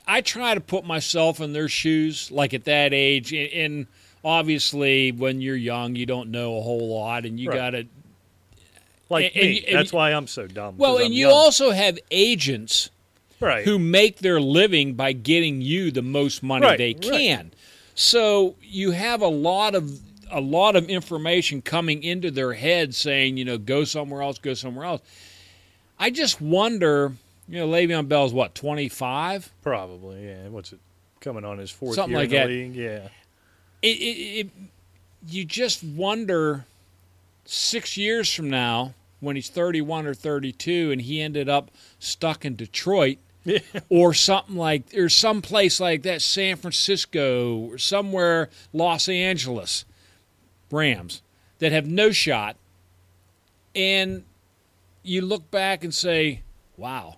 I 0.06 0.20
try 0.20 0.54
to 0.54 0.60
put 0.60 0.84
myself 0.84 1.40
in 1.40 1.52
their 1.52 1.68
shoes, 1.68 2.30
like 2.30 2.54
at 2.54 2.64
that 2.64 2.92
age, 2.92 3.32
and, 3.32 3.52
and 3.52 3.86
obviously 4.24 5.12
when 5.12 5.40
you're 5.40 5.56
young, 5.56 5.94
you 5.96 6.06
don't 6.06 6.30
know 6.30 6.58
a 6.58 6.60
whole 6.60 6.88
lot, 6.94 7.24
and 7.24 7.38
you 7.38 7.48
Right. 7.50 7.56
got 7.56 7.70
to 7.70 7.86
Like 9.08 9.32
and- 9.36 9.44
me. 9.44 9.64
and- 9.66 9.76
That's 9.76 9.92
why 9.92 10.12
I'm 10.12 10.26
so 10.26 10.46
dumb. 10.46 10.76
Well, 10.76 10.96
and 10.96 11.06
I'm 11.06 11.12
you 11.12 11.28
young. 11.28 11.32
also 11.36 11.70
have 11.70 11.98
agents 12.10 12.90
right. 13.42 13.64
who 13.64 13.78
make 13.78 14.18
their 14.18 14.40
living 14.40 14.94
by 14.94 15.12
getting 15.12 15.60
you 15.60 15.90
the 15.90 16.02
most 16.02 16.42
money 16.42 16.66
Right, 16.66 16.78
they 16.78 16.94
right. 16.94 17.02
can. 17.02 17.52
So 17.94 18.56
you 18.62 18.92
have 18.92 19.20
a 19.20 19.28
lot 19.28 19.74
of 19.74 20.00
a 20.30 20.40
lot 20.40 20.76
of 20.76 20.88
information 20.88 21.60
coming 21.60 22.02
into 22.02 22.30
their 22.30 22.54
head 22.54 22.94
saying, 22.94 23.36
you 23.36 23.44
know, 23.44 23.58
go 23.58 23.84
somewhere 23.84 24.22
else, 24.22 24.38
go 24.38 24.54
somewhere 24.54 24.86
else. 24.86 25.02
I 25.98 26.08
just 26.08 26.40
wonder, 26.40 27.12
you 27.46 27.58
know, 27.58 27.68
Le'Veon 27.68 28.08
Bell's 28.08 28.32
what, 28.32 28.54
25? 28.54 29.52
Probably, 29.62 30.26
yeah. 30.26 30.48
What's 30.48 30.72
it 30.72 30.80
coming 31.20 31.44
on 31.44 31.58
his 31.58 31.70
fourth 31.70 31.94
Something 31.96 32.12
year 32.12 32.18
like 32.20 32.26
in 32.26 32.30
the 32.30 32.36
that. 32.38 32.48
league? 32.48 32.74
Yeah. 32.74 33.08
It, 33.82 33.98
it, 33.98 34.46
it, 34.46 34.50
you 35.28 35.44
just 35.44 35.84
wonder 35.84 36.64
six 37.44 37.96
years 37.98 38.32
from 38.32 38.48
now 38.48 38.94
when 39.20 39.36
he's 39.36 39.50
31 39.50 40.06
or 40.06 40.14
32 40.14 40.90
and 40.90 41.02
he 41.02 41.20
ended 41.20 41.48
up 41.48 41.70
stuck 41.98 42.44
in 42.44 42.56
Detroit 42.56 43.18
Yeah. 43.44 43.58
or 43.88 44.14
something 44.14 44.56
like 44.56 44.94
or 44.96 45.08
some 45.08 45.42
place 45.42 45.80
like 45.80 46.02
that, 46.02 46.22
San 46.22 46.56
Francisco 46.56 47.58
or 47.58 47.78
somewhere, 47.78 48.50
Los 48.72 49.08
Angeles, 49.08 49.84
Rams 50.70 51.22
that 51.58 51.72
have 51.72 51.86
no 51.86 52.12
shot, 52.12 52.56
and 53.74 54.24
you 55.02 55.22
look 55.22 55.50
back 55.50 55.82
and 55.82 55.92
say, 55.92 56.42
"Wow, 56.76 57.16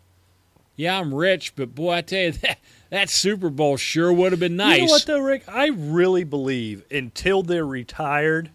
yeah, 0.77 0.99
I'm 0.99 1.13
rich, 1.15 1.55
but 1.57 1.75
boy, 1.75 1.93
I 1.93 2.01
tell 2.01 2.23
you 2.23 2.33
that 2.43 2.59
that 2.91 3.11
Super 3.11 3.51
Bowl 3.51 3.77
sure 3.77 4.13
would 4.13 4.33
have 4.33 4.41
been 4.41 4.57
nice." 4.57 4.81
You 4.81 4.87
know 4.87 4.93
what 4.93 5.07
though, 5.07 5.21
Rick? 5.21 5.45
I 5.49 5.67
really 5.69 6.25
believe 6.25 6.85
until 6.91 7.43
they're 7.43 7.67
retired 7.67 8.51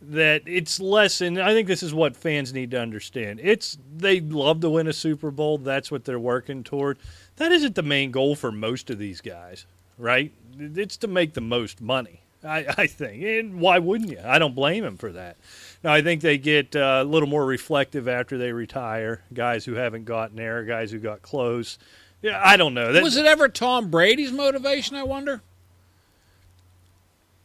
that 0.00 0.42
it's 0.46 0.78
less 0.78 1.20
and 1.20 1.40
I 1.40 1.52
think 1.52 1.66
this 1.68 1.82
is 1.82 1.94
what 1.94 2.16
fans 2.16 2.52
need 2.52 2.70
to 2.72 2.80
understand. 2.80 3.40
It's 3.42 3.78
they 3.96 4.20
love 4.20 4.60
to 4.60 4.70
win 4.70 4.86
a 4.86 4.92
Super 4.92 5.30
Bowl, 5.30 5.58
that's 5.58 5.90
what 5.90 6.04
they're 6.04 6.18
working 6.18 6.62
toward. 6.64 6.98
That 7.36 7.52
isn't 7.52 7.74
the 7.74 7.82
main 7.82 8.10
goal 8.10 8.34
for 8.34 8.52
most 8.52 8.90
of 8.90 8.98
these 8.98 9.20
guys, 9.20 9.66
right? 9.98 10.32
It's 10.58 10.96
to 10.98 11.08
make 11.08 11.34
the 11.34 11.40
most 11.40 11.80
money. 11.80 12.22
I, 12.44 12.66
I 12.78 12.86
think. 12.86 13.22
And 13.22 13.60
why 13.60 13.78
wouldn't 13.78 14.10
you? 14.10 14.20
I 14.24 14.38
don't 14.38 14.54
blame 14.54 14.84
them 14.84 14.96
for 14.96 15.12
that. 15.12 15.36
Now, 15.82 15.92
I 15.92 16.02
think 16.02 16.20
they 16.20 16.38
get 16.38 16.76
uh, 16.76 17.00
a 17.02 17.04
little 17.04 17.28
more 17.28 17.44
reflective 17.44 18.08
after 18.08 18.38
they 18.38 18.52
retire. 18.52 19.22
Guys 19.32 19.64
who 19.64 19.74
haven't 19.74 20.04
gotten 20.04 20.36
there, 20.36 20.64
guys 20.64 20.90
who 20.90 20.98
got 20.98 21.22
close. 21.22 21.78
Yeah, 22.22 22.40
I 22.42 22.56
don't 22.56 22.74
know. 22.74 22.92
That, 22.92 23.02
Was 23.02 23.16
it 23.16 23.26
ever 23.26 23.48
Tom 23.48 23.90
Brady's 23.90 24.32
motivation? 24.32 24.96
I 24.96 25.02
wonder. 25.02 25.42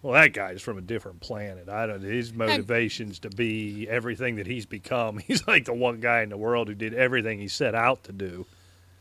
Well, 0.01 0.13
that 0.13 0.33
guy's 0.33 0.61
from 0.61 0.77
a 0.77 0.81
different 0.81 1.19
planet. 1.19 1.69
I 1.69 1.85
don't. 1.85 2.01
His 2.01 2.33
motivations 2.33 3.19
to 3.19 3.29
be 3.29 3.87
everything 3.89 4.37
that 4.37 4.47
he's 4.47 4.65
become. 4.65 5.17
He's 5.27 5.47
like 5.47 5.65
the 5.65 5.73
one 5.73 5.99
guy 5.99 6.21
in 6.23 6.29
the 6.29 6.37
world 6.37 6.67
who 6.67 6.73
did 6.73 6.93
everything 6.95 7.39
he 7.39 7.47
set 7.47 7.75
out 7.75 8.03
to 8.05 8.11
do. 8.11 8.45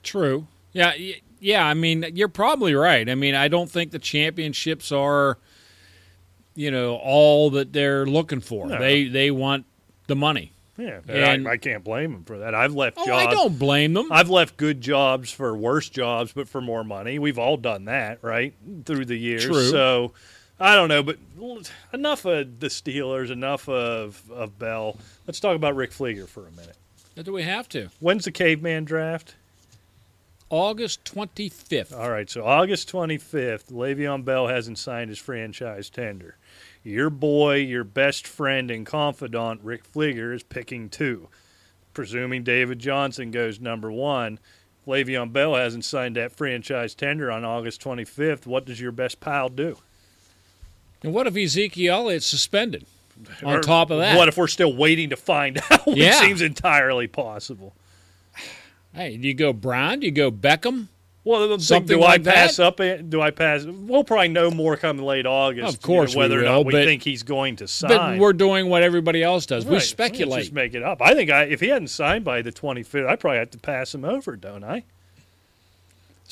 True. 0.02 0.46
Yeah, 0.72 0.92
yeah. 1.40 1.66
I 1.66 1.74
mean, 1.74 2.04
you're 2.14 2.28
probably 2.28 2.74
right. 2.74 3.08
I 3.08 3.14
mean, 3.14 3.34
I 3.34 3.48
don't 3.48 3.70
think 3.70 3.92
the 3.92 3.98
championships 3.98 4.92
are, 4.92 5.38
you 6.54 6.70
know, 6.70 6.96
all 6.96 7.50
that 7.50 7.72
they're 7.72 8.06
looking 8.06 8.40
for. 8.40 8.66
No. 8.66 8.78
They 8.78 9.08
they 9.08 9.30
want 9.30 9.64
the 10.06 10.16
money. 10.16 10.52
Yeah, 10.76 11.00
And- 11.08 11.46
I, 11.46 11.52
I 11.52 11.56
can't 11.58 11.84
blame 11.84 12.12
them 12.12 12.24
for 12.24 12.38
that. 12.38 12.54
I've 12.54 12.74
left 12.74 12.96
Oh, 12.98 13.06
jobs. 13.06 13.26
I 13.26 13.30
don't 13.30 13.58
blame 13.58 13.92
them. 13.92 14.10
I've 14.10 14.30
left 14.30 14.56
good 14.56 14.80
jobs 14.80 15.30
for 15.30 15.54
worse 15.54 15.90
jobs, 15.90 16.32
but 16.32 16.48
for 16.48 16.62
more 16.62 16.84
money. 16.84 17.18
We've 17.18 17.38
all 17.38 17.58
done 17.58 17.84
that, 17.84 18.18
right, 18.22 18.54
through 18.86 19.04
the 19.04 19.16
years. 19.16 19.44
True. 19.44 19.68
So 19.68 20.12
I 20.60 20.74
don't 20.74 20.88
know, 20.88 21.02
but 21.02 21.16
enough 21.94 22.26
of 22.26 22.60
the 22.60 22.66
Steelers, 22.66 23.30
enough 23.30 23.68
of 23.68 24.30
of 24.30 24.58
Bell. 24.58 24.98
Let's 25.26 25.40
talk 25.40 25.56
about 25.56 25.74
Rick 25.74 25.92
Fleeger 25.92 26.28
for 26.28 26.46
a 26.46 26.50
minute. 26.50 26.76
Do 27.22 27.32
we 27.32 27.42
have 27.42 27.68
to? 27.70 27.88
When's 27.98 28.26
the 28.26 28.30
caveman 28.30 28.84
draft? 28.84 29.34
August 30.50 31.04
twenty 31.04 31.48
fifth. 31.48 31.94
All 31.94 32.10
right, 32.10 32.28
so 32.28 32.44
August 32.44 32.90
25th, 32.92 33.70
Le'Veon 33.70 34.24
Bell 34.24 34.48
hasn't 34.48 34.78
signed 34.78 35.08
his 35.08 35.18
franchise 35.18 35.88
tender. 35.88 36.36
Your 36.82 37.08
boy, 37.08 37.56
your 37.56 37.84
best 37.84 38.26
friend 38.26 38.70
and 38.70 38.84
confidant, 38.84 39.60
Rick 39.62 39.90
Fleeger, 39.92 40.34
is 40.34 40.42
picking 40.42 40.88
two. 40.88 41.28
Presuming 41.94 42.42
David 42.42 42.78
Johnson 42.78 43.30
goes 43.30 43.60
number 43.60 43.92
one, 43.92 44.38
Le'Veon 44.86 45.32
Bell 45.32 45.54
hasn't 45.54 45.84
signed 45.84 46.16
that 46.16 46.32
franchise 46.32 46.94
tender 46.94 47.30
on 47.30 47.44
August 47.44 47.82
25th. 47.82 48.46
What 48.46 48.64
does 48.64 48.80
your 48.80 48.92
best 48.92 49.20
pal 49.20 49.48
do? 49.50 49.76
And 51.02 51.12
what 51.14 51.26
if 51.26 51.36
Ezekiel 51.36 52.08
is 52.08 52.26
suspended? 52.26 52.86
On 53.44 53.56
Or 53.56 53.60
top 53.60 53.90
of 53.90 53.98
that, 53.98 54.16
what 54.16 54.28
if 54.28 54.36
we're 54.38 54.46
still 54.48 54.74
waiting 54.74 55.10
to 55.10 55.16
find 55.16 55.60
out? 55.70 55.86
Which 55.86 55.98
Yeah. 55.98 56.20
seems 56.20 56.40
entirely 56.40 57.06
possible. 57.06 57.74
hey, 58.94 59.16
do 59.16 59.28
you 59.28 59.34
go 59.34 59.52
Brown? 59.52 60.00
Do 60.00 60.06
you 60.06 60.12
go 60.12 60.30
Beckham? 60.30 60.86
Well, 61.22 61.58
Something 61.58 61.98
do 61.98 62.02
like 62.02 62.26
I 62.26 62.32
pass 62.32 62.56
that? 62.56 62.80
up? 62.80 63.10
Do 63.10 63.20
I 63.20 63.30
pass? 63.30 63.64
We'll 63.66 64.04
probably 64.04 64.28
know 64.28 64.50
more 64.50 64.78
come 64.78 64.96
late 64.98 65.26
August. 65.26 65.76
Of 65.76 65.82
course 65.82 66.12
you 66.12 66.16
know, 66.16 66.20
whether 66.20 66.36
we 66.36 66.42
or 66.42 66.44
not 66.46 66.64
we 66.64 66.72
but- 66.72 66.84
think 66.86 67.02
he's 67.02 67.22
going 67.22 67.56
to 67.56 67.68
sign. 67.68 67.90
But 67.90 68.18
we're 68.18 68.32
doing 68.32 68.70
what 68.70 68.82
everybody 68.82 69.22
else 69.22 69.44
does. 69.44 69.66
We 69.66 69.80
speculate. 69.80 70.40
Just 70.40 70.54
make 70.54 70.72
it 70.74 70.82
up. 70.82 71.02
I 71.02 71.12
think 71.14 71.30
I, 71.30 71.42
if 71.44 71.60
he 71.60 71.68
hadn't 71.68 71.88
signed 71.88 72.24
by 72.24 72.40
the 72.40 72.50
25th, 72.52 73.06
I 73.06 73.16
probably 73.16 73.38
have 73.38 73.50
to 73.50 73.58
pass 73.58 73.94
him 73.94 74.02
over, 74.06 74.34
don't 74.34 74.64
I? 74.64 74.84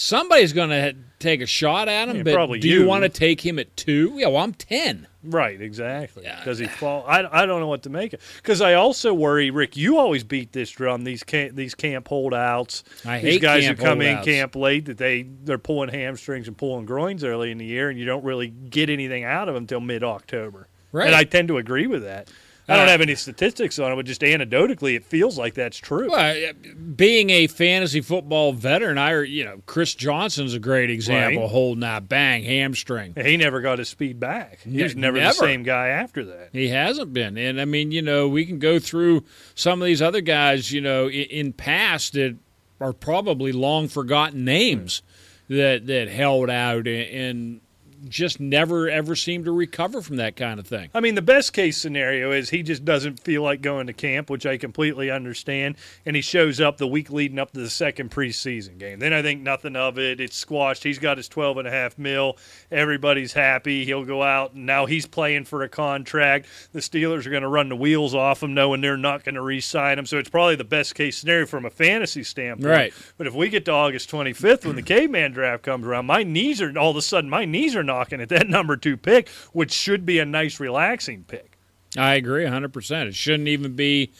Somebody's 0.01 0.53
going 0.53 0.71
to 0.71 0.95
take 1.19 1.41
a 1.41 1.47
shot 1.47 1.89
at 1.89 2.09
him. 2.09 2.19
Yeah, 2.19 2.23
but 2.23 2.61
do 2.61 2.69
you, 2.69 2.83
you. 2.83 2.87
want 2.87 3.03
to 3.03 3.09
take 3.09 3.45
him 3.45 3.59
at 3.59 3.77
two? 3.77 4.13
Yeah, 4.15 4.29
well, 4.29 4.45
I'm 4.45 4.55
ten. 4.55 5.09
Right, 5.25 5.61
exactly. 5.61 6.23
Yeah. 6.23 6.45
Does 6.45 6.61
he 6.61 6.67
fall? 6.67 7.05
I, 7.05 7.27
I 7.43 7.47
don't 7.47 7.61
know 7.61 7.67
what 7.67 7.83
to 7.83 7.91
make 7.91 8.15
it. 8.15 8.21
Because 8.37 8.61
I 8.61 8.75
also 8.75 9.13
worry, 9.13 9.51
Rick. 9.51 9.77
You 9.77 9.99
always 9.99 10.23
beat 10.23 10.53
this 10.53 10.71
drum. 10.71 11.03
These 11.03 11.25
camp, 11.25 11.57
these 11.57 11.75
camp 11.75 12.07
holdouts. 12.07 12.85
I 13.05 13.21
these 13.21 13.41
guys 13.41 13.67
who 13.67 13.75
come 13.75 14.01
holdouts. 14.01 14.25
in 14.25 14.33
camp 14.35 14.55
late 14.55 14.85
that 14.85 14.99
they 14.99 15.23
they're 15.23 15.59
pulling 15.59 15.89
hamstrings 15.89 16.47
and 16.47 16.57
pulling 16.57 16.87
groins 16.87 17.25
early 17.25 17.51
in 17.51 17.59
the 17.59 17.67
year, 17.67 17.91
and 17.91 17.99
you 17.99 18.05
don't 18.05 18.23
really 18.23 18.47
get 18.47 18.91
anything 18.91 19.25
out 19.25 19.49
of 19.49 19.55
them 19.55 19.65
until 19.65 19.81
mid 19.81 20.05
October. 20.05 20.69
Right. 20.93 21.09
And 21.09 21.17
I 21.17 21.25
tend 21.25 21.49
to 21.49 21.59
agree 21.59 21.89
with 21.89 22.05
that. 22.05 22.31
I 22.69 22.77
don't 22.77 22.89
have 22.89 23.01
any 23.01 23.15
statistics 23.15 23.79
on 23.79 23.91
it, 23.93 23.97
but 23.97 24.05
just 24.05 24.21
anecdotally, 24.21 24.95
it 24.95 25.05
feels 25.05 25.39
like 25.39 25.55
that's 25.55 25.79
true. 25.79 26.11
Well, 26.11 26.53
being 26.95 27.31
a 27.31 27.47
fantasy 27.47 28.01
football 28.03 28.53
veteran, 28.53 28.99
I 28.99 29.23
you 29.23 29.45
know 29.45 29.63
Chris 29.67 29.95
Johnson's 29.95 30.53
a 30.55 30.59
great 30.59 30.91
example. 30.91 31.43
Right. 31.43 31.51
Holding 31.51 31.81
that 31.81 32.09
bang 32.09 32.45
hamstring. 32.45 33.15
He 33.17 33.37
never 33.37 33.61
got 33.61 33.79
his 33.79 33.89
speed 33.89 34.21
back. 34.21 34.61
He 34.65 34.71
Ne- 34.71 34.83
was 34.83 34.97
never, 34.97 35.19
the 35.19 35.33
same 35.33 35.63
guy 35.63 35.89
after 35.89 36.25
that. 36.27 36.51
He 36.53 36.69
hasn't 36.69 37.13
been, 37.13 37.39
and 37.39 37.61
I 37.61 37.65
mean, 37.65 37.91
you 37.91 38.03
know, 38.03 38.29
we 38.29 38.45
can 38.45 38.59
go 38.59 38.79
through 38.79 39.25
some 39.55 39.81
of 39.81 39.87
these 39.87 40.03
other 40.03 40.21
guys, 40.21 40.71
you 40.71 40.81
know, 40.81 41.07
in, 41.09 41.25
in 41.31 41.53
past 41.55 42.13
that 42.13 42.37
are 42.81 42.93
probably 42.93 43.51
long 43.51 43.89
forgotten 43.89 44.45
names 44.45 45.03
that 45.49 45.87
that 45.87 46.09
held 46.09 46.51
out 46.51 46.87
and, 46.87 47.09
and 47.11 47.61
just 48.09 48.41
never 48.41 48.89
ever 48.89 49.17
seem 49.17 49.45
to 49.45 49.53
recover 49.53 50.01
from 50.03 50.17
that 50.17 50.37
kind 50.37 50.61
of 50.61 50.67
thing. 50.67 50.91
I 50.95 51.01
mean, 51.01 51.15
the 51.15 51.23
best 51.23 51.53
case 51.53 51.77
scenario 51.77 52.33
is 52.33 52.51
he 52.51 52.63
just 52.63 52.85
doesn't 52.85 53.21
feel 53.21 53.43
like 53.43 53.61
going 53.61 53.87
to 53.87 53.93
camp, 53.93 54.31
which 54.31 54.47
I 54.47 54.57
completely 54.57 55.11
understand, 55.11 55.77
and 56.05 56.15
he 56.15 56.23
shows 56.23 56.61
up 56.61 56.79
the 56.79 56.87
week 56.87 57.11
leading 57.11 57.39
up 57.39 57.53
to 57.53 57.61
the 57.61 57.71
second 57.71 58.11
preseason 58.11 58.79
game. 58.79 58.99
Then 58.99 59.13
I 59.13 59.23
think 59.23 59.43
nothing 59.43 59.77
of 59.77 59.99
it. 59.99 60.21
It's 60.21 60.37
squashed. 60.37 60.85
He's 60.85 60.99
got 60.99 61.17
his 61.17 61.29
twelve 61.29 61.59
and 61.59 61.67
a 61.67 61.71
half 61.71 61.99
mil. 61.99 62.37
Everybody's 62.71 63.33
happy. 63.33 63.85
He'll 63.85 64.05
go 64.05 64.23
out, 64.23 64.53
and 64.55 64.67
now 64.67 64.87
he's 64.87 65.07
playing 65.07 65.45
for 65.45 65.63
a 65.63 65.69
contract. 65.69 66.47
The 66.73 66.81
Steelers 66.81 67.27
are 67.27 67.31
going 67.31 67.43
to 67.43 67.49
run 67.49 67.69
the 67.69 67.77
wheels 67.77 68.15
off 68.15 68.43
him, 68.43 68.55
knowing 68.55 68.81
they're 68.81 68.97
not 68.97 69.25
going 69.25 69.35
to 69.35 69.43
re-sign 69.43 69.99
him. 69.99 70.07
So 70.07 70.19
it's 70.19 70.31
probably 70.31 70.57
the 70.57 70.65
best 70.65 70.95
case 70.95 71.19
scenario 71.19 71.47
from 71.47 71.65
a 71.65 71.71
fantasy 71.71 72.23
standpoint. 72.23 72.71
Right. 72.71 72.95
But 73.17 73.27
if 73.27 73.35
we 73.35 73.49
get 73.49 73.65
to 73.67 73.73
August 73.73 74.11
25th 74.11 74.65
when 74.65 74.77
the 74.77 74.83
caveman 74.83 75.33
draft 75.33 75.63
comes 75.63 75.87
around, 75.87 76.07
my 76.07 76.23
knees 76.23 76.61
are 76.63 76.77
all 76.79 76.91
of 76.91 76.97
a 76.97 77.03
sudden 77.03 77.31
my 77.31 77.45
knees 77.45 77.75
are 77.75 77.83
knocking 77.89 78.21
at 78.21 78.29
that 78.29 78.49
number 78.57 78.77
two 78.77 78.97
pick, 78.97 79.29
which 79.53 79.73
should 79.73 80.07
be 80.07 80.21
a 80.21 80.25
nice 80.25 80.61
relaxing 80.61 81.25
pick. 81.25 81.59
I 81.97 82.15
agree 82.15 82.45
100%. 82.45 83.07
It 83.09 83.15
shouldn't 83.17 83.49
even 83.49 83.75
be 83.75 84.13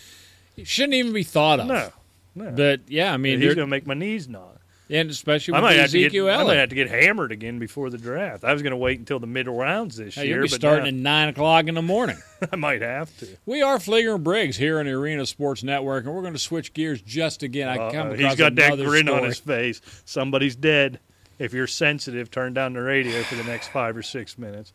it 0.57 0.67
shouldn't 0.67 0.95
even 0.95 1.13
be 1.13 1.23
thought 1.23 1.61
of. 1.61 1.67
No, 1.67 1.93
no. 2.35 2.51
But 2.51 2.81
yeah, 2.89 3.13
I 3.15 3.17
mean, 3.17 3.39
he's 3.41 3.55
going 3.55 3.67
to 3.69 3.71
make 3.71 3.87
my 3.87 3.95
knees 3.95 4.27
knock. 4.27 4.57
and 4.91 5.11
especially 5.11 5.53
I 5.55 5.59
with 5.59 5.63
might 5.65 5.77
have 5.77 5.91
to 5.91 5.99
get 5.99 6.07
Ezekiel 6.07 6.31
I 6.31 6.45
might 6.45 6.57
have 6.57 6.71
to 6.71 6.75
get 6.75 6.89
hammered 6.89 7.31
again 7.31 7.59
before 7.59 7.91
the 7.91 7.99
draft. 7.99 8.43
I 8.43 8.53
was 8.55 8.63
going 8.63 8.71
to 8.71 8.77
wait 8.79 8.99
until 8.99 9.21
the 9.21 9.27
middle 9.27 9.55
rounds 9.55 9.97
this 9.99 10.15
Hey, 10.15 10.27
year, 10.29 10.37
you'll 10.37 10.45
be 10.45 10.49
starting 10.49 10.85
now 10.85 10.89
at 10.89 10.95
nine 10.95 11.29
o'clock 11.29 11.67
in 11.67 11.75
the 11.75 11.83
morning. 11.83 12.17
I 12.53 12.57
might 12.57 12.81
have 12.81 13.15
to. 13.19 13.29
We 13.45 13.61
are 13.61 13.77
Fleeger 13.79 14.15
and 14.15 14.25
Briggs 14.25 14.57
here 14.57 14.79
on 14.81 14.87
the 14.87 14.93
Arena 14.93 15.27
Sports 15.27 15.63
Network, 15.63 16.07
and 16.07 16.15
we're 16.15 16.23
going 16.23 16.33
to 16.33 16.39
switch 16.39 16.73
gears 16.73 17.03
just 17.03 17.43
again. 17.43 17.69
I 17.69 17.77
come 17.93 18.13
across 18.13 18.19
He's 18.19 18.35
got 18.37 18.55
that 18.55 18.77
grin 18.79 19.09
on 19.11 19.25
his 19.25 19.39
face. 19.39 19.83
Somebody's 20.07 20.57
dead. 20.57 21.01
If 21.39 21.53
you're 21.53 21.67
sensitive, 21.67 22.31
turn 22.31 22.55
down 22.55 22.73
the 22.73 22.83
radio 22.83 23.23
for 23.23 23.37
the 23.37 23.45
next 23.45 23.69
five 23.69 23.97
or 23.97 24.03
six 24.03 24.37
minutes. 24.39 24.73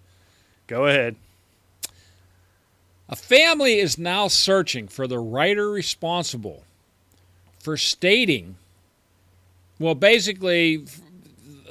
Go 0.67 0.85
ahead. 0.85 1.15
A 3.09 3.15
family 3.15 3.79
is 3.79 3.97
now 3.97 4.27
searching 4.29 4.87
for 4.87 5.07
the 5.07 5.19
writer 5.19 5.69
responsible 5.69 6.63
for 7.59 7.75
stating, 7.77 8.55
well, 9.77 9.95
basically, 9.95 10.85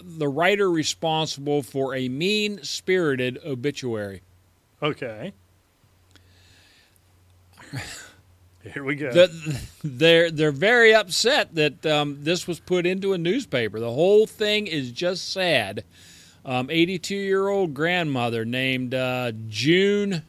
the 0.03 0.29
writer 0.29 0.71
responsible 0.71 1.63
for 1.63 1.95
a 1.95 2.09
mean 2.09 2.63
spirited 2.63 3.39
obituary. 3.45 4.23
Okay. 4.83 5.33
Here 8.73 8.85
we 8.85 8.95
go. 8.95 9.13
The, 9.13 9.61
they're 9.83 10.31
they're 10.31 10.53
very 10.53 10.95
upset 10.95 11.55
that 11.57 11.85
um, 11.85 12.19
this 12.23 12.47
was 12.47 12.61
put 12.61 12.87
into 12.87 13.13
a 13.13 13.19
newspaper. 13.19 13.81
The 13.81 13.91
whole 13.93 14.27
thing 14.27 14.67
is 14.69 14.93
just 14.93 15.33
sad. 15.33 15.85
Um, 16.45 16.71
82 16.71 17.15
year 17.15 17.49
old 17.49 17.75
grandmother 17.75 18.45
named 18.45 18.95
uh, 18.95 19.33
June 19.49 20.23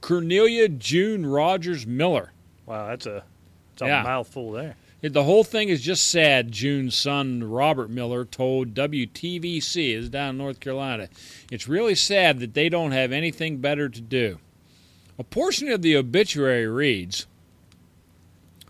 Cornelia 0.00 0.68
June 0.68 1.26
Rogers 1.26 1.86
Miller. 1.86 2.32
Wow, 2.66 2.88
that's 2.88 3.06
a 3.06 3.24
that's 3.72 3.82
a 3.82 3.86
Yeah. 3.86 4.02
mouthful 4.02 4.52
there. 4.52 4.76
The 5.02 5.22
whole 5.24 5.44
thing 5.44 5.68
is 5.68 5.82
just 5.82 6.08
sad. 6.10 6.50
June's 6.50 6.96
son, 6.96 7.44
Robert 7.44 7.90
Miller, 7.90 8.24
told 8.24 8.74
WTVC, 8.74 9.94
is 9.94 10.08
down 10.08 10.30
in 10.30 10.38
North 10.38 10.58
Carolina. 10.58 11.08
It's 11.52 11.68
really 11.68 11.94
sad 11.94 12.40
that 12.40 12.54
they 12.54 12.68
don't 12.68 12.90
have 12.92 13.12
anything 13.12 13.58
better 13.58 13.88
to 13.88 14.00
do. 14.00 14.38
A 15.18 15.22
portion 15.22 15.68
of 15.70 15.82
the 15.82 15.96
obituary 15.96 16.66
reads 16.66 17.26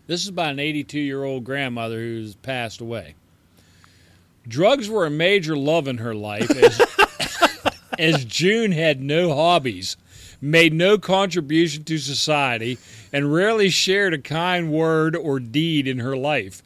This 0.06 0.22
is 0.22 0.28
about 0.28 0.50
an 0.50 0.60
82 0.60 1.00
year 1.00 1.24
old 1.24 1.44
grandmother 1.44 1.98
who's 1.98 2.36
passed 2.36 2.80
away. 2.80 3.14
Drugs 4.46 4.88
were 4.88 5.04
a 5.04 5.10
major 5.10 5.56
love 5.56 5.88
in 5.88 5.98
her 5.98 6.14
life 6.14 6.50
as, 6.50 6.80
as 7.98 8.24
June 8.24 8.70
had 8.70 9.00
no 9.00 9.34
hobbies, 9.34 9.96
made 10.40 10.72
no 10.72 10.98
contribution 10.98 11.82
to 11.84 11.98
society, 11.98 12.78
and 13.12 13.34
rarely 13.34 13.68
shared 13.68 14.14
a 14.14 14.18
kind 14.18 14.70
word 14.70 15.16
or 15.16 15.40
deed 15.40 15.88
in 15.88 15.98
her 15.98 16.16
life. 16.16 16.62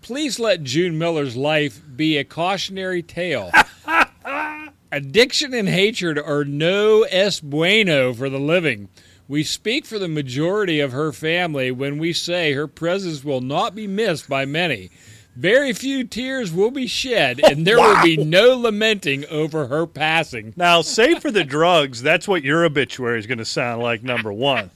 Please 0.00 0.38
let 0.38 0.62
June 0.62 0.96
Miller's 0.96 1.34
life 1.34 1.82
be 1.96 2.16
a 2.16 2.24
cautionary 2.24 3.02
tale. 3.02 3.50
Addiction 4.92 5.52
and 5.52 5.68
hatred 5.68 6.16
are 6.18 6.44
no 6.44 7.02
es 7.02 7.40
bueno 7.40 8.14
for 8.14 8.28
the 8.28 8.38
living. 8.38 8.88
We 9.26 9.42
speak 9.42 9.86
for 9.86 9.98
the 9.98 10.08
majority 10.08 10.80
of 10.80 10.92
her 10.92 11.12
family 11.12 11.70
when 11.70 11.98
we 11.98 12.12
say 12.12 12.52
her 12.52 12.66
presence 12.66 13.24
will 13.24 13.40
not 13.40 13.74
be 13.74 13.86
missed 13.86 14.28
by 14.28 14.44
many. 14.44 14.90
Very 15.34 15.72
few 15.72 16.04
tears 16.04 16.52
will 16.52 16.70
be 16.70 16.86
shed, 16.86 17.40
and 17.42 17.66
there 17.66 17.78
will 17.78 18.00
be 18.02 18.16
no 18.16 18.56
lamenting 18.56 19.24
over 19.26 19.66
her 19.66 19.86
passing. 19.86 20.52
Now, 20.56 20.82
save 20.82 21.20
for 21.20 21.32
the 21.32 21.42
drugs, 21.42 22.02
that's 22.02 22.28
what 22.28 22.44
your 22.44 22.64
obituary 22.64 23.18
is 23.18 23.26
going 23.26 23.38
to 23.38 23.44
sound 23.44 23.82
like. 23.82 24.04
Number 24.04 24.32
one, 24.32 24.70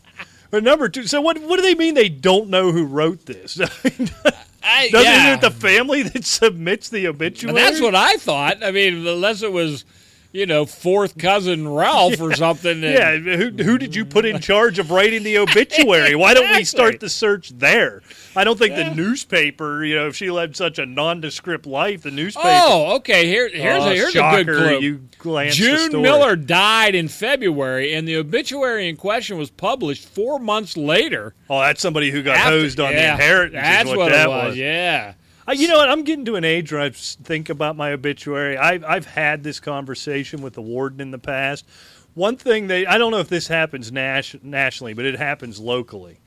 but 0.51 0.65
number 0.65 0.89
two. 0.89 1.07
So, 1.07 1.21
what 1.21 1.39
what 1.43 1.57
do 1.57 1.63
they 1.63 1.77
mean? 1.77 1.95
They 1.95 2.09
don't 2.09 2.49
know 2.49 2.73
who 2.73 2.87
wrote 2.87 3.27
this? 3.27 3.55
Doesn't 4.91 5.05
I, 5.07 5.35
it 5.35 5.41
the 5.41 5.51
family 5.51 6.03
that 6.03 6.25
submits 6.25 6.89
the 6.89 7.07
obituary? 7.07 7.55
That's 7.55 7.81
what 7.81 7.95
I 7.95 8.17
thought. 8.17 8.63
I 8.65 8.71
mean, 8.71 9.07
unless 9.07 9.43
it 9.43 9.53
was, 9.53 9.85
you 10.33 10.45
know, 10.47 10.67
fourth 10.67 11.17
cousin 11.19 11.67
Ralph 11.69 12.21
or 12.21 12.35
something. 12.37 12.83
Yeah, 12.83 13.17
who, 13.17 13.51
who 13.51 13.79
did 13.79 13.95
you 13.95 14.05
put 14.05 14.25
in 14.25 14.41
charge 14.41 14.79
of 14.79 14.91
writing 14.91 15.23
the 15.23 15.39
obituary? 15.39 16.15
Why 16.15 16.35
don't 16.35 16.51
we 16.55 16.65
start 16.65 17.01
the 17.01 17.09
search 17.09 17.51
there? 17.51 18.03
I 18.37 18.45
don't 18.45 18.59
think 18.59 18.77
Yeah. 18.77 18.91
the 18.91 18.95
newspaper, 18.95 19.85
you 19.85 19.95
know, 19.97 20.07
if 20.09 20.17
she 20.17 20.31
led 20.31 20.55
such 20.57 20.79
a 20.79 20.87
nondescript 20.87 21.67
life, 21.67 22.03
the 22.03 22.11
newspaper. 22.11 22.47
Oh, 22.49 22.97
okay. 22.97 23.27
Here, 23.27 23.49
here's 23.49 23.83
Oh, 23.85 23.89
a 23.89 23.95
here's 23.95 24.11
a 24.11 24.13
shocker, 24.13 24.45
good 24.45 24.57
clue. 24.59 24.79
You 24.81 25.01
glanced 25.19 25.59
the 25.59 25.65
June. 25.91 26.03
Miller 26.03 26.37
died 26.37 26.95
in 26.95 27.09
February, 27.09 27.95
and 27.95 28.07
the 28.07 28.17
obituary 28.17 28.89
in 28.89 28.97
question 28.97 29.39
was 29.39 29.51
published 29.51 30.07
four 30.09 30.39
months 30.39 30.77
later. 30.77 31.35
Oh, 31.51 31.61
that's 31.61 31.81
somebody 31.81 32.11
who 32.11 32.23
got 32.23 32.37
after- 32.37 32.51
hosed 32.51 32.79
on 32.81 32.93
yeah, 32.93 33.17
the 33.17 33.23
inheritance. 33.23 33.63
That's 33.63 33.89
what, 33.89 33.97
what, 33.99 34.09
that 34.11 34.27
it 34.27 34.29
was. 34.29 34.57
Yeah. 34.57 35.15
Uh, 35.49 35.53
you 35.53 35.67
know 35.67 35.79
what? 35.79 35.89
I'm 35.89 36.03
getting 36.03 36.27
to 36.27 36.37
an 36.37 36.45
age 36.45 36.73
where 36.73 36.83
I 36.83 36.91
think 36.91 37.49
about 37.49 37.75
my 37.75 37.93
obituary. 37.93 38.59
I've, 38.59 38.85
I've 38.85 39.07
had 39.07 39.43
this 39.43 39.61
conversation 39.61 40.43
with 40.43 40.53
the 40.53 40.61
warden 40.61 41.01
in 41.01 41.11
the 41.11 41.19
past. 41.19 41.65
One 42.13 42.37
thing 42.37 42.67
they, 42.67 42.85
I 42.85 42.99
don't 42.99 43.11
know 43.11 43.21
if 43.21 43.31
this 43.31 43.49
happens 43.49 43.91
nas- 43.91 44.37
nationally, 44.43 44.93
but 44.93 45.07
it 45.07 45.17
happens 45.17 45.59
locally, 45.59 46.19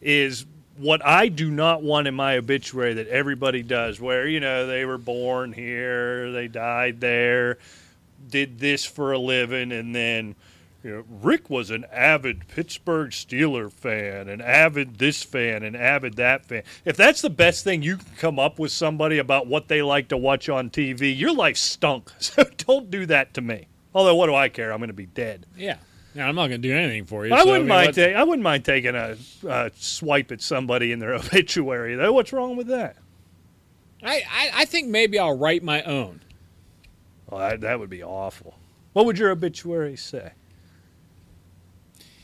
is 0.00 0.46
what 0.76 1.04
I 1.04 1.26
do 1.26 1.50
not 1.50 1.82
want 1.82 2.06
in 2.06 2.14
my 2.14 2.36
obituary 2.36 2.94
that 2.94 3.08
everybody 3.08 3.64
does, 3.64 4.00
where, 4.00 4.28
you 4.28 4.38
know, 4.38 4.68
they 4.68 4.84
were 4.84 4.98
born 4.98 5.52
here, 5.52 6.30
they 6.30 6.46
died 6.46 7.00
there, 7.00 7.58
did 8.30 8.60
this 8.60 8.84
for 8.84 9.10
a 9.10 9.18
living, 9.18 9.72
and 9.72 9.92
then. 9.92 10.36
You 10.82 10.90
know, 10.90 11.04
Rick 11.22 11.50
was 11.50 11.70
an 11.70 11.84
avid 11.92 12.48
Pittsburgh 12.48 13.10
Steeler 13.10 13.70
fan, 13.70 14.28
an 14.28 14.40
avid 14.40 14.98
this 14.98 15.22
fan, 15.22 15.62
an 15.62 15.76
avid 15.76 16.14
that 16.16 16.46
fan. 16.46 16.62
If 16.86 16.96
that's 16.96 17.20
the 17.20 17.28
best 17.28 17.64
thing 17.64 17.82
you 17.82 17.98
can 17.98 18.14
come 18.16 18.38
up 18.38 18.58
with 18.58 18.72
somebody 18.72 19.18
about 19.18 19.46
what 19.46 19.68
they 19.68 19.82
like 19.82 20.08
to 20.08 20.16
watch 20.16 20.48
on 20.48 20.70
TV, 20.70 21.16
your 21.16 21.34
life 21.34 21.56
stunk. 21.56 22.10
So 22.20 22.44
don't 22.58 22.90
do 22.90 23.06
that 23.06 23.34
to 23.34 23.40
me. 23.40 23.66
Although, 23.92 24.14
what 24.14 24.26
do 24.26 24.34
I 24.36 24.48
care? 24.48 24.72
I'm 24.72 24.78
going 24.78 24.88
to 24.88 24.94
be 24.94 25.06
dead. 25.06 25.46
Yeah. 25.56 25.78
Now, 26.14 26.28
I'm 26.28 26.36
not 26.36 26.46
going 26.48 26.62
to 26.62 26.68
do 26.68 26.74
anything 26.74 27.04
for 27.04 27.26
you. 27.26 27.34
I 27.34 27.40
so, 27.40 27.46
wouldn't 27.46 27.64
mean, 27.64 27.68
mind. 27.68 27.94
Ta- 27.94 28.02
I 28.02 28.22
wouldn't 28.22 28.42
mind 28.44 28.64
taking 28.64 28.94
a 28.94 29.16
uh, 29.48 29.70
swipe 29.74 30.30
at 30.30 30.40
somebody 30.40 30.92
in 30.92 31.00
their 31.00 31.14
obituary, 31.14 31.96
though. 31.96 32.12
What's 32.12 32.32
wrong 32.32 32.56
with 32.56 32.68
that? 32.68 32.96
I, 34.02 34.22
I, 34.30 34.50
I 34.54 34.64
think 34.64 34.88
maybe 34.88 35.18
I'll 35.18 35.36
write 35.36 35.62
my 35.64 35.82
own. 35.82 36.20
Well, 37.28 37.40
that, 37.40 37.60
that 37.62 37.80
would 37.80 37.90
be 37.90 38.02
awful. 38.02 38.54
What 38.92 39.06
would 39.06 39.18
your 39.18 39.30
obituary 39.30 39.96
say? 39.96 40.32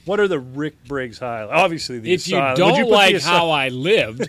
What 0.07 0.19
are 0.21 0.29
the 0.29 0.39
Rick 0.41 0.85
Briggs 0.85 1.19
highlights? 1.19 1.53
Obviously, 1.53 1.99
the 1.99 2.13
If 2.13 2.27
you 2.29 2.37
asylum. 2.39 2.51
Would 2.53 2.57
don't 2.57 2.81
the 2.89 2.95
like 2.97 3.21
how 3.23 3.51
I 3.51 3.69
lived, 3.69 4.29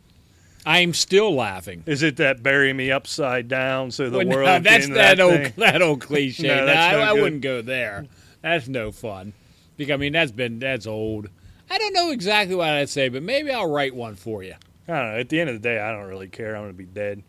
I'm 0.66 0.94
still 0.94 1.34
laughing. 1.34 1.84
Is 1.86 2.02
it 2.02 2.16
that 2.16 2.42
bury 2.42 2.72
me 2.72 2.90
upside 2.90 3.46
down 3.46 3.92
so 3.92 4.10
the 4.10 4.18
Well, 4.18 4.26
world? 4.28 4.46
no, 4.46 4.58
that's 4.58 4.86
can- 4.86 4.94
that, 4.96 5.20
old 5.20 5.40
that 5.56 5.80
old 5.82 6.00
cliche. 6.00 6.48
No, 6.48 6.66
No, 6.66 6.72
I, 6.72 6.94
I 7.10 7.12
wouldn't 7.12 7.42
go 7.42 7.62
there. 7.62 8.06
That's 8.42 8.66
no 8.66 8.90
fun. 8.90 9.32
Because 9.76 9.94
I 9.94 9.96
mean, 9.98 10.12
that's 10.12 10.32
been 10.32 10.58
that's 10.58 10.86
old. 10.86 11.28
I 11.70 11.78
don't 11.78 11.92
know 11.94 12.10
exactly 12.10 12.56
what 12.56 12.68
I'd 12.70 12.88
say, 12.88 13.08
but 13.08 13.22
maybe 13.22 13.50
I'll 13.50 13.70
write 13.70 13.94
one 13.94 14.14
for 14.16 14.42
you. 14.42 14.54
I 14.88 14.92
don't 14.92 15.12
know. 15.12 15.18
At 15.20 15.28
the 15.28 15.40
end 15.40 15.50
of 15.50 15.56
the 15.56 15.68
day, 15.68 15.78
I 15.80 15.92
don't 15.92 16.06
really 16.06 16.28
care. 16.28 16.54
I'm 16.56 16.62
going 16.62 16.72
to 16.72 16.78
be 16.78 16.84
dead. 16.84 17.22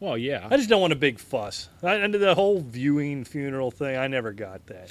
Well, 0.00 0.16
yeah. 0.18 0.48
I 0.50 0.56
just 0.56 0.68
don't 0.68 0.80
want 0.80 0.92
a 0.94 0.96
big 0.96 1.18
fuss. 1.18 1.68
I, 1.82 1.94
and 1.96 2.12
the 2.14 2.34
whole 2.34 2.60
viewing 2.60 3.24
funeral 3.24 3.70
thing, 3.70 3.96
I 3.96 4.06
never 4.06 4.32
got 4.32 4.66
that. 4.66 4.90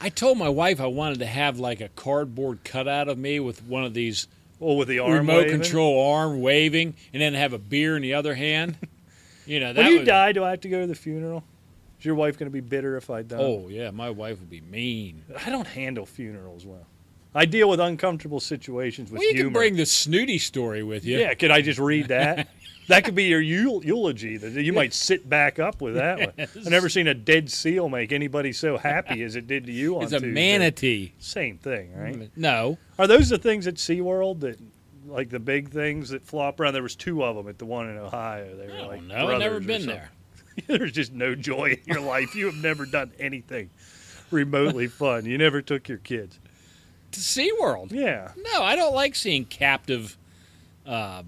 I 0.00 0.08
told 0.10 0.38
my 0.38 0.48
wife 0.48 0.80
I 0.80 0.86
wanted 0.86 1.18
to 1.20 1.26
have 1.26 1.58
like 1.58 1.80
a 1.80 1.88
cardboard 1.88 2.60
cutout 2.64 3.08
of 3.08 3.18
me 3.18 3.40
with 3.40 3.62
one 3.64 3.84
of 3.84 3.94
these 3.94 4.28
Well, 4.60 4.76
with 4.76 4.88
the 4.88 4.98
arm 5.00 5.12
remote 5.12 5.44
waving. 5.46 5.60
control 5.60 6.12
arm 6.14 6.40
waving, 6.40 6.94
and 7.12 7.20
then 7.22 7.34
have 7.34 7.52
a 7.52 7.58
beer 7.58 7.96
in 7.96 8.02
the 8.02 8.14
other 8.14 8.34
hand. 8.34 8.76
You 9.46 9.60
know, 9.60 9.72
that 9.72 9.82
When 9.82 9.92
you 9.92 9.98
would- 10.00 10.06
die, 10.06 10.32
do 10.32 10.44
I 10.44 10.50
have 10.50 10.60
to 10.60 10.68
go 10.68 10.82
to 10.82 10.86
the 10.86 10.94
funeral? 10.94 11.42
Is 11.98 12.04
your 12.04 12.14
wife 12.14 12.38
going 12.38 12.50
to 12.50 12.52
be 12.52 12.60
bitter 12.60 12.98
if 12.98 13.08
I 13.08 13.22
die? 13.22 13.38
Oh 13.40 13.68
yeah, 13.70 13.90
my 13.90 14.10
wife 14.10 14.38
would 14.40 14.50
be 14.50 14.60
mean. 14.60 15.22
I 15.42 15.48
don't 15.48 15.66
handle 15.66 16.04
funerals 16.04 16.66
well. 16.66 16.84
I 17.34 17.46
deal 17.46 17.66
with 17.70 17.80
uncomfortable 17.80 18.40
situations 18.40 19.10
with 19.10 19.20
Well, 19.20 19.26
you 19.28 19.34
humor. 19.36 19.46
can 19.48 19.52
bring 19.54 19.76
the 19.76 19.86
snooty 19.86 20.36
story 20.36 20.82
with 20.82 21.06
you. 21.06 21.18
yeah, 21.18 21.32
could 21.32 21.50
I 21.50 21.62
just 21.62 21.78
read 21.78 22.08
that? 22.08 22.48
that 22.88 23.04
could 23.04 23.14
be 23.14 23.24
your 23.24 23.40
eulogy. 23.40 24.36
That 24.36 24.52
you 24.52 24.72
might 24.72 24.92
sit 24.92 25.28
back 25.28 25.58
up 25.58 25.80
with 25.80 25.94
that 25.94 26.18
one. 26.18 26.32
Yes. 26.36 26.56
I've 26.56 26.68
never 26.70 26.88
seen 26.88 27.06
a 27.06 27.14
dead 27.14 27.50
seal 27.50 27.88
make 27.88 28.12
anybody 28.12 28.52
so 28.52 28.76
happy 28.76 29.22
as 29.22 29.36
it 29.36 29.46
did 29.46 29.66
to 29.66 29.72
you 29.72 29.96
on 29.96 30.02
it's 30.04 30.12
a 30.12 30.20
Tuesday. 30.20 30.32
manatee. 30.32 31.12
Same 31.18 31.58
thing, 31.58 31.94
right? 31.96 32.30
No, 32.36 32.78
Are 32.98 33.06
those 33.06 33.28
the 33.28 33.38
things 33.38 33.66
at 33.66 33.74
SeaWorld 33.76 34.40
that, 34.40 34.58
like 35.06 35.30
the 35.30 35.38
big 35.38 35.70
things 35.70 36.10
that 36.10 36.24
flop 36.26 36.58
around? 36.60 36.74
There 36.74 36.82
was 36.82 36.96
two 36.96 37.22
of 37.24 37.36
them 37.36 37.48
at 37.48 37.58
the 37.58 37.66
one 37.66 37.88
in 37.88 37.96
Ohio. 37.98 38.56
They 38.56 38.66
were 38.66 38.72
I 38.72 38.86
like 38.86 38.98
don't 39.00 39.08
know. 39.08 39.28
I've 39.28 39.38
never 39.38 39.60
been 39.60 39.86
there. 39.86 40.10
There's 40.66 40.92
just 40.92 41.12
no 41.12 41.34
joy 41.34 41.78
in 41.86 41.92
your 41.92 42.00
life. 42.02 42.34
You 42.34 42.46
have 42.46 42.56
never 42.56 42.84
done 42.84 43.12
anything 43.18 43.70
remotely 44.30 44.86
fun. 44.88 45.24
You 45.24 45.38
never 45.38 45.62
took 45.62 45.88
your 45.88 45.98
kids. 45.98 46.38
To 47.12 47.20
SeaWorld. 47.20 47.92
Yeah. 47.92 48.32
No, 48.36 48.62
I 48.62 48.76
don't 48.76 48.94
like 48.94 49.14
seeing 49.14 49.44
captive 49.44 50.18
uh, 50.84 51.22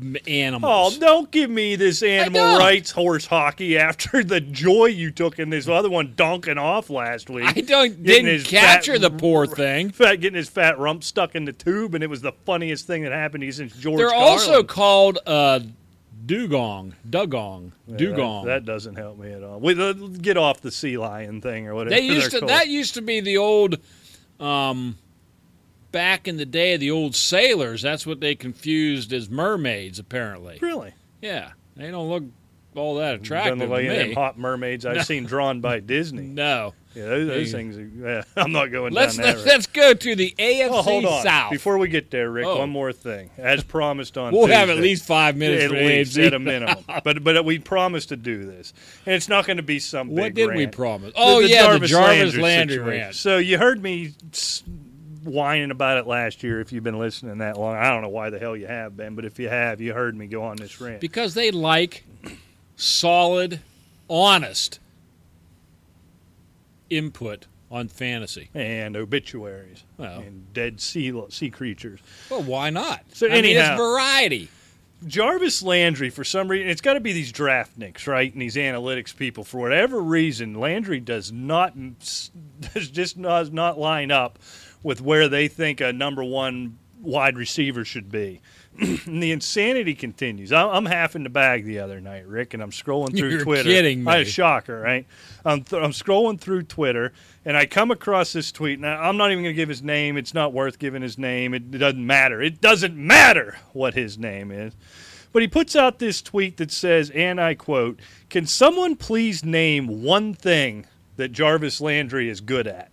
m- 0.00 0.16
Oh, 0.64 0.94
don't 0.98 1.30
give 1.30 1.50
me 1.50 1.76
this 1.76 2.02
animal 2.02 2.58
rights 2.58 2.90
horse 2.90 3.26
hockey 3.26 3.78
after 3.78 4.24
the 4.24 4.40
joy 4.40 4.86
you 4.86 5.10
took 5.10 5.38
in 5.38 5.50
this 5.50 5.68
other 5.68 5.88
one 5.90 6.14
donking 6.14 6.56
off 6.60 6.90
last 6.90 7.30
week. 7.30 7.44
I 7.46 7.60
don't 7.60 8.02
didn't 8.02 8.44
capture 8.44 8.92
fat- 8.94 9.00
the 9.02 9.10
poor 9.10 9.46
thing. 9.46 9.90
Fat 9.90 10.16
getting 10.16 10.36
his 10.36 10.48
fat 10.48 10.78
rump 10.78 11.04
stuck 11.04 11.34
in 11.34 11.44
the 11.44 11.52
tube, 11.52 11.94
and 11.94 12.02
it 12.02 12.08
was 12.10 12.20
the 12.22 12.32
funniest 12.44 12.86
thing 12.86 13.02
that 13.04 13.12
happened 13.12 13.42
to 13.42 13.46
you 13.46 13.52
since 13.52 13.74
George. 13.76 13.98
They're 13.98 14.12
also 14.14 14.62
called 14.64 15.18
uh, 15.26 15.60
dugong, 16.26 16.94
dugong, 17.08 17.72
Yeah, 17.86 17.96
dugong. 17.96 18.46
That, 18.46 18.64
that 18.64 18.72
doesn't 18.72 18.96
help 18.96 19.18
me 19.18 19.32
at 19.32 19.42
all. 19.42 19.60
We, 19.60 19.80
uh, 19.80 19.92
get 19.92 20.36
off 20.36 20.60
the 20.60 20.70
sea 20.70 20.98
lion 20.98 21.40
thing 21.40 21.66
or 21.68 21.74
whatever. 21.74 21.94
they 21.96 22.02
used 22.06 22.30
to 22.32 22.38
called. 22.40 22.50
that 22.50 22.68
used 22.68 22.94
to 22.94 23.02
be 23.02 23.20
the 23.20 23.38
old, 23.38 23.76
um, 24.40 24.96
back 25.94 26.26
in 26.28 26.36
the 26.36 26.44
day, 26.44 26.74
of 26.74 26.80
the 26.80 26.90
old 26.90 27.14
sailors. 27.14 27.80
That's 27.80 28.04
what 28.06 28.20
they 28.20 28.34
confused 28.34 29.12
as 29.12 29.30
mermaids. 29.30 29.98
Apparently, 29.98 30.58
really. 30.60 30.92
yeah, 31.22 31.52
they 31.76 31.90
don't 31.90 32.10
look 32.10 32.24
all 32.74 32.96
that 32.96 33.10
Doesn't 33.12 33.24
attractive 33.24 33.58
look 33.60 33.68
like 33.70 33.84
any 33.84 33.88
of 33.94 33.98
me. 33.98 34.04
them 34.08 34.14
hot 34.16 34.36
mermaids 34.36 34.84
I've 34.84 34.96
No. 34.96 35.02
seen 35.02 35.24
drawn 35.26 35.60
by 35.60 35.78
Disney. 35.78 36.22
No, 36.26 36.74
Yeah, 36.96 37.04
those, 37.06 37.28
those 37.28 37.52
things. 37.52 37.76
Are, 37.78 37.86
yeah, 37.86 38.22
I'm 38.36 38.50
not 38.50 38.72
going 38.72 38.92
let's 38.92 39.16
down 39.16 39.26
that. 39.26 39.36
let's, 39.36 39.46
let's 39.46 39.66
go 39.68 39.94
to 39.94 40.16
the 40.16 40.34
AFC 40.36 40.68
Oh, 40.72 40.82
hold 40.82 41.04
on. 41.04 41.22
South. 41.22 41.52
Before 41.52 41.78
we 41.78 41.86
get 41.86 42.10
there, 42.10 42.28
Rick, 42.32 42.46
Oh. 42.46 42.58
one 42.58 42.70
more 42.70 42.92
thing. 42.92 43.30
As 43.38 43.62
promised 43.62 44.18
on 44.18 44.32
we'll 44.32 44.48
have 44.48 44.70
at 44.70 44.78
least 44.78 45.04
five 45.06 45.36
minutes 45.36 45.62
at 45.62 45.70
least 45.70 46.16
AFC. 46.16 46.26
at 46.26 46.34
a 46.34 46.40
minimum. 46.40 46.84
but 47.04 47.22
but 47.22 47.44
we 47.44 47.60
promised 47.60 48.08
to 48.08 48.16
do 48.16 48.44
this, 48.44 48.72
and 49.06 49.14
it's 49.14 49.28
not 49.28 49.46
going 49.46 49.58
to 49.58 49.62
be 49.62 49.78
some 49.78 50.08
What 50.08 50.34
did 50.34 50.52
we 50.56 50.66
promise? 50.66 51.12
Oh 51.16 51.42
the 51.42 51.48
yeah, 51.50 51.78
the 51.78 51.86
Jarvis 51.86 51.92
Landry 52.36 52.42
Landry 52.42 52.78
rant. 52.78 53.14
So 53.14 53.38
you 53.38 53.56
heard 53.56 53.80
me 53.80 54.14
whining 55.24 55.70
about 55.70 55.98
it 55.98 56.06
last 56.06 56.42
year. 56.42 56.60
If 56.60 56.72
you've 56.72 56.84
been 56.84 56.98
listening 56.98 57.38
that 57.38 57.58
long, 57.58 57.76
I 57.76 57.90
don't 57.90 58.02
know 58.02 58.08
why 58.08 58.30
the 58.30 58.38
hell 58.38 58.56
you 58.56 58.66
have 58.66 58.96
been, 58.96 59.14
but 59.14 59.24
if 59.24 59.38
you 59.38 59.48
have, 59.48 59.80
you 59.80 59.92
heard 59.92 60.16
me 60.16 60.26
go 60.26 60.42
on 60.42 60.56
this 60.56 60.80
rant. 60.80 61.00
Because 61.00 61.34
they 61.34 61.50
like 61.50 62.04
solid, 62.76 63.60
honest 64.08 64.78
input 66.90 67.46
on 67.70 67.88
fantasy. 67.88 68.50
and 68.54 68.96
obituaries 68.96 69.84
Well. 69.96 70.20
and 70.20 70.52
dead 70.52 70.80
sea 70.80 71.12
sea 71.30 71.50
creatures. 71.50 72.00
Well, 72.30 72.42
why 72.42 72.70
not? 72.70 73.00
So 73.12 73.26
I 73.26 73.30
mean, 73.30 73.38
anyhow- 73.46 73.72
it's 73.72 73.80
variety. 73.80 74.48
Jarvis 75.06 75.62
Landry, 75.62 76.08
for 76.08 76.24
some 76.24 76.48
reason, 76.48 76.68
it's 76.70 76.80
got 76.80 76.94
to 76.94 77.00
be 77.00 77.12
these 77.12 77.30
draft 77.30 77.76
nicks, 77.76 78.06
right? 78.06 78.32
And 78.32 78.40
these 78.40 78.56
analytics 78.56 79.14
people, 79.14 79.44
for 79.44 79.60
whatever 79.60 80.00
reason, 80.00 80.54
Landry 80.54 80.98
does 81.00 81.30
not 81.30 81.74
does 82.74 82.88
just 82.90 83.20
does 83.20 83.50
not 83.50 83.78
line 83.78 84.10
up 84.10 84.38
with 84.84 85.00
where 85.00 85.28
they 85.28 85.48
think 85.48 85.80
a 85.80 85.92
number 85.92 86.22
one 86.22 86.78
wide 87.00 87.36
receiver 87.36 87.84
should 87.84 88.10
be. 88.12 88.40
and 88.80 89.22
the 89.22 89.30
insanity 89.32 89.94
continues. 89.94 90.50
I- 90.52 90.68
I'm 90.68 90.86
half 90.86 91.14
in 91.16 91.22
the 91.22 91.28
bag 91.30 91.64
the 91.64 91.78
other 91.80 92.00
night, 92.00 92.26
Rick, 92.26 92.54
and 92.54 92.62
I'm 92.62 92.70
scrolling 92.70 93.16
through 93.16 93.30
You're 93.30 93.42
Twitter. 93.44 93.62
kidding 93.64 94.06
I 94.06 94.16
me. 94.16 94.22
a 94.22 94.24
shocker, 94.24 94.80
right? 94.80 95.06
I'm, 95.44 95.62
th- 95.62 95.82
I'm 95.82 95.92
scrolling 95.92 96.40
through 96.40 96.62
Twitter, 96.62 97.12
and 97.44 97.56
I 97.56 97.66
come 97.66 97.90
across 97.90 98.32
this 98.32 98.50
tweet. 98.52 98.80
Now, 98.80 99.00
I'm 99.00 99.16
not 99.16 99.30
even 99.32 99.44
going 99.44 99.54
to 99.54 99.56
give 99.56 99.68
his 99.68 99.82
name. 99.82 100.16
It's 100.16 100.34
not 100.34 100.52
worth 100.52 100.78
giving 100.78 101.02
his 101.02 101.18
name. 101.18 101.54
It, 101.54 101.62
it 101.74 101.78
doesn't 101.78 102.04
matter. 102.06 102.40
It 102.42 102.60
doesn't 102.60 102.96
matter 102.96 103.58
what 103.72 103.94
his 103.94 104.18
name 104.18 104.50
is. 104.50 104.72
But 105.32 105.42
he 105.42 105.48
puts 105.48 105.74
out 105.76 105.98
this 105.98 106.22
tweet 106.22 106.56
that 106.58 106.70
says, 106.70 107.10
and 107.10 107.40
I 107.40 107.54
quote, 107.54 107.98
Can 108.30 108.46
someone 108.46 108.96
please 108.96 109.44
name 109.44 110.02
one 110.02 110.32
thing 110.34 110.86
that 111.16 111.32
Jarvis 111.32 111.80
Landry 111.80 112.28
is 112.28 112.40
good 112.40 112.66
at? 112.66 112.90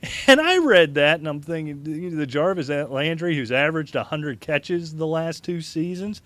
And 0.26 0.40
I 0.40 0.58
read 0.58 0.94
that, 0.94 1.18
and 1.18 1.26
I'm 1.26 1.40
thinking, 1.40 2.16
the 2.16 2.26
Jarvis 2.26 2.68
Landry, 2.68 3.34
who's 3.34 3.50
averaged 3.50 3.94
100 3.94 4.40
catches 4.40 4.94
the 4.94 5.06
last 5.06 5.42
two 5.42 5.60
seasons. 5.60 6.20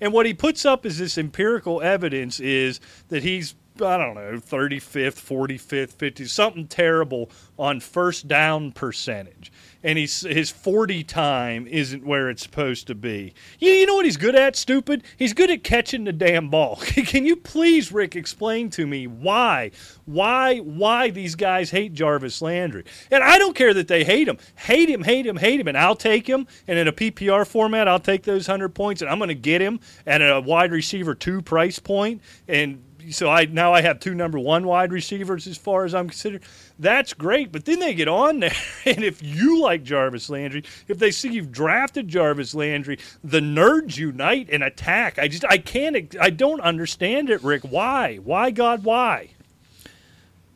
And 0.00 0.12
what 0.12 0.26
he 0.26 0.34
puts 0.34 0.64
up 0.64 0.86
as 0.86 0.98
this 0.98 1.18
empirical 1.18 1.82
evidence 1.82 2.40
is 2.40 2.80
that 3.08 3.22
he's, 3.22 3.54
I 3.76 3.96
don't 3.96 4.14
know, 4.14 4.38
35th, 4.38 5.20
45th, 5.20 5.94
50th, 5.94 6.28
something 6.28 6.66
terrible 6.66 7.30
on 7.58 7.80
first 7.80 8.28
down 8.28 8.72
percentage. 8.72 9.52
And 9.84 9.98
he's, 9.98 10.22
his 10.22 10.50
40 10.50 11.04
time 11.04 11.66
isn't 11.66 12.04
where 12.06 12.30
it's 12.30 12.42
supposed 12.42 12.86
to 12.86 12.94
be. 12.94 13.34
You, 13.58 13.70
you 13.70 13.86
know 13.86 13.94
what 13.94 14.06
he's 14.06 14.16
good 14.16 14.34
at, 14.34 14.56
stupid? 14.56 15.04
He's 15.16 15.34
good 15.34 15.50
at 15.50 15.62
catching 15.62 16.04
the 16.04 16.12
damn 16.12 16.48
ball. 16.48 16.76
Can 16.80 17.26
you 17.26 17.36
please, 17.36 17.92
Rick, 17.92 18.16
explain 18.16 18.70
to 18.70 18.86
me 18.86 19.06
why, 19.06 19.72
why, 20.06 20.58
why 20.58 21.10
these 21.10 21.34
guys 21.34 21.70
hate 21.70 21.92
Jarvis 21.92 22.40
Landry? 22.40 22.84
And 23.10 23.22
I 23.22 23.38
don't 23.38 23.54
care 23.54 23.74
that 23.74 23.88
they 23.88 24.04
hate 24.04 24.26
him. 24.26 24.38
Hate 24.56 24.88
him, 24.88 25.02
hate 25.02 25.26
him, 25.26 25.36
hate 25.36 25.60
him. 25.60 25.68
And 25.68 25.76
I'll 25.76 25.94
take 25.94 26.26
him. 26.26 26.46
And 26.66 26.78
in 26.78 26.88
a 26.88 26.92
PPR 26.92 27.46
format, 27.46 27.86
I'll 27.86 28.00
take 28.00 28.22
those 28.22 28.48
100 28.48 28.70
points 28.70 29.02
and 29.02 29.10
I'm 29.10 29.18
going 29.18 29.28
to 29.28 29.34
get 29.34 29.60
him 29.60 29.80
at 30.06 30.22
a 30.22 30.40
wide 30.40 30.72
receiver 30.72 31.14
two 31.14 31.42
price 31.42 31.78
point. 31.78 32.22
And 32.48 32.82
so 33.10 33.28
I 33.28 33.46
now 33.46 33.72
I 33.72 33.80
have 33.82 34.00
two 34.00 34.14
number 34.14 34.38
one 34.38 34.66
wide 34.66 34.92
receivers 34.92 35.46
as 35.46 35.56
far 35.56 35.84
as 35.84 35.94
I'm 35.94 36.08
considered. 36.08 36.42
That's 36.78 37.12
great, 37.14 37.52
but 37.52 37.64
then 37.64 37.78
they 37.78 37.94
get 37.94 38.08
on 38.08 38.40
there, 38.40 38.56
and 38.86 39.04
if 39.04 39.22
you 39.22 39.60
like 39.60 39.82
Jarvis 39.82 40.28
Landry, 40.30 40.64
if 40.88 40.98
they 40.98 41.10
see 41.10 41.30
you've 41.30 41.52
drafted 41.52 42.08
Jarvis 42.08 42.54
Landry, 42.54 42.98
the 43.22 43.40
nerds 43.40 43.96
unite 43.96 44.48
and 44.50 44.62
attack. 44.62 45.18
I 45.18 45.28
just 45.28 45.44
I 45.44 45.58
can't 45.58 46.16
I 46.20 46.30
don't 46.30 46.60
understand 46.60 47.30
it, 47.30 47.42
Rick. 47.42 47.62
Why? 47.62 48.16
Why 48.16 48.50
God? 48.50 48.84
Why? 48.84 49.30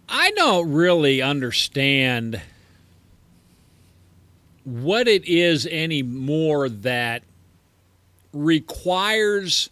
I 0.08 0.30
don't 0.32 0.72
really 0.72 1.20
understand 1.20 2.40
what 4.64 5.08
it 5.08 5.26
is 5.26 5.66
anymore 5.66 6.68
that 6.68 7.22
requires 8.32 9.70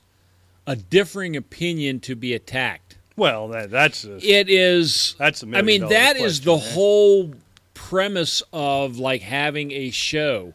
a 0.66 0.76
differing 0.76 1.36
opinion 1.36 2.00
to 2.00 2.16
be 2.16 2.34
attacked. 2.34 2.98
Well, 3.16 3.48
that, 3.48 3.70
that's 3.70 4.04
a, 4.04 4.16
It 4.16 4.50
is. 4.50 5.14
That's 5.18 5.42
a 5.42 5.56
I 5.56 5.62
mean, 5.62 5.88
that 5.88 6.16
is 6.16 6.40
the 6.42 6.54
question, 6.54 6.70
eh? 6.70 6.74
whole 6.74 7.34
premise 7.74 8.42
of 8.52 8.98
like 8.98 9.22
having 9.22 9.70
a 9.70 9.90
show. 9.90 10.52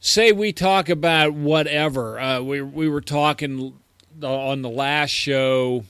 Say 0.00 0.32
we 0.32 0.52
talk 0.52 0.88
about 0.88 1.34
whatever. 1.34 2.18
Uh, 2.18 2.40
we 2.40 2.62
we 2.62 2.88
were 2.88 3.00
talking 3.00 3.74
on 4.22 4.62
the 4.62 4.68
last 4.70 5.10
show 5.10 5.84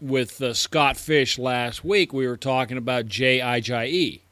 with 0.00 0.40
uh, 0.42 0.52
Scott 0.54 0.96
Fish 0.96 1.38
last 1.38 1.84
week. 1.84 2.12
We 2.12 2.26
were 2.26 2.36
talking 2.36 2.76
about 2.76 3.06
J 3.06 3.40
I 3.40 3.60
J 3.60 3.88
E. 3.90 4.22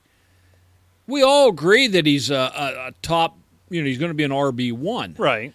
We 1.07 1.22
all 1.22 1.48
agree 1.48 1.88
that 1.88 2.07
he's 2.07 2.31
a, 2.31 2.35
a, 2.35 2.88
a 2.88 2.92
top. 3.02 3.38
You 3.70 3.81
know, 3.81 3.87
he's 3.87 3.98
going 3.98 4.11
to 4.11 4.14
be 4.14 4.24
an 4.24 4.31
RB 4.31 4.72
one 4.72 5.14
right. 5.18 5.55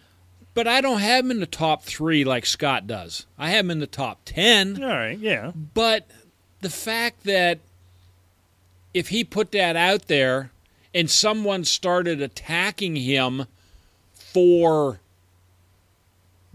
But 0.58 0.67
I 0.67 0.82
don't 0.82 1.02
have 1.02 1.24
him 1.24 1.30
in 1.30 1.39
the 1.39 1.46
top 1.46 1.84
three 1.84 2.24
like 2.24 2.43
Scott 2.43 2.88
does. 2.88 3.28
I 3.38 3.52
have 3.52 3.65
him 3.65 3.70
in 3.70 3.78
the 3.78 3.86
top 3.86 4.22
10. 4.26 4.84
All 4.84 4.89
right, 4.89 5.15
yeah. 5.15 5.52
But 5.54 6.08
the 6.62 6.72
fact 6.72 7.26
that 7.26 7.60
if 8.91 9.10
he 9.10 9.24
put 9.24 9.52
that 9.52 9.76
out 9.76 10.08
there 10.08 10.50
and 10.96 11.12
someone 11.12 11.63
started 11.63 12.24
attacking 12.24 12.96
him 12.96 13.46
for 14.15 15.00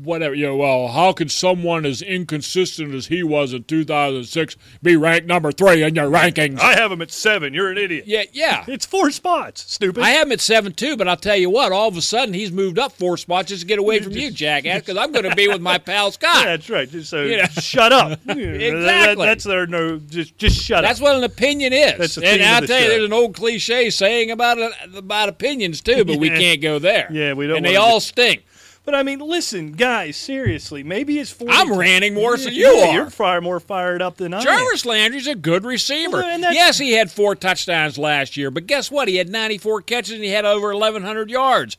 whatever, 0.04 0.34
you 0.34 0.46
know, 0.46 0.56
well, 0.56 0.88
how 0.88 1.12
could 1.12 1.30
someone 1.30 1.84
as 1.86 2.02
inconsistent 2.02 2.94
as 2.94 3.06
he 3.06 3.22
was 3.22 3.52
in 3.52 3.64
2006 3.64 4.56
be 4.82 4.96
ranked 4.96 5.26
number 5.26 5.52
three 5.52 5.82
in 5.82 5.94
your 5.94 6.10
rankings? 6.10 6.58
I 6.60 6.74
have 6.74 6.90
him 6.92 7.02
at 7.02 7.10
seven. 7.10 7.54
You're 7.54 7.70
an 7.70 7.78
idiot. 7.78 8.04
yeah, 8.06 8.24
yeah. 8.32 8.64
It's 8.68 8.86
four 8.86 9.10
spots. 9.10 9.70
Stupid. 9.72 10.02
I 10.02 10.10
have 10.10 10.26
him 10.26 10.32
at 10.32 10.40
seven 10.40 10.72
too, 10.72 10.96
but 10.96 11.08
I'll 11.08 11.16
tell 11.16 11.36
you 11.36 11.50
what. 11.50 11.72
All 11.72 11.88
of 11.88 11.96
a 11.96 12.02
sudden, 12.02 12.34
he's 12.34 12.52
moved 12.52 12.78
up 12.78 12.92
four 12.92 13.16
spots 13.16 13.48
just 13.48 13.62
to 13.62 13.66
get 13.66 13.78
away 13.78 14.00
from 14.02 14.12
you, 14.12 14.30
jackass. 14.30 14.80
Because 14.82 14.96
I'm 14.96 15.12
going 15.12 15.28
to 15.28 15.34
be 15.36 15.48
with 15.48 15.60
my 15.60 15.78
pal 15.78 16.10
Scott. 16.12 16.44
Yeah, 16.44 16.56
that's 16.56 16.70
right. 16.70 16.88
Just 16.90 17.10
so 17.10 17.22
You 17.22 17.38
know. 17.38 17.44
shut 17.46 17.92
up. 17.92 18.18
Exactly. 18.28 19.26
that's 19.26 19.44
their 19.44 19.66
no. 19.66 19.98
Just 19.98 20.36
just 20.38 20.56
shut 20.56 20.82
That's 20.82 21.00
up. 21.00 21.04
That's 21.06 21.12
what 21.12 21.16
an 21.16 21.24
opinion 21.24 21.72
is. 21.72 21.98
That's 21.98 22.14
the 22.16 22.26
and 22.26 22.42
I'll 22.42 22.60
the 22.60 22.66
tell 22.66 22.80
you, 22.82 22.88
there's 22.88 23.04
an 23.04 23.12
old 23.12 23.34
cliche 23.34 23.90
saying 23.90 24.30
about 24.30 24.58
it, 24.58 24.72
about 24.94 25.28
opinions 25.28 25.80
too, 25.80 26.04
but 26.04 26.18
we 26.18 26.28
can't 26.30 26.60
go 26.60 26.78
there. 26.78 27.08
Yeah, 27.10 27.32
we 27.34 27.46
don't 27.46 27.58
And 27.58 27.66
they 27.66 27.76
all 27.76 28.00
stink. 28.00 28.44
But 28.84 28.96
I 28.96 29.04
mean, 29.04 29.20
listen, 29.20 29.72
guys. 29.72 30.16
Seriously, 30.16 30.82
maybe 30.82 31.18
it's 31.20 31.30
40 31.30 31.52
I'm 31.54 31.72
ranting 31.78 32.14
more 32.14 32.36
than 32.36 32.52
you 32.52 32.66
Yeah, 32.66 32.88
are. 32.88 32.92
You're 32.94 33.10
far 33.10 33.40
more 33.40 33.60
fired 33.60 34.02
up 34.02 34.16
than 34.16 34.34
I 34.34 34.38
am. 34.38 34.42
Jarvis 34.42 34.84
Landry's 34.84 35.28
a 35.28 35.36
good 35.36 35.64
receiver. 35.64 36.18
Well, 36.18 36.40
yes, 36.52 36.78
he 36.78 36.92
had 36.92 37.10
four 37.10 37.36
touchdowns 37.36 37.96
last 37.96 38.36
year, 38.36 38.50
but 38.50 38.66
guess 38.66 38.90
what? 38.90 39.06
He 39.06 39.16
had 39.16 39.28
94 39.28 39.82
catches 39.82 40.14
and 40.14 40.24
he 40.24 40.30
had 40.30 40.44
over 40.44 40.72
1,100 40.72 41.30
yards. 41.30 41.76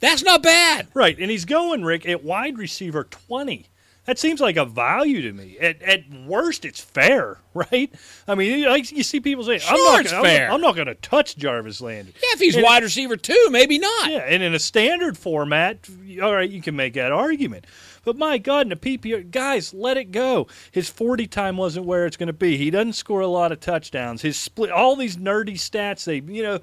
That's 0.00 0.22
not 0.22 0.42
bad. 0.42 0.88
Right, 0.94 1.16
and 1.18 1.30
he's 1.30 1.44
going, 1.44 1.84
Rick, 1.84 2.06
at 2.06 2.24
wide 2.24 2.58
receiver 2.58 3.04
20. 3.04 3.66
That 4.04 4.18
seems 4.18 4.40
like 4.40 4.56
a 4.56 4.64
value 4.64 5.22
to 5.22 5.32
me. 5.32 5.56
At, 5.60 5.80
at 5.80 6.00
worst, 6.26 6.64
it's 6.64 6.80
fair, 6.80 7.38
right? 7.54 7.92
I 8.26 8.34
mean, 8.34 8.58
you, 8.58 8.68
like, 8.68 8.90
you 8.90 9.04
see 9.04 9.20
people 9.20 9.44
say, 9.44 9.54
"I'm 9.54 9.60
Sure 9.60 9.92
not, 9.92 10.00
it's 10.00 10.10
gonna, 10.10 10.24
fair. 10.24 10.50
I'm, 10.50 10.60
not 10.60 10.74
going 10.74 10.88
to 10.88 10.96
touch 10.96 11.36
Jarvis 11.36 11.80
Landry." 11.80 12.12
Yeah, 12.16 12.30
if 12.32 12.40
he's 12.40 12.56
And- 12.56 12.64
wide 12.64 12.82
receiver 12.82 13.16
too, 13.16 13.48
maybe 13.50 13.78
not. 13.78 14.10
Yeah, 14.10 14.18
and 14.26 14.42
in 14.42 14.54
a 14.54 14.58
standard 14.58 15.16
format, 15.16 15.88
all 16.20 16.34
right, 16.34 16.50
you 16.50 16.60
can 16.60 16.74
make 16.74 16.94
that 16.94 17.12
argument. 17.12 17.66
But 18.04 18.16
my 18.16 18.38
God, 18.38 18.66
in 18.66 18.72
a 18.72 18.76
PPR, 18.76 19.30
guys, 19.30 19.72
let 19.72 19.96
it 19.96 20.10
go. 20.10 20.48
His 20.72 20.88
40 20.88 21.28
time 21.28 21.56
wasn't 21.56 21.86
where 21.86 22.04
it's 22.04 22.16
going 22.16 22.26
to 22.26 22.32
be. 22.32 22.56
He 22.56 22.68
doesn't 22.70 22.94
score 22.94 23.20
a 23.20 23.28
lot 23.28 23.52
of 23.52 23.60
touchdowns. 23.60 24.22
His 24.22 24.36
split, 24.36 24.72
all 24.72 24.96
these 24.96 25.16
nerdy 25.16 25.54
stats, 25.54 26.04
they, 26.04 26.16
you 26.32 26.42
know, 26.42 26.58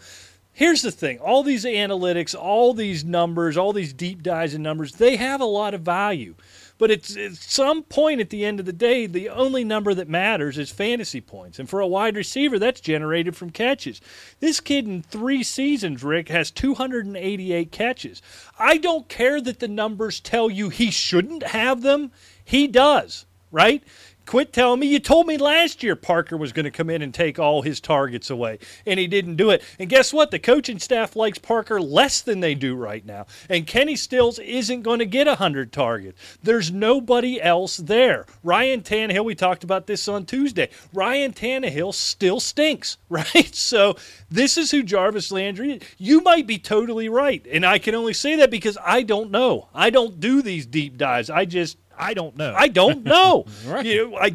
here's 0.52 0.82
the 0.82 0.92
thing 0.92 1.20
all 1.20 1.42
these 1.44 1.64
analytics, 1.64 2.36
all 2.38 2.74
these 2.74 3.06
numbers, 3.06 3.56
all 3.56 3.72
these 3.72 3.94
deep 3.94 4.22
dives 4.22 4.54
in 4.54 4.62
numbers, 4.62 4.92
they 4.96 5.16
have 5.16 5.40
a 5.40 5.46
lot 5.46 5.74
of 5.74 5.82
value. 5.82 6.36
But 6.80 6.92
it's 6.92 7.18
at 7.18 7.36
some 7.36 7.84
point 7.84 8.22
at 8.22 8.30
the 8.30 8.46
end 8.46 8.60
of 8.60 8.66
the 8.66 8.74
day, 8.74 9.06
the 9.06 9.30
only 9.30 9.66
number 9.66 9.94
that 9.94 10.08
matters 10.08 10.58
is 10.58 10.72
fantasy 10.72 11.20
points. 11.20 11.60
And 11.60 11.70
for 11.70 11.82
a 11.82 11.88
wide 11.88 12.16
receiver, 12.16 12.58
that's 12.58 12.80
generated 12.80 13.36
from 13.36 13.52
catches. 13.52 14.00
This 14.40 14.62
kid 14.62 14.88
in 14.88 15.04
three 15.04 15.44
seasons, 15.44 16.04
Rick, 16.04 16.30
has 16.30 16.50
288 16.52 17.72
catches. 17.72 18.22
I 18.58 18.78
don't 18.78 19.10
care 19.10 19.42
that 19.42 19.60
the 19.60 19.68
numbers 19.68 20.22
tell 20.22 20.50
you 20.50 20.70
he 20.70 20.90
shouldn't 20.90 21.44
have 21.44 21.82
them. 21.82 22.12
He 22.46 22.66
does, 22.66 23.26
right? 23.52 23.84
Quit 24.30 24.54
telling 24.54 24.80
me. 24.80 24.86
You 24.86 25.00
told 25.00 25.26
me 25.26 25.38
last 25.38 25.82
year 25.82 25.96
Parker 25.96 26.38
was 26.38 26.52
going 26.52 26.66
to 26.66 26.70
come 26.70 26.92
in 26.92 27.02
and 27.02 27.12
take 27.12 27.40
all 27.40 27.64
his 27.64 27.82
targets 27.82 28.30
away, 28.30 28.60
and 28.86 29.00
he 29.00 29.08
didn't 29.08 29.38
do 29.38 29.50
it. 29.50 29.64
And 29.80 29.90
guess 29.90 30.14
what? 30.14 30.30
The 30.30 30.38
coaching 30.38 30.78
staff 30.78 31.16
likes 31.16 31.40
Parker 31.40 31.82
less 31.82 32.22
than 32.22 32.40
they 32.40 32.54
do 32.54 32.76
right 32.76 33.04
now. 33.04 33.26
And 33.50 33.66
Kenny 33.66 33.96
Stills 33.96 34.38
isn't 34.38 34.84
going 34.84 35.00
to 35.00 35.08
get 35.08 35.26
100 35.26 35.74
targets. 35.74 36.38
There's 36.44 36.70
nobody 36.72 37.42
else 37.42 37.78
there. 37.78 38.28
Ryan 38.44 38.84
Tannehill, 38.84 39.26
we 39.26 39.34
talked 39.34 39.64
about 39.64 39.88
this 39.88 40.08
on 40.08 40.28
Tuesday. 40.28 40.70
Ryan 40.94 41.34
Tannehill 41.34 41.96
still 41.96 42.40
stinks, 42.40 42.98
right? 43.10 43.56
So 43.56 43.96
this 44.30 44.60
is 44.60 44.70
who 44.70 44.84
Jarvis 44.84 45.32
Landry 45.32 45.72
is. 45.72 45.84
You 45.98 46.22
might 46.22 46.46
be 46.46 46.60
totally 46.60 47.10
right. 47.10 47.44
And 47.52 47.66
I 47.66 47.80
can 47.80 47.96
only 47.96 48.14
say 48.14 48.36
that 48.36 48.52
because 48.52 48.78
I 48.86 49.02
don't 49.02 49.32
know. 49.32 49.70
I 49.74 49.90
don't 49.90 50.20
do 50.20 50.44
these 50.44 50.68
deep 50.68 51.00
dives. 51.00 51.32
I 51.32 51.46
just 51.46 51.78
I 52.00 52.14
don't 52.14 52.36
know. 52.38 52.54
I 52.58 52.68
don't 52.70 53.04
know. 53.04 53.46
Right. 53.68 53.86
You 53.86 54.12
know, 54.12 54.18
I 54.18 54.32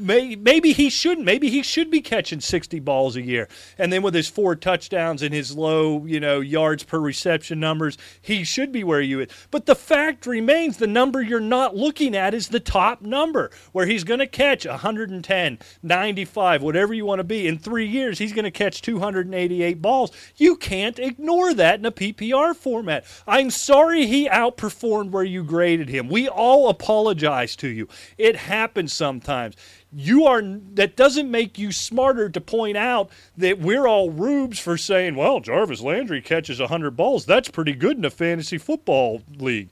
may, 0.00 0.36
maybe 0.36 0.72
he 0.72 0.90
shouldn't. 0.90 1.24
Maybe 1.26 1.50
he 1.50 1.62
should 1.62 1.90
be 1.90 2.00
catching 2.00 2.40
60 2.40 2.80
balls 2.80 3.16
a 3.16 3.22
year. 3.22 3.48
And 3.78 3.92
then 3.92 4.02
with 4.02 4.14
his 4.14 4.28
four 4.28 4.56
touchdowns 4.56 5.22
and 5.22 5.34
his 5.34 5.56
low, 5.56 6.04
you 6.06 6.20
know, 6.20 6.40
yards 6.40 6.82
per 6.84 6.98
reception 6.98 7.60
numbers, 7.60 7.98
he 8.20 8.44
should 8.44 8.72
be 8.72 8.84
where 8.84 9.00
you 9.00 9.20
is. 9.20 9.28
But 9.50 9.66
the 9.66 9.74
fact 9.74 10.26
remains 10.26 10.76
the 10.76 10.86
number 10.86 11.20
you're 11.22 11.40
not 11.40 11.76
looking 11.76 12.16
at 12.16 12.34
is 12.34 12.48
the 12.48 12.60
top 12.60 13.02
number, 13.02 13.50
where 13.72 13.86
he's 13.86 14.04
going 14.04 14.20
to 14.20 14.26
catch 14.26 14.66
110, 14.66 15.58
95, 15.82 16.62
whatever 16.62 16.94
you 16.94 17.04
want 17.04 17.18
to 17.18 17.24
be. 17.24 17.46
In 17.46 17.58
three 17.58 17.86
years, 17.86 18.18
he's 18.18 18.32
going 18.32 18.44
to 18.44 18.50
catch 18.50 18.82
288 18.82 19.82
balls. 19.82 20.10
You 20.36 20.56
can't 20.56 20.98
ignore 20.98 21.54
that 21.54 21.78
in 21.78 21.86
a 21.86 21.92
PPR 21.92 22.54
format. 22.54 23.04
I'm 23.26 23.50
sorry 23.50 24.06
he 24.06 24.28
outperformed 24.28 25.10
where 25.10 25.24
you 25.24 25.44
graded 25.44 25.88
him. 25.88 26.08
We 26.08 26.28
all 26.28 26.68
apologize 26.68 27.56
to 27.56 27.68
you. 27.68 27.88
It 28.18 28.36
happens 28.36 28.92
sometimes. 28.92 29.56
You 29.92 30.24
are 30.26 30.40
that 30.74 30.96
doesn't 30.96 31.30
make 31.30 31.58
you 31.58 31.72
smarter 31.72 32.28
to 32.28 32.40
point 32.40 32.76
out 32.76 33.10
that 33.36 33.58
we're 33.58 33.86
all 33.86 34.10
rubes 34.10 34.58
for 34.58 34.76
saying, 34.76 35.16
well, 35.16 35.40
Jarvis 35.40 35.80
Landry 35.80 36.22
catches 36.22 36.60
100 36.60 36.92
balls. 36.96 37.26
That's 37.26 37.48
pretty 37.48 37.74
good 37.74 37.96
in 37.96 38.04
a 38.04 38.10
fantasy 38.10 38.58
football 38.58 39.22
league. 39.38 39.70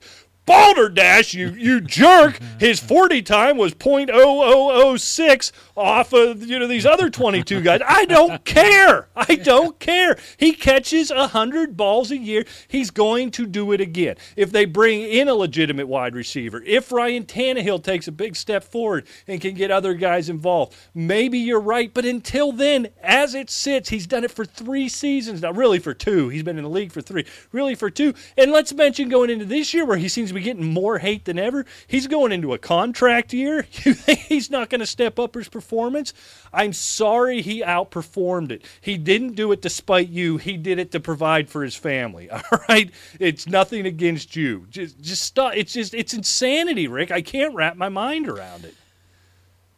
Balderdash, 0.49 1.35
you 1.35 1.49
you 1.49 1.79
jerk. 1.79 2.39
His 2.59 2.79
40 2.79 3.21
time 3.21 3.55
was 3.55 3.75
.0006 3.75 5.51
off 5.77 6.11
of 6.11 6.43
you 6.43 6.57
know 6.57 6.65
these 6.65 6.87
other 6.87 7.11
22 7.11 7.61
guys. 7.61 7.81
I 7.87 8.05
don't 8.05 8.43
care. 8.45 9.09
I 9.15 9.35
don't 9.35 9.77
care. 9.79 10.17
He 10.37 10.53
catches 10.53 11.11
100 11.11 11.77
balls 11.77 12.09
a 12.09 12.17
year. 12.17 12.45
He's 12.67 12.89
going 12.89 13.29
to 13.31 13.45
do 13.45 13.71
it 13.73 13.79
again. 13.79 14.15
If 14.35 14.51
they 14.51 14.65
bring 14.65 15.01
in 15.03 15.27
a 15.27 15.35
legitimate 15.35 15.87
wide 15.87 16.15
receiver, 16.15 16.63
if 16.65 16.91
Ryan 16.91 17.25
Tannehill 17.25 17.83
takes 17.83 18.07
a 18.07 18.11
big 18.11 18.35
step 18.35 18.63
forward 18.63 19.05
and 19.27 19.39
can 19.39 19.53
get 19.53 19.69
other 19.69 19.93
guys 19.93 20.29
involved, 20.29 20.75
maybe 20.95 21.37
you're 21.37 21.59
right. 21.59 21.93
But 21.93 22.05
until 22.05 22.51
then, 22.51 22.87
as 23.03 23.35
it 23.35 23.51
sits, 23.51 23.89
he's 23.89 24.07
done 24.07 24.23
it 24.23 24.31
for 24.31 24.45
three 24.45 24.89
seasons 24.89 25.43
now. 25.43 25.51
Really 25.51 25.77
for 25.77 25.93
two. 25.93 26.29
He's 26.29 26.41
been 26.41 26.57
in 26.57 26.63
the 26.63 26.71
league 26.71 26.91
for 26.91 27.01
three. 27.01 27.25
Really 27.51 27.75
for 27.75 27.91
two. 27.91 28.15
And 28.35 28.51
let's 28.51 28.73
mention 28.73 29.09
going 29.09 29.29
into 29.29 29.45
this 29.45 29.75
year 29.75 29.85
where 29.85 29.97
he 29.97 30.09
seems 30.09 30.29
to 30.29 30.33
be 30.33 30.38
getting 30.39 30.65
more 30.65 30.99
hate 30.99 31.25
than 31.25 31.37
ever. 31.37 31.65
He's 31.87 32.07
going 32.07 32.31
into 32.31 32.53
a 32.53 32.57
contract 32.57 33.33
year. 33.33 33.65
You 33.83 33.93
think 33.95 34.19
he's 34.19 34.49
not 34.49 34.69
going 34.69 34.79
to 34.79 34.85
step 34.85 35.19
up 35.19 35.35
his 35.35 35.49
performance? 35.49 36.13
I'm 36.53 36.73
sorry 36.73 37.41
he 37.41 37.61
outperformed 37.61 38.51
it. 38.51 38.63
He 38.81 38.97
didn't 38.97 39.35
do 39.35 39.51
it 39.51 39.61
despite 39.61 40.09
you. 40.09 40.37
He 40.37 40.57
did 40.57 40.79
it 40.79 40.91
to 40.91 40.99
provide 40.99 41.49
for 41.49 41.63
his 41.63 41.75
family. 41.75 42.29
All 42.31 42.41
right? 42.67 42.91
It's 43.19 43.47
nothing 43.47 43.85
against 43.85 44.35
you. 44.35 44.65
Just 44.69 44.99
just 44.99 45.23
stop. 45.23 45.53
It's 45.55 45.73
just 45.73 45.93
it's 45.93 46.13
insanity, 46.13 46.87
Rick. 46.87 47.11
I 47.11 47.21
can't 47.21 47.55
wrap 47.55 47.75
my 47.75 47.89
mind 47.89 48.27
around 48.27 48.65
it. 48.65 48.75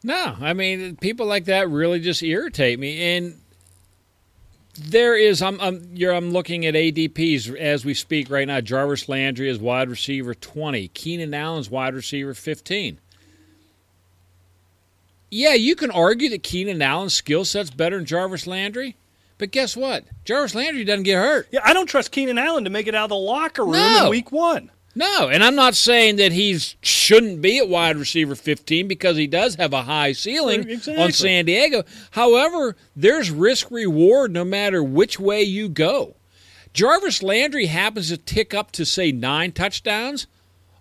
No, 0.04 0.36
I 0.40 0.52
mean 0.52 0.96
people 0.96 1.26
like 1.26 1.44
that 1.44 1.68
really 1.68 2.00
just 2.00 2.22
irritate 2.22 2.78
me 2.78 3.16
and 3.16 3.40
there 4.74 5.16
is 5.16 5.42
I'm 5.42 5.60
I'm 5.60 5.90
you're, 5.92 6.12
I'm 6.14 6.30
looking 6.32 6.64
at 6.66 6.74
ADPs 6.74 7.54
as 7.56 7.84
we 7.84 7.94
speak 7.94 8.30
right 8.30 8.46
now. 8.46 8.60
Jarvis 8.60 9.08
Landry 9.08 9.48
is 9.48 9.58
wide 9.58 9.88
receiver 9.90 10.34
20. 10.34 10.88
Keenan 10.88 11.34
Allen's 11.34 11.70
wide 11.70 11.94
receiver 11.94 12.34
15. 12.34 12.98
Yeah, 15.30 15.54
you 15.54 15.74
can 15.76 15.90
argue 15.90 16.28
that 16.30 16.42
Keenan 16.42 16.82
Allen's 16.82 17.14
skill 17.14 17.44
set's 17.44 17.70
better 17.70 17.96
than 17.96 18.04
Jarvis 18.04 18.46
Landry, 18.46 18.96
but 19.38 19.50
guess 19.50 19.74
what? 19.76 20.04
Jarvis 20.26 20.54
Landry 20.54 20.84
doesn't 20.84 21.04
get 21.04 21.16
hurt. 21.16 21.48
Yeah, 21.50 21.60
I 21.64 21.72
don't 21.72 21.86
trust 21.86 22.10
Keenan 22.12 22.36
Allen 22.38 22.64
to 22.64 22.70
make 22.70 22.86
it 22.86 22.94
out 22.94 23.04
of 23.04 23.10
the 23.10 23.16
locker 23.16 23.62
room 23.64 23.72
No. 23.72 24.04
in 24.04 24.10
week 24.10 24.30
one. 24.30 24.70
No, 24.94 25.28
and 25.28 25.42
I'm 25.42 25.54
not 25.54 25.74
saying 25.74 26.16
that 26.16 26.32
he 26.32 26.58
shouldn't 26.82 27.40
be 27.40 27.58
at 27.58 27.68
wide 27.68 27.96
receiver 27.96 28.34
15 28.34 28.86
because 28.88 29.16
he 29.16 29.26
does 29.26 29.54
have 29.54 29.72
a 29.72 29.82
high 29.82 30.12
ceiling 30.12 30.68
Exactly. 30.68 31.02
on 31.02 31.12
San 31.12 31.46
Diego. 31.46 31.84
However, 32.10 32.76
there's 32.94 33.30
risk 33.30 33.70
reward 33.70 34.32
no 34.32 34.44
matter 34.44 34.82
which 34.82 35.18
way 35.18 35.42
you 35.42 35.68
go. 35.70 36.16
Jarvis 36.74 37.22
Landry 37.22 37.66
happens 37.66 38.08
to 38.08 38.16
tick 38.16 38.52
up 38.54 38.70
to 38.72 38.84
say 38.84 39.12
9 39.12 39.52
touchdowns, 39.52 40.26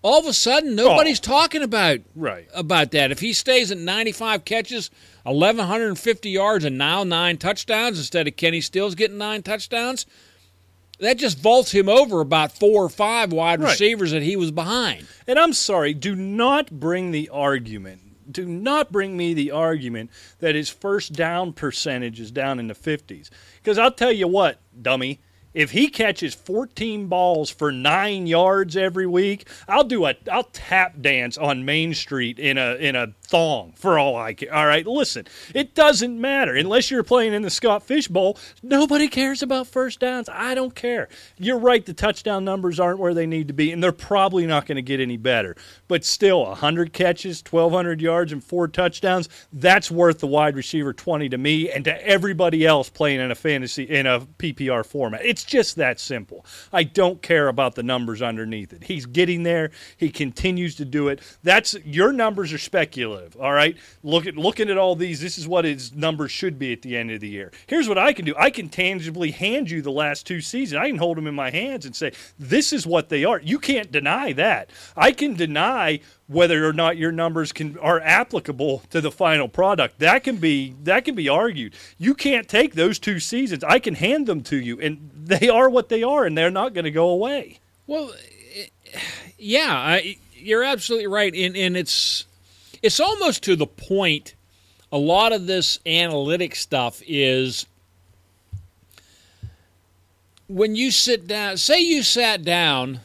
all 0.01 0.19
of 0.19 0.25
a 0.25 0.33
sudden 0.33 0.75
nobody's 0.75 1.19
oh. 1.19 1.23
talking 1.23 1.61
about 1.61 1.99
Right. 2.15 2.47
about 2.53 2.91
that. 2.91 3.11
If 3.11 3.19
he 3.19 3.33
stays 3.33 3.71
at 3.71 3.77
95 3.77 4.43
catches, 4.45 4.89
1150 5.23 6.29
yards 6.29 6.65
and 6.65 6.77
now 6.77 7.03
9 7.03 7.37
touchdowns 7.37 7.97
instead 7.97 8.27
of 8.27 8.35
Kenny 8.35 8.61
Stills 8.61 8.95
getting 8.95 9.17
9 9.17 9.43
touchdowns, 9.43 10.05
that 11.01 11.17
just 11.17 11.37
vaults 11.39 11.71
him 11.71 11.89
over 11.89 12.21
about 12.21 12.51
four 12.51 12.83
or 12.85 12.89
five 12.89 13.33
wide 13.33 13.59
Right. 13.59 13.71
receivers 13.71 14.11
that 14.11 14.21
he 14.23 14.35
was 14.35 14.51
behind. 14.51 15.05
And 15.27 15.37
I'm 15.37 15.53
sorry, 15.53 15.93
do 15.93 16.15
not 16.15 16.71
bring 16.71 17.11
the 17.11 17.27
argument. 17.29 18.31
Do 18.31 18.45
not 18.45 18.91
bring 18.91 19.17
me 19.17 19.33
the 19.33 19.51
argument 19.51 20.09
that 20.39 20.55
his 20.55 20.69
first 20.69 21.13
down 21.13 21.51
percentage 21.53 22.19
is 22.19 22.31
down 22.31 22.59
in 22.59 22.67
the 22.67 22.73
50s. 22.75 23.29
Because 23.61 23.77
I'll 23.77 23.91
tell 23.91 24.11
you 24.11 24.27
what, 24.27 24.59
dummy, 24.81 25.19
if 25.53 25.71
he 25.71 25.87
catches 25.89 26.33
14 26.33 27.07
balls 27.07 27.49
for 27.49 27.71
nine 27.71 28.27
yards 28.27 28.77
every 28.77 29.07
week, 29.07 29.47
I'll 29.67 29.83
do 29.83 30.05
a 30.05 30.15
I'll 30.31 30.43
tap 30.43 31.01
dance 31.01 31.37
on 31.37 31.65
Main 31.65 31.93
Street 31.93 32.39
in 32.39 32.57
a 32.57 32.75
in 32.75 32.95
a 32.95 33.13
thong 33.31 33.73
for 33.75 33.97
all 33.97 34.15
I 34.15 34.33
care. 34.33 34.53
All 34.53 34.65
right, 34.65 34.85
listen, 34.85 35.25
it 35.55 35.73
doesn't 35.73 36.19
matter 36.19 36.55
unless 36.55 36.91
you're 36.91 37.03
playing 37.03 37.33
in 37.33 37.41
the 37.41 37.49
Scott 37.49 37.83
Fish 37.83 38.07
Bowl. 38.07 38.37
Nobody 38.61 39.07
cares 39.07 39.41
about 39.41 39.67
first 39.67 39.99
downs. 39.99 40.29
I 40.31 40.53
don't 40.53 40.75
care. 40.75 41.09
You're 41.37 41.59
right. 41.59 41.85
The 41.85 41.93
touchdown 41.93 42.43
numbers 42.43 42.79
aren't 42.79 42.99
where 42.99 43.13
they 43.13 43.25
need 43.25 43.47
to 43.47 43.53
be, 43.53 43.71
and 43.71 43.81
they're 43.81 43.91
probably 43.91 44.45
not 44.45 44.65
going 44.65 44.75
to 44.75 44.81
get 44.81 44.99
any 44.99 45.17
better. 45.17 45.55
But 45.87 46.03
still, 46.03 46.43
100 46.45 46.93
catches, 46.93 47.43
1,200 47.49 48.01
yards, 48.01 48.31
and 48.31 48.43
four 48.43 48.67
touchdowns. 48.67 49.29
That's 49.53 49.89
worth 49.89 50.19
the 50.19 50.27
wide 50.27 50.55
receiver 50.55 50.93
20 50.93 51.29
to 51.29 51.37
me 51.37 51.69
and 51.69 51.85
to 51.85 52.07
everybody 52.07 52.65
else 52.65 52.89
playing 52.89 53.19
in 53.19 53.31
a 53.31 53.35
fantasy 53.35 53.83
in 53.83 54.05
a 54.05 54.21
PPR 54.21 54.85
format. 54.85 55.25
It's 55.25 55.40
just 55.43 55.75
that 55.77 55.99
simple. 55.99 56.45
I 56.71 56.83
don't 56.83 57.21
care 57.21 57.47
about 57.47 57.75
the 57.75 57.83
numbers 57.83 58.21
underneath 58.21 58.73
it. 58.73 58.83
He's 58.83 59.05
getting 59.05 59.43
there. 59.43 59.71
He 59.97 60.09
continues 60.09 60.75
to 60.75 60.85
do 60.85 61.07
it. 61.07 61.21
That's 61.43 61.75
your 61.85 62.11
numbers 62.13 62.53
are 62.53 62.57
speculative. 62.57 63.35
All 63.39 63.53
right. 63.53 63.77
Look 64.03 64.25
at 64.27 64.35
looking 64.35 64.69
at 64.69 64.77
all 64.77 64.95
these. 64.95 65.21
This 65.21 65.37
is 65.37 65.47
what 65.47 65.65
his 65.65 65.93
numbers 65.93 66.31
should 66.31 66.57
be 66.57 66.73
at 66.73 66.81
the 66.81 66.97
end 66.97 67.11
of 67.11 67.19
the 67.19 67.29
year. 67.29 67.51
Here's 67.67 67.87
what 67.87 67.97
I 67.97 68.13
can 68.13 68.25
do. 68.25 68.33
I 68.37 68.49
can 68.49 68.69
tangibly 68.69 69.31
hand 69.31 69.69
you 69.69 69.81
the 69.81 69.91
last 69.91 70.25
two 70.25 70.41
seasons. 70.41 70.81
I 70.81 70.87
can 70.87 70.97
hold 70.97 71.17
them 71.17 71.27
in 71.27 71.35
my 71.35 71.49
hands 71.49 71.85
and 71.85 71.95
say 71.95 72.13
this 72.39 72.73
is 72.73 72.85
what 72.85 73.09
they 73.09 73.23
are. 73.23 73.39
You 73.39 73.59
can't 73.59 73.91
deny 73.91 74.33
that. 74.33 74.69
I 74.95 75.11
can 75.11 75.33
deny 75.33 76.01
whether 76.31 76.65
or 76.65 76.71
not 76.71 76.95
your 76.97 77.11
numbers 77.11 77.51
can 77.51 77.77
are 77.79 77.99
applicable 77.99 78.83
to 78.89 79.01
the 79.01 79.11
final 79.11 79.49
product. 79.49 79.99
That 79.99 80.23
can 80.23 80.37
be 80.37 80.75
that 80.83 81.03
can 81.03 81.13
be 81.15 81.27
argued. 81.27 81.73
You 81.97 82.13
can't 82.13 82.47
take 82.47 82.73
those 82.73 82.99
two 82.99 83.19
seasons. 83.19 83.63
I 83.63 83.79
can 83.79 83.95
hand 83.95 84.27
them 84.27 84.41
to 84.43 84.57
you 84.57 84.79
and 84.79 85.11
they 85.13 85.49
are 85.49 85.69
what 85.69 85.89
they 85.89 86.03
are 86.03 86.25
and 86.25 86.37
they're 86.37 86.49
not 86.49 86.73
going 86.73 86.85
to 86.85 86.91
go 86.91 87.09
away. 87.09 87.59
Well, 87.85 88.13
eh, 88.55 88.99
yeah, 89.37 89.73
I, 89.73 90.17
you're 90.33 90.63
absolutely 90.63 91.07
right, 91.07 91.33
and 91.33 91.55
and 91.55 91.75
it's 91.75 92.25
it's 92.81 92.99
almost 92.99 93.43
to 93.43 93.55
the 93.55 93.67
point. 93.67 94.35
A 94.93 94.97
lot 94.97 95.31
of 95.31 95.47
this 95.47 95.79
analytic 95.85 96.53
stuff 96.55 97.01
is 97.07 97.65
when 100.47 100.75
you 100.75 100.91
sit 100.91 101.27
down. 101.27 101.57
Say 101.57 101.79
you 101.79 102.03
sat 102.03 102.43
down. 102.43 102.99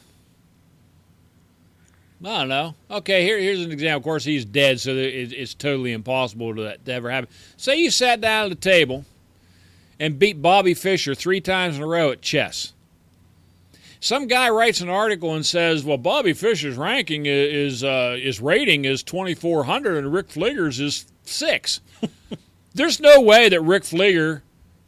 I 2.23 2.39
don't 2.39 2.49
know. 2.49 2.75
Okay, 2.89 3.23
here, 3.23 3.37
here's 3.37 3.63
an 3.63 3.71
example. 3.71 3.97
Of 3.97 4.03
course, 4.03 4.23
he's 4.23 4.43
dead, 4.43 4.79
so 4.79 4.91
it, 4.91 5.33
it's 5.33 5.53
totally 5.53 5.93
impossible 5.93 6.55
to, 6.55 6.77
to 6.77 6.93
ever 6.93 7.11
happen. 7.11 7.29
Say 7.57 7.77
you 7.77 7.91
sat 7.91 8.21
down 8.21 8.45
at 8.45 8.49
the 8.49 8.55
table 8.55 9.05
and 9.99 10.17
beat 10.17 10.41
Bobby 10.41 10.73
Fischer 10.73 11.13
three 11.13 11.41
times 11.41 11.77
in 11.77 11.83
a 11.83 11.87
row 11.87 12.11
at 12.11 12.21
chess 12.21 12.73
some 13.99 14.27
guy 14.27 14.49
writes 14.49 14.81
an 14.81 14.89
article 14.89 15.33
and 15.33 15.45
says, 15.45 15.83
"Well, 15.83 15.97
Bobby 15.97 16.33
Fischer's 16.33 16.77
ranking 16.77 17.25
is 17.25 17.83
uh, 17.83 18.17
his 18.21 18.39
rating 18.39 18.85
is 18.85 19.03
2400 19.03 19.97
and 19.97 20.13
Rick 20.13 20.29
Fleeger's 20.29 20.79
is 20.79 21.05
6." 21.23 21.81
There's 22.73 22.99
no 22.99 23.19
way 23.21 23.49
that 23.49 23.61
Rick 23.61 23.83
Fleeger 23.83 24.41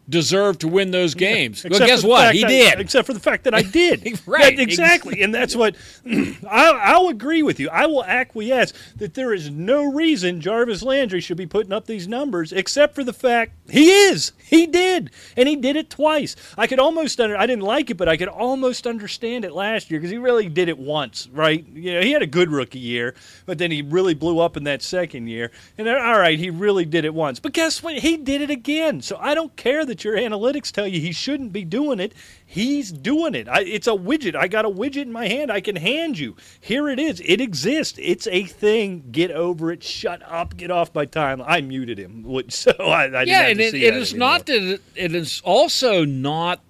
deserved 0.10 0.62
to 0.62 0.67
win 0.67 0.91
those 0.91 1.13
games. 1.13 1.63
well, 1.69 1.80
guess 1.80 2.04
what? 2.04 2.34
He 2.34 2.43
I- 2.43 2.48
did. 2.48 2.80
Except 2.80 3.06
for 3.06 3.13
the 3.13 3.19
fact 3.19 3.43
that 3.43 3.54
I 3.54 3.62
did. 3.82 4.19
Right. 4.26 4.58
That- 4.58 4.62
exactly. 4.63 5.22
and 5.22 5.34
that's 5.34 5.56
what 5.56 5.76
I'll, 6.50 6.80
I'll 6.82 7.08
agree 7.10 7.43
with 7.43 7.60
you. 7.60 7.69
I 7.69 7.86
will 7.86 8.04
acquiesce 8.04 8.73
that 8.96 9.13
there 9.13 9.34
is 9.34 9.50
no 9.50 9.84
reason 9.92 10.42
Jarvis 10.42 10.81
Landry 10.84 11.21
should 11.21 11.38
be 11.38 11.46
putting 11.46 11.71
up 11.71 11.86
these 11.86 12.08
numbers 12.08 12.52
except 12.52 12.96
for 12.96 13.04
the 13.04 13.13
fact 13.13 13.52
he 13.69 13.90
is. 13.90 14.31
He 14.38 14.65
did. 14.65 15.12
And 15.38 15.48
he 15.48 15.56
did 15.56 15.75
it 15.75 15.90
twice. 15.90 16.36
I 16.58 16.65
could 16.65 16.79
almost 16.79 17.19
under 17.21 17.38
I 17.38 17.46
didn't 17.46 17.63
like 17.63 17.90
it, 17.90 17.98
but 17.98 18.10
I 18.10 18.17
could 18.17 18.27
almost 18.27 18.88
understand 18.88 19.46
it 19.46 19.52
last 19.54 19.92
year 19.92 20.00
because 20.00 20.12
he 20.12 20.17
really 20.17 20.50
did 20.50 20.69
it 20.69 20.77
once, 20.79 21.27
right? 21.31 21.65
You 21.73 21.94
know, 21.94 22.02
he 22.02 22.12
had 22.12 22.21
a 22.23 22.27
good 22.27 22.52
rookie 22.52 22.79
year, 22.79 23.13
but 23.46 23.58
then 23.60 23.69
he 23.71 23.81
really 23.84 24.13
blew 24.15 24.40
up 24.40 24.58
in 24.58 24.63
that 24.63 24.81
second 24.81 25.27
year. 25.27 25.52
And 25.77 25.88
all 25.88 26.17
right, 26.19 26.40
he 26.40 26.50
really 26.50 26.86
did 26.86 27.06
it 27.06 27.13
once. 27.13 27.40
But 27.40 27.54
guess 27.54 27.84
what? 27.84 28.00
He 28.00 28.17
did 28.17 28.42
it 28.42 28.50
again. 28.50 29.02
So 29.02 29.17
I 29.19 29.36
don't 29.36 29.56
care 29.56 29.86
that 29.86 29.98
that 30.00 30.06
your 30.06 30.17
analytics 30.17 30.71
tell 30.71 30.87
you 30.87 31.00
he 31.00 31.12
shouldn't 31.12 31.52
be 31.52 31.63
doing 31.63 32.00
it, 32.00 32.13
he's 32.45 32.91
doing 32.91 33.35
it. 33.35 33.47
I, 33.47 33.62
it's 33.62 33.87
a 33.87 33.91
widget. 33.91 34.35
I 34.35 34.47
got 34.47 34.65
a 34.65 34.69
widget 34.69 35.04
in 35.04 35.12
my 35.12 35.27
hand. 35.27 35.52
I 35.52 35.62
can 35.62 35.75
hand 35.75 36.17
you. 36.17 36.35
Here 36.60 36.89
it 36.89 37.00
is. 37.00 37.21
It 37.25 37.41
exists. 37.41 38.00
It's 38.02 38.27
a 38.27 38.43
thing. 38.43 39.06
Get 39.12 39.31
over 39.31 39.71
it. 39.71 39.83
Shut 39.83 40.21
up. 40.25 40.56
Get 40.58 40.71
off 40.71 40.93
my 40.95 41.06
time. 41.06 41.41
I 41.45 41.62
muted 41.62 41.97
him, 41.97 42.25
so 42.50 42.71
I, 42.71 43.06
I 43.06 43.23
yeah, 43.23 43.47
and 43.47 43.60
it, 43.60 43.73
it 43.73 43.95
is 43.95 44.13
not 44.13 44.45
that 44.45 44.79
it 44.95 45.15
is 45.15 45.41
also 45.43 46.06
not 46.06 46.62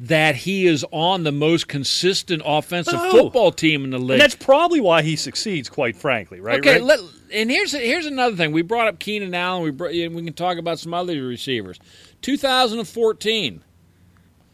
that 0.00 0.34
he 0.34 0.66
is 0.66 0.84
on 0.90 1.22
the 1.22 1.32
most 1.32 1.68
consistent 1.68 2.42
offensive 2.44 2.94
oh. 2.96 3.10
football 3.10 3.52
team 3.52 3.84
in 3.84 3.90
the 3.90 3.98
league. 3.98 4.12
And 4.12 4.20
that's 4.20 4.34
probably 4.34 4.80
why 4.80 5.02
he 5.02 5.16
succeeds, 5.16 5.68
quite 5.68 5.96
frankly, 5.96 6.40
right? 6.40 6.58
Okay, 6.58 6.74
right? 6.74 6.82
Let, 6.82 7.00
and 7.34 7.50
here's 7.50 7.72
here's 7.72 8.06
another 8.06 8.36
thing. 8.36 8.52
We 8.52 8.62
brought 8.62 8.88
up 8.88 8.98
Keenan 8.98 9.34
Allen. 9.34 9.62
We 9.62 9.70
brought, 9.70 9.92
we 9.92 10.08
can 10.08 10.32
talk 10.32 10.58
about 10.58 10.78
some 10.78 10.94
other 10.94 11.22
receivers. 11.22 11.78
2014 12.22 13.62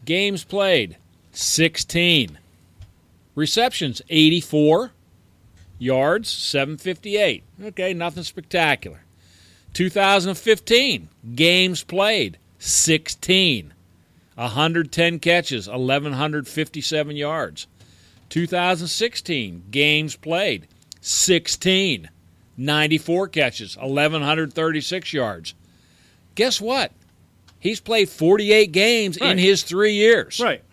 games 0.03 0.43
played 0.43 0.97
16 1.31 2.37
receptions 3.35 4.01
84 4.09 4.91
yards 5.79 6.27
758 6.27 7.43
okay 7.63 7.93
nothing 7.93 8.23
spectacular 8.23 9.03
2015 9.73 11.07
games 11.35 11.83
played 11.83 12.37
16 12.57 13.73
110 14.35 15.19
catches, 15.19 15.67
1,157 15.67 17.15
yards. 17.15 17.67
2016, 18.29 19.63
games 19.69 20.15
played, 20.15 20.67
16. 21.01 22.09
94 22.65 23.27
catches, 23.29 23.77
1,136 23.77 25.13
yards. 25.13 25.53
Guess 26.35 26.61
what? 26.61 26.91
He's 27.59 27.79
played 27.79 28.09
48 28.09 28.71
games 28.71 29.19
right. 29.19 29.31
in 29.31 29.37
his 29.37 29.63
three 29.63 29.93
years. 29.93 30.39
Right. 30.39 30.63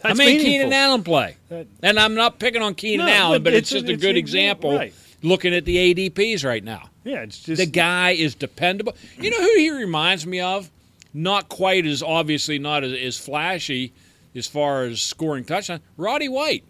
That's 0.00 0.20
I 0.20 0.24
mean, 0.24 0.40
Keenan 0.40 0.72
Allen 0.72 1.02
play. 1.02 1.36
That, 1.48 1.66
and 1.82 1.98
I'm 1.98 2.14
not 2.14 2.38
picking 2.38 2.60
on 2.60 2.74
Keenan 2.74 3.06
no, 3.06 3.12
Allen, 3.12 3.42
but, 3.42 3.50
but 3.50 3.54
it's, 3.54 3.72
it's, 3.72 3.82
just 3.82 3.92
a, 3.92 3.96
good 3.96 4.16
example 4.16 4.76
right. 4.76 4.92
looking 5.22 5.54
at 5.54 5.64
the 5.64 5.94
ADPs 5.94 6.44
right 6.44 6.62
now. 6.62 6.90
Yeah, 7.04 7.22
it's 7.22 7.38
just. 7.38 7.58
The 7.58 7.66
guy 7.66 8.10
is 8.10 8.34
dependable. 8.34 8.94
You 9.18 9.30
know 9.30 9.40
who 9.40 9.54
he 9.56 9.70
reminds 9.70 10.26
me 10.26 10.40
of? 10.40 10.70
not 11.14 11.48
quite 11.48 11.86
as 11.86 12.02
obviously 12.02 12.58
not 12.58 12.82
as, 12.82 12.92
as 12.92 13.16
flashy 13.16 13.92
as 14.34 14.48
far 14.48 14.82
as 14.82 15.00
scoring 15.00 15.44
touchdowns. 15.44 15.80
Roddy 15.96 16.28
White, 16.28 16.64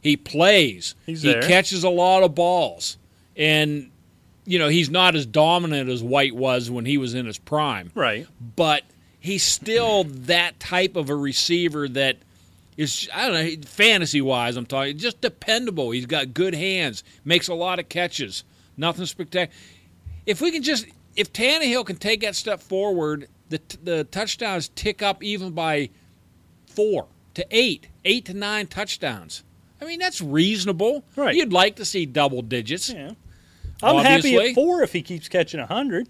he 0.00 0.16
plays. 0.16 0.94
He's 1.04 1.22
he 1.22 1.32
there. 1.32 1.42
catches 1.42 1.84
a 1.84 1.90
lot 1.90 2.22
of 2.22 2.34
balls, 2.34 2.96
and 3.36 3.90
you 4.44 4.58
know 4.58 4.68
he's 4.68 4.90
not 4.90 5.14
as 5.14 5.26
dominant 5.26 5.90
as 5.90 6.02
White 6.02 6.34
was 6.34 6.70
when 6.70 6.84
he 6.84 6.98
was 6.98 7.14
in 7.14 7.26
his 7.26 7.38
prime. 7.38 7.90
Right, 7.94 8.26
but 8.56 8.82
he's 9.20 9.42
still 9.42 10.04
that 10.04 10.58
type 10.60 10.96
of 10.96 11.10
a 11.10 11.16
receiver 11.16 11.88
that 11.88 12.16
is 12.76 13.08
I 13.14 13.28
don't 13.28 13.34
know 13.34 13.68
fantasy 13.68 14.20
wise. 14.20 14.56
I'm 14.56 14.66
talking 14.66 14.98
just 14.98 15.20
dependable. 15.20 15.90
He's 15.90 16.06
got 16.06 16.34
good 16.34 16.54
hands, 16.54 17.04
makes 17.24 17.48
a 17.48 17.54
lot 17.54 17.78
of 17.78 17.88
catches. 17.88 18.44
Nothing 18.76 19.06
spectacular. 19.06 19.56
If 20.26 20.40
we 20.40 20.50
can 20.50 20.62
just 20.62 20.86
if 21.14 21.32
Tannehill 21.32 21.86
can 21.86 21.96
take 21.96 22.20
that 22.20 22.36
step 22.36 22.60
forward 22.60 23.28
the, 23.48 23.60
the 23.82 24.04
touchdowns 24.04 24.68
tick 24.68 25.02
up 25.02 25.22
even 25.22 25.52
by 25.52 25.90
four 26.66 27.06
to 27.34 27.46
eight, 27.50 27.88
eight 28.04 28.24
to 28.26 28.34
nine 28.34 28.66
touchdowns. 28.66 29.44
I 29.80 29.84
mean, 29.84 29.98
that's 29.98 30.20
reasonable. 30.20 31.04
Right. 31.16 31.34
You'd 31.34 31.52
like 31.52 31.76
to 31.76 31.84
see 31.84 32.06
double 32.06 32.42
digits. 32.42 32.90
Yeah. 32.90 33.12
I'm 33.82 33.96
obviously. 33.96 34.32
happy 34.32 34.48
at 34.50 34.54
four 34.54 34.82
if 34.82 34.92
he 34.92 35.02
keeps 35.02 35.28
catching 35.28 35.60
100. 35.60 36.08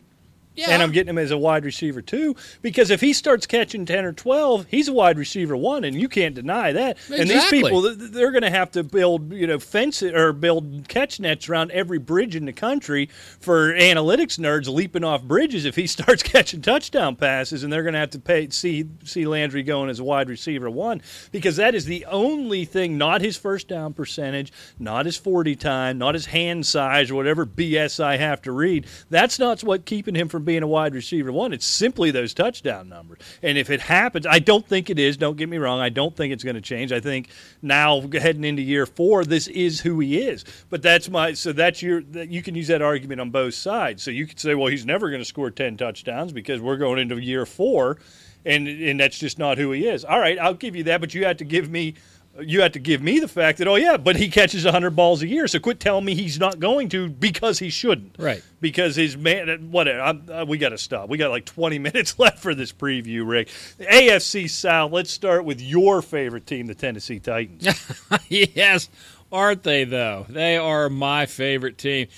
Yeah. 0.56 0.70
And 0.70 0.82
I'm 0.82 0.90
getting 0.90 1.10
him 1.10 1.18
as 1.18 1.30
a 1.30 1.38
wide 1.38 1.64
receiver 1.64 2.00
too, 2.00 2.34
because 2.62 2.90
if 2.90 3.00
he 3.00 3.12
starts 3.12 3.46
catching 3.46 3.84
ten 3.84 4.04
or 4.04 4.12
twelve, 4.12 4.66
he's 4.70 4.88
a 4.88 4.92
wide 4.92 5.18
receiver 5.18 5.56
one, 5.56 5.84
and 5.84 6.00
you 6.00 6.08
can't 6.08 6.34
deny 6.34 6.72
that. 6.72 6.96
Exactly. 6.96 7.20
And 7.20 7.30
these 7.30 7.46
people, 7.46 7.82
they're 7.82 8.30
going 8.30 8.42
to 8.42 8.50
have 8.50 8.70
to 8.72 8.82
build, 8.82 9.32
you 9.32 9.46
know, 9.46 9.58
fence 9.58 10.02
or 10.02 10.32
build 10.32 10.88
catch 10.88 11.20
nets 11.20 11.48
around 11.48 11.72
every 11.72 11.98
bridge 11.98 12.34
in 12.34 12.46
the 12.46 12.52
country 12.52 13.10
for 13.38 13.74
analytics 13.74 14.38
nerds 14.38 14.72
leaping 14.72 15.04
off 15.04 15.22
bridges 15.22 15.64
if 15.66 15.76
he 15.76 15.86
starts 15.96 16.22
catching 16.22 16.62
touchdown 16.62 17.16
passes, 17.16 17.62
and 17.62 17.72
they're 17.72 17.82
going 17.82 17.94
to 17.94 18.00
have 18.00 18.10
to 18.10 18.18
pay 18.18 18.48
see 18.48 18.86
see 19.04 19.26
Landry 19.26 19.62
going 19.62 19.90
as 19.90 20.00
a 20.00 20.04
wide 20.04 20.30
receiver 20.30 20.70
one 20.70 21.02
because 21.32 21.56
that 21.56 21.74
is 21.74 21.84
the 21.84 22.06
only 22.06 22.64
thing, 22.64 22.96
not 22.96 23.20
his 23.20 23.36
first 23.36 23.68
down 23.68 23.92
percentage, 23.92 24.52
not 24.78 25.04
his 25.04 25.18
forty 25.18 25.54
time, 25.54 25.98
not 25.98 26.14
his 26.14 26.26
hand 26.26 26.64
size 26.64 27.10
or 27.10 27.14
whatever 27.14 27.44
BS 27.44 28.02
I 28.02 28.16
have 28.16 28.40
to 28.42 28.52
read. 28.52 28.86
That's 29.10 29.38
not 29.38 29.62
what 29.62 29.84
keeping 29.84 30.14
him 30.14 30.28
from 30.28 30.45
being 30.46 30.62
a 30.62 30.66
wide 30.66 30.94
receiver 30.94 31.30
one. 31.30 31.52
It's 31.52 31.66
simply 31.66 32.10
those 32.10 32.32
touchdown 32.32 32.88
numbers. 32.88 33.18
And 33.42 33.58
if 33.58 33.68
it 33.68 33.80
happens, 33.80 34.24
I 34.26 34.38
don't 34.38 34.66
think 34.66 34.88
it 34.88 34.98
is. 34.98 35.18
Don't 35.18 35.36
get 35.36 35.48
me 35.50 35.58
wrong. 35.58 35.80
I 35.80 35.90
don't 35.90 36.16
think 36.16 36.32
it's 36.32 36.44
going 36.44 36.56
to 36.56 36.62
change. 36.62 36.92
I 36.92 37.00
think 37.00 37.28
now 37.60 38.00
heading 38.00 38.44
into 38.44 38.62
year 38.62 38.86
four, 38.86 39.24
this 39.24 39.48
is 39.48 39.80
who 39.80 40.00
he 40.00 40.18
is. 40.22 40.44
But 40.70 40.80
that's 40.80 41.10
my 41.10 41.34
so 41.34 41.52
that's 41.52 41.82
your 41.82 42.00
you 42.00 42.42
can 42.42 42.54
use 42.54 42.68
that 42.68 42.80
argument 42.80 43.20
on 43.20 43.30
both 43.30 43.54
sides. 43.54 44.02
So 44.02 44.10
you 44.10 44.26
could 44.26 44.40
say, 44.40 44.54
well, 44.54 44.68
he's 44.68 44.86
never 44.86 45.10
going 45.10 45.20
to 45.20 45.26
score 45.26 45.50
ten 45.50 45.76
touchdowns 45.76 46.32
because 46.32 46.60
we're 46.60 46.78
going 46.78 46.98
into 46.98 47.18
year 47.18 47.44
four, 47.44 47.98
and 48.44 48.66
and 48.68 48.98
that's 48.98 49.18
just 49.18 49.38
not 49.38 49.58
who 49.58 49.72
he 49.72 49.86
is. 49.86 50.04
All 50.04 50.18
right, 50.18 50.38
I'll 50.38 50.54
give 50.54 50.76
you 50.76 50.84
that, 50.84 51.00
but 51.00 51.12
you 51.12 51.26
have 51.26 51.38
to 51.38 51.44
give 51.44 51.68
me 51.68 51.94
you 52.40 52.60
have 52.62 52.72
to 52.72 52.78
give 52.78 53.02
me 53.02 53.18
the 53.18 53.28
fact 53.28 53.58
that 53.58 53.68
oh 53.68 53.76
yeah, 53.76 53.96
but 53.96 54.16
he 54.16 54.28
catches 54.28 54.64
100 54.64 54.90
balls 54.90 55.22
a 55.22 55.26
year. 55.26 55.46
So 55.48 55.58
quit 55.58 55.80
telling 55.80 56.04
me 56.04 56.14
he's 56.14 56.38
not 56.38 56.58
going 56.58 56.88
to 56.90 57.08
because 57.08 57.58
he 57.58 57.70
shouldn't. 57.70 58.16
Right. 58.18 58.42
Because 58.60 58.96
his 58.96 59.16
man, 59.16 59.70
whatever. 59.70 60.00
Uh, 60.32 60.44
we 60.44 60.58
got 60.58 60.70
to 60.70 60.78
stop. 60.78 61.08
We 61.08 61.18
got 61.18 61.30
like 61.30 61.44
20 61.44 61.78
minutes 61.80 62.18
left 62.18 62.38
for 62.38 62.54
this 62.54 62.72
preview, 62.72 63.26
Rick. 63.26 63.48
The 63.78 63.86
AFC 63.86 64.48
South. 64.50 64.92
Let's 64.92 65.10
start 65.10 65.44
with 65.44 65.60
your 65.60 66.02
favorite 66.02 66.46
team, 66.46 66.66
the 66.66 66.74
Tennessee 66.74 67.20
Titans. 67.20 67.66
yes, 68.28 68.88
aren't 69.32 69.62
they 69.62 69.84
though? 69.84 70.26
They 70.28 70.56
are 70.56 70.88
my 70.88 71.26
favorite 71.26 71.78
team. 71.78 72.08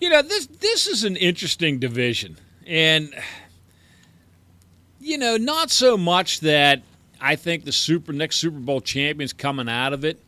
You 0.00 0.10
know 0.10 0.22
this 0.22 0.46
this 0.46 0.86
is 0.86 1.04
an 1.04 1.16
interesting 1.16 1.78
division, 1.78 2.36
and 2.66 3.14
you 4.98 5.16
know 5.16 5.36
not 5.36 5.70
so 5.70 5.96
much 5.96 6.40
that 6.40 6.82
I 7.22 7.36
think 7.36 7.64
the 7.64 7.72
super 7.72 8.12
next 8.12 8.36
Super 8.36 8.58
Bowl 8.58 8.80
champions 8.80 9.32
coming 9.32 9.68
out 9.68 9.92
of 9.92 10.04
it. 10.04 10.20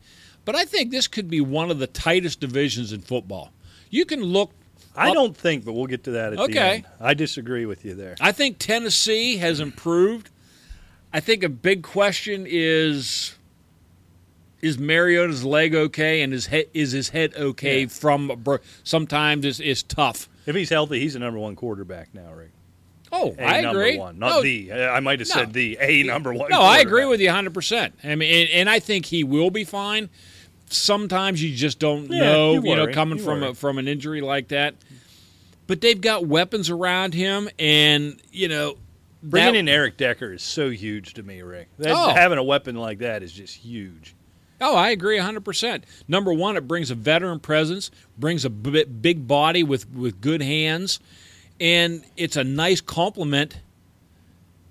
But 0.45 0.55
I 0.55 0.63
think 0.63 0.91
this 0.91 1.07
could 1.07 1.29
be 1.29 1.41
one 1.41 1.69
of 1.69 1.79
the 1.79 1.87
tightest 1.87 2.39
divisions 2.39 2.93
in 2.93 3.01
football. 3.01 3.51
You 3.89 4.05
can 4.05 4.23
look. 4.23 4.51
I 4.95 5.13
don't 5.13 5.35
think, 5.35 5.65
but 5.65 5.73
we'll 5.73 5.87
get 5.87 6.05
to 6.05 6.11
that 6.11 6.33
at 6.33 6.39
okay. 6.39 6.53
the 6.53 6.59
end. 6.61 6.85
I 7.01 7.13
disagree 7.13 7.65
with 7.65 7.83
you 7.83 7.95
there. 7.95 8.15
I 8.21 8.31
think 8.31 8.59
Tennessee 8.59 9.37
has 9.37 9.59
improved. 9.59 10.29
I 11.11 11.19
think 11.19 11.43
a 11.43 11.49
big 11.49 11.83
question 11.83 12.45
is 12.47 13.35
is 14.61 14.77
Mariota's 14.79 15.43
leg 15.43 15.75
okay 15.75 16.21
and 16.21 16.31
his 16.31 16.47
head 16.47 16.65
is 16.73 16.91
his 16.91 17.09
head 17.09 17.33
okay 17.35 17.81
yeah. 17.81 17.87
from 17.87 18.31
sometimes 18.83 19.45
it's, 19.45 19.59
it's 19.59 19.83
tough. 19.83 20.29
If 20.45 20.55
he's 20.55 20.69
healthy, 20.69 20.99
he's 20.99 21.13
the 21.13 21.19
number 21.19 21.39
one 21.39 21.55
quarterback 21.55 22.13
now, 22.13 22.31
Rick. 22.31 22.51
Oh, 23.11 23.35
a 23.37 23.43
I 23.43 23.57
agree. 23.57 23.97
One, 23.97 24.19
not 24.19 24.29
no, 24.29 24.41
the. 24.41 24.73
I 24.73 24.99
might 24.99 25.19
have 25.19 25.27
said 25.27 25.53
the 25.53 25.77
a 25.79 26.03
number 26.03 26.33
one. 26.33 26.49
No, 26.49 26.61
I 26.61 26.79
agree 26.79 27.05
with 27.05 27.19
you 27.19 27.27
100. 27.27 27.53
percent 27.53 27.93
I 28.03 28.15
mean, 28.15 28.41
and, 28.41 28.49
and, 28.51 28.69
I 28.69 28.79
think 28.79 29.05
he 29.05 29.23
will 29.23 29.51
be 29.51 29.63
fine. 29.63 30.09
Sometimes 30.69 31.41
you 31.41 31.55
just 31.55 31.79
don't 31.79 32.09
yeah, 32.09 32.19
know, 32.19 32.53
you, 32.53 32.63
you 32.63 32.75
know, 32.75 32.87
coming 32.91 33.19
you 33.19 33.23
from 33.23 33.43
a, 33.43 33.53
from 33.53 33.77
an 33.77 33.87
injury 33.87 34.21
like 34.21 34.49
that. 34.49 34.75
But 35.67 35.81
they've 35.81 35.99
got 35.99 36.25
weapons 36.25 36.69
around 36.69 37.13
him, 37.13 37.49
and 37.57 38.19
you 38.31 38.47
know, 38.47 38.77
bringing 39.23 39.53
that, 39.53 39.59
in 39.59 39.69
Eric 39.69 39.97
Decker 39.97 40.33
is 40.33 40.43
so 40.43 40.69
huge 40.69 41.13
to 41.15 41.23
me, 41.23 41.41
Rick. 41.41 41.69
That, 41.77 41.91
oh. 41.91 42.13
Having 42.13 42.39
a 42.39 42.43
weapon 42.43 42.75
like 42.75 42.99
that 42.99 43.23
is 43.23 43.31
just 43.31 43.55
huge. 43.55 44.15
Oh, 44.61 44.75
I 44.75 44.91
agree 44.91 45.17
100%. 45.17 45.83
Number 46.07 46.31
one, 46.33 46.55
it 46.55 46.67
brings 46.67 46.89
a 46.89 46.95
veteran 46.95 47.39
presence, 47.39 47.91
brings 48.17 48.45
a 48.45 48.49
big 48.49 49.27
body 49.27 49.63
with, 49.63 49.91
with 49.91 50.21
good 50.21 50.41
hands, 50.41 50.99
and 51.59 52.03
it's 52.17 52.35
a 52.35 52.43
nice 52.43 52.81
complement 52.81 53.57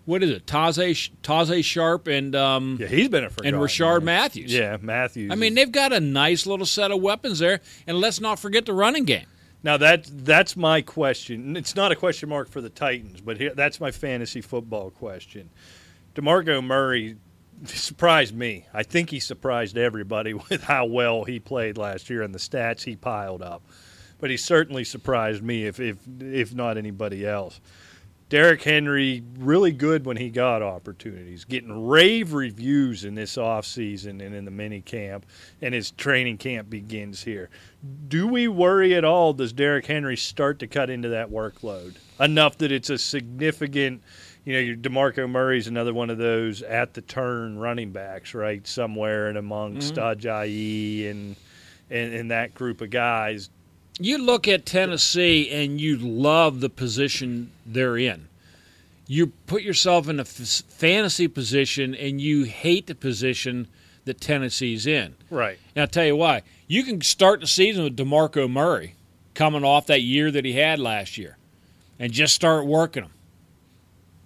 what 0.07 0.22
is 0.22 0.30
it? 0.30 0.47
Taze 0.47 1.11
Taze 1.22 1.64
Sharpe 1.64 2.09
and 2.09 2.35
um, 2.37 2.76
yeah, 2.80 2.87
he's 2.87 3.09
been 3.09 3.24
a 3.24 3.30
and 3.43 3.57
Rishard 3.57 4.03
Matthews. 4.03 4.53
Yeah, 4.53 4.76
Matthews. 4.80 5.30
I 5.32 5.35
mean, 5.35 5.55
they've 5.55 5.70
got 5.70 5.93
a 5.93 6.01
nice 6.01 6.47
little 6.47 6.66
set 6.66 6.91
of 6.91 7.01
weapons 7.01 7.39
there, 7.39 7.61
and 7.87 7.99
let's 7.99 8.20
not 8.20 8.39
forget 8.39 8.66
the 8.66 8.74
running 8.74 9.05
game. 9.05 9.26
Now 9.62 9.78
that 9.78 10.07
that's 10.12 10.57
my 10.57 10.82
question. 10.82 11.57
It's 11.57 11.74
not 11.74 11.91
a 11.91 11.97
question 11.97 12.28
mark 12.28 12.51
for 12.51 12.61
the 12.61 12.68
Titans, 12.68 13.20
but 13.20 13.39
here, 13.39 13.55
that's 13.55 13.80
my 13.80 13.91
fantasy 13.91 14.43
football 14.43 14.91
question. 14.91 15.49
Demarco 16.14 16.62
Murray 16.62 17.16
surprised 17.64 18.35
me. 18.35 18.66
I 18.74 18.82
think 18.82 19.09
he 19.09 19.20
surprised 19.20 19.78
everybody 19.78 20.35
with 20.51 20.64
how 20.64 20.85
well 20.85 21.24
he 21.24 21.41
played 21.41 21.78
last 21.78 22.11
year 22.11 22.22
and 22.22 22.35
the 22.35 22.39
stats 22.39 22.82
he 22.82 22.95
piled 22.95 23.43
up. 23.43 23.62
But 24.25 24.31
he 24.31 24.39
certainly 24.39 24.85
surprised 24.85 25.43
me, 25.43 25.66
if 25.66 25.79
if 25.79 25.99
if 26.18 26.55
not 26.55 26.79
anybody 26.79 27.27
else. 27.27 27.61
Derrick 28.31 28.62
Henry 28.62 29.22
really 29.39 29.70
good 29.70 30.07
when 30.07 30.16
he 30.16 30.31
got 30.31 30.62
opportunities, 30.62 31.45
getting 31.45 31.87
rave 31.87 32.33
reviews 32.33 33.05
in 33.05 33.16
this 33.16 33.37
offseason 33.37 34.25
and 34.25 34.35
in 34.35 34.47
the 34.47 34.51
mini 34.51 34.81
camp, 34.81 35.27
and 35.61 35.75
his 35.75 35.91
training 35.91 36.39
camp 36.39 36.70
begins 36.70 37.22
here. 37.22 37.51
Do 38.09 38.27
we 38.27 38.49
worry 38.49 38.95
at 38.95 39.05
all? 39.05 39.35
Does 39.35 39.53
Derrick 39.53 39.85
Henry 39.85 40.16
start 40.16 40.59
to 40.61 40.66
cut 40.66 40.89
into 40.89 41.11
that 41.11 41.31
workload 41.31 41.97
enough 42.18 42.57
that 42.57 42.72
it's 42.72 42.89
a 42.89 42.97
significant 42.97 44.03
you 44.47 44.55
know, 44.55 44.59
your 44.59 44.77
Demarco 44.77 45.29
Murray's 45.29 45.66
another 45.66 45.93
one 45.93 46.09
of 46.09 46.16
those 46.16 46.62
at 46.62 46.95
the 46.95 47.03
turn 47.03 47.59
running 47.59 47.93
backs, 47.93 48.33
right? 48.33 48.66
Somewhere 48.66 49.29
in 49.29 49.37
amongst 49.37 49.97
Mm-hmm. 49.97 50.27
Ajayi 50.27 51.11
and, 51.11 51.37
and 51.91 52.14
and 52.14 52.31
that 52.31 52.55
group 52.55 52.81
of 52.81 52.89
guys. 52.89 53.51
You 53.99 54.18
look 54.18 54.49
at 54.49 54.66
Tennessee 54.66 55.51
and 55.51 55.80
you 55.80 55.97
love 55.97 56.61
the 56.61 56.68
position 56.68 57.53
they're 57.64 57.97
in. 57.97 58.28
You 59.07 59.28
put 59.47 59.62
yourself 59.62 60.09
in 60.09 60.18
a 60.18 60.22
f- 60.22 60.28
fantasy 60.28 61.28
position 61.28 61.95
and 61.95 62.20
you 62.20 62.45
hate 62.45 62.86
the 62.86 62.95
position 62.95 63.68
that 64.05 64.20
Tennessee's 64.20 64.86
in. 64.86 65.14
Right. 65.30 65.59
And 65.74 65.82
I'll 65.82 65.88
tell 65.88 66.07
you 66.07 66.16
why. 66.16 66.42
You 66.66 66.82
can 66.82 67.01
start 67.03 67.40
the 67.40 67.47
season 67.47 67.84
with 67.84 67.97
DeMarco 67.97 68.51
Murray 68.51 68.95
coming 69.34 69.64
off 69.64 69.86
that 69.86 70.03
year 70.03 70.30
that 70.30 70.45
he 70.45 70.55
had 70.55 70.78
last 70.78 71.16
year 71.16 71.36
and 71.99 72.12
just 72.12 72.34
start 72.34 72.66
working 72.66 73.05
him. 73.05 73.14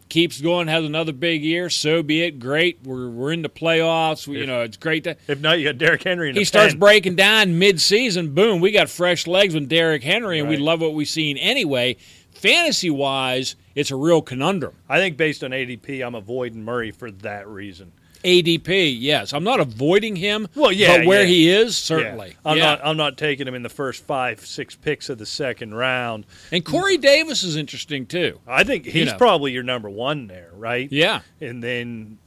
Keeps 0.08 0.40
going, 0.40 0.68
has 0.68 0.84
another 0.84 1.12
big 1.12 1.42
year, 1.42 1.68
so 1.68 2.02
be 2.02 2.22
it. 2.22 2.38
Great. 2.38 2.78
We're, 2.82 3.08
we're 3.10 3.32
in 3.32 3.42
the 3.42 3.48
playoffs. 3.50 4.26
We, 4.26 4.38
you 4.38 4.46
know, 4.46 4.62
it's 4.62 4.76
great 4.78 5.04
to 5.04 5.16
If 5.26 5.40
not, 5.40 5.58
you 5.58 5.64
got 5.64 5.76
Derrick 5.78 6.02
Henry 6.02 6.30
in 6.30 6.34
he 6.36 6.44
starts 6.44 6.72
pen. 6.72 6.80
breaking 6.80 7.16
down 7.16 7.58
mid-season. 7.58 8.34
Boom, 8.34 8.60
we 8.60 8.70
got 8.70 8.88
fresh 8.88 9.26
legs 9.26 9.52
with 9.52 9.68
Derrick 9.68 10.02
Henry, 10.02 10.38
and 10.38 10.48
we 10.48 10.56
love 10.56 10.80
what 10.80 10.94
we've 10.94 11.08
seen 11.08 11.36
anyway. 11.36 11.96
Fantasy-wise, 12.32 13.56
it's 13.74 13.90
a 13.90 13.96
real 13.96 14.22
conundrum. 14.22 14.74
I 14.88 14.98
think 14.98 15.16
based 15.16 15.44
on 15.44 15.50
ADP, 15.50 16.06
I'm 16.06 16.14
avoiding 16.14 16.64
Murray 16.64 16.90
for 16.90 17.10
that 17.10 17.46
reason. 17.48 17.92
ADP, 18.24 18.96
yes, 18.98 19.32
I'm 19.32 19.44
not 19.44 19.60
avoiding 19.60 20.16
him. 20.16 20.48
Well, 20.54 20.72
yeah, 20.72 20.98
but 20.98 21.06
where 21.06 21.22
yeah. 21.22 21.28
he 21.28 21.50
is, 21.50 21.76
certainly. 21.76 22.28
Yeah. 22.30 22.50
I'm 22.50 22.56
Yeah. 22.56 22.64
not. 22.64 22.80
I'm 22.84 22.96
not 22.96 23.16
taking 23.16 23.46
him 23.46 23.54
in 23.54 23.62
the 23.62 23.68
first 23.68 24.04
five, 24.04 24.44
six 24.44 24.74
picks 24.74 25.08
of 25.08 25.18
the 25.18 25.26
second 25.26 25.74
round. 25.74 26.26
And 26.50 26.64
Corey 26.64 26.98
Davis 26.98 27.42
is 27.42 27.56
interesting 27.56 28.06
too. 28.06 28.40
I 28.46 28.64
think 28.64 28.84
he's 28.86 29.06
know. 29.06 29.16
probably 29.16 29.52
your 29.52 29.62
number 29.62 29.88
one 29.88 30.26
there, 30.26 30.50
right? 30.54 30.90
Yeah. 30.90 31.20
And 31.40 31.62
then 31.62 32.18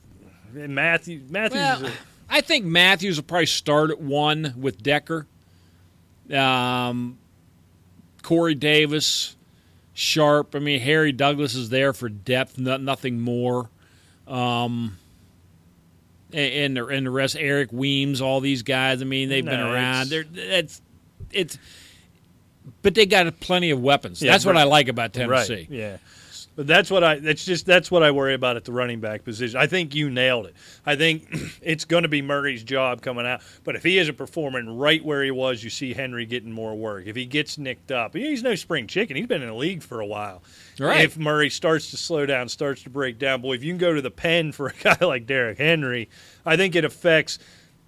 and 0.55 0.75
Matthew. 0.75 1.21
Matthews. 1.29 1.59
Well, 1.61 1.85
is 1.85 1.91
a- 1.91 1.97
I 2.29 2.41
think 2.41 2.65
Matthews 2.65 3.17
will 3.17 3.23
probably 3.25 3.45
start 3.45 3.91
at 3.91 3.99
one 3.99 4.53
with 4.57 4.81
Decker. 4.81 5.27
Um, 6.33 7.17
Corey 8.23 8.55
Davis, 8.55 9.35
Sharpe. 9.93 10.55
I 10.55 10.59
mean, 10.59 10.79
Harry 10.79 11.11
Douglas 11.11 11.55
is 11.55 11.69
there 11.69 11.91
for 11.91 12.07
depth, 12.07 12.57
no, 12.57 12.77
nothing 12.77 13.19
more. 13.19 13.69
Um, 14.27 14.97
and, 16.33 16.53
and 16.53 16.77
the 16.77 16.85
and 16.87 17.05
the 17.05 17.11
rest, 17.11 17.35
Eric 17.39 17.71
Weems, 17.71 18.21
all 18.21 18.39
these 18.39 18.63
guys. 18.63 19.01
I 19.01 19.05
mean, 19.05 19.29
they've 19.29 19.45
been 19.45 19.59
around. 19.59 20.11
it's- 20.11 20.25
They're 20.33 20.59
it's 20.59 20.81
it's, 21.31 21.57
but 22.81 22.95
they 22.95 23.05
got 23.05 23.39
plenty 23.39 23.71
of 23.71 23.81
weapons. 23.81 24.21
Yeah, 24.21 24.31
That's 24.31 24.45
what. 24.45 24.57
I 24.57 24.63
like 24.63 24.87
about 24.87 25.13
Tennessee. 25.13 25.53
Right. 25.55 25.69
Yeah. 25.69 25.97
But 26.55 26.67
that's 26.67 26.91
what 26.91 27.03
I. 27.03 27.15
That's 27.15 27.45
just 27.45 27.65
that's 27.65 27.89
what 27.89 28.03
I 28.03 28.11
worry 28.11 28.33
about 28.33 28.57
at 28.57 28.65
the 28.65 28.73
running 28.73 28.99
back 28.99 29.23
position. 29.23 29.57
I 29.57 29.67
think 29.67 29.95
you 29.95 30.09
nailed 30.09 30.47
it. 30.47 30.55
I 30.85 30.97
think 30.97 31.27
it's 31.61 31.85
going 31.85 32.03
to 32.03 32.09
be 32.09 32.21
Murray's 32.21 32.63
job 32.63 33.01
coming 33.01 33.25
out. 33.25 33.41
But 33.63 33.75
if 33.75 33.83
he 33.83 33.97
isn't 33.97 34.17
performing 34.17 34.77
right 34.77 35.03
where 35.03 35.23
he 35.23 35.31
was, 35.31 35.63
you 35.63 35.69
see 35.69 35.93
Henry 35.93 36.25
getting 36.25 36.51
more 36.51 36.75
work. 36.75 37.05
If 37.05 37.15
he 37.15 37.25
gets 37.25 37.57
nicked 37.57 37.91
up, 37.91 38.15
he's 38.15 38.43
no 38.43 38.55
spring 38.55 38.87
chicken. 38.87 39.15
He's 39.15 39.27
been 39.27 39.41
in 39.41 39.47
the 39.47 39.55
league 39.55 39.81
for 39.81 40.01
a 40.01 40.05
while. 40.05 40.43
Right. 40.77 41.01
If 41.01 41.17
Murray 41.17 41.49
starts 41.49 41.91
to 41.91 41.97
slow 41.97 42.25
down, 42.25 42.49
starts 42.49 42.83
to 42.83 42.89
break 42.89 43.17
down, 43.17 43.41
boy, 43.41 43.53
if 43.53 43.63
you 43.63 43.71
can 43.71 43.77
go 43.77 43.93
to 43.93 44.01
the 44.01 44.11
pen 44.11 44.51
for 44.51 44.67
a 44.67 44.73
guy 44.83 44.97
like 45.05 45.25
Derrick 45.25 45.57
Henry, 45.57 46.09
I 46.45 46.57
think 46.57 46.75
it 46.75 46.83
affects. 46.83 47.39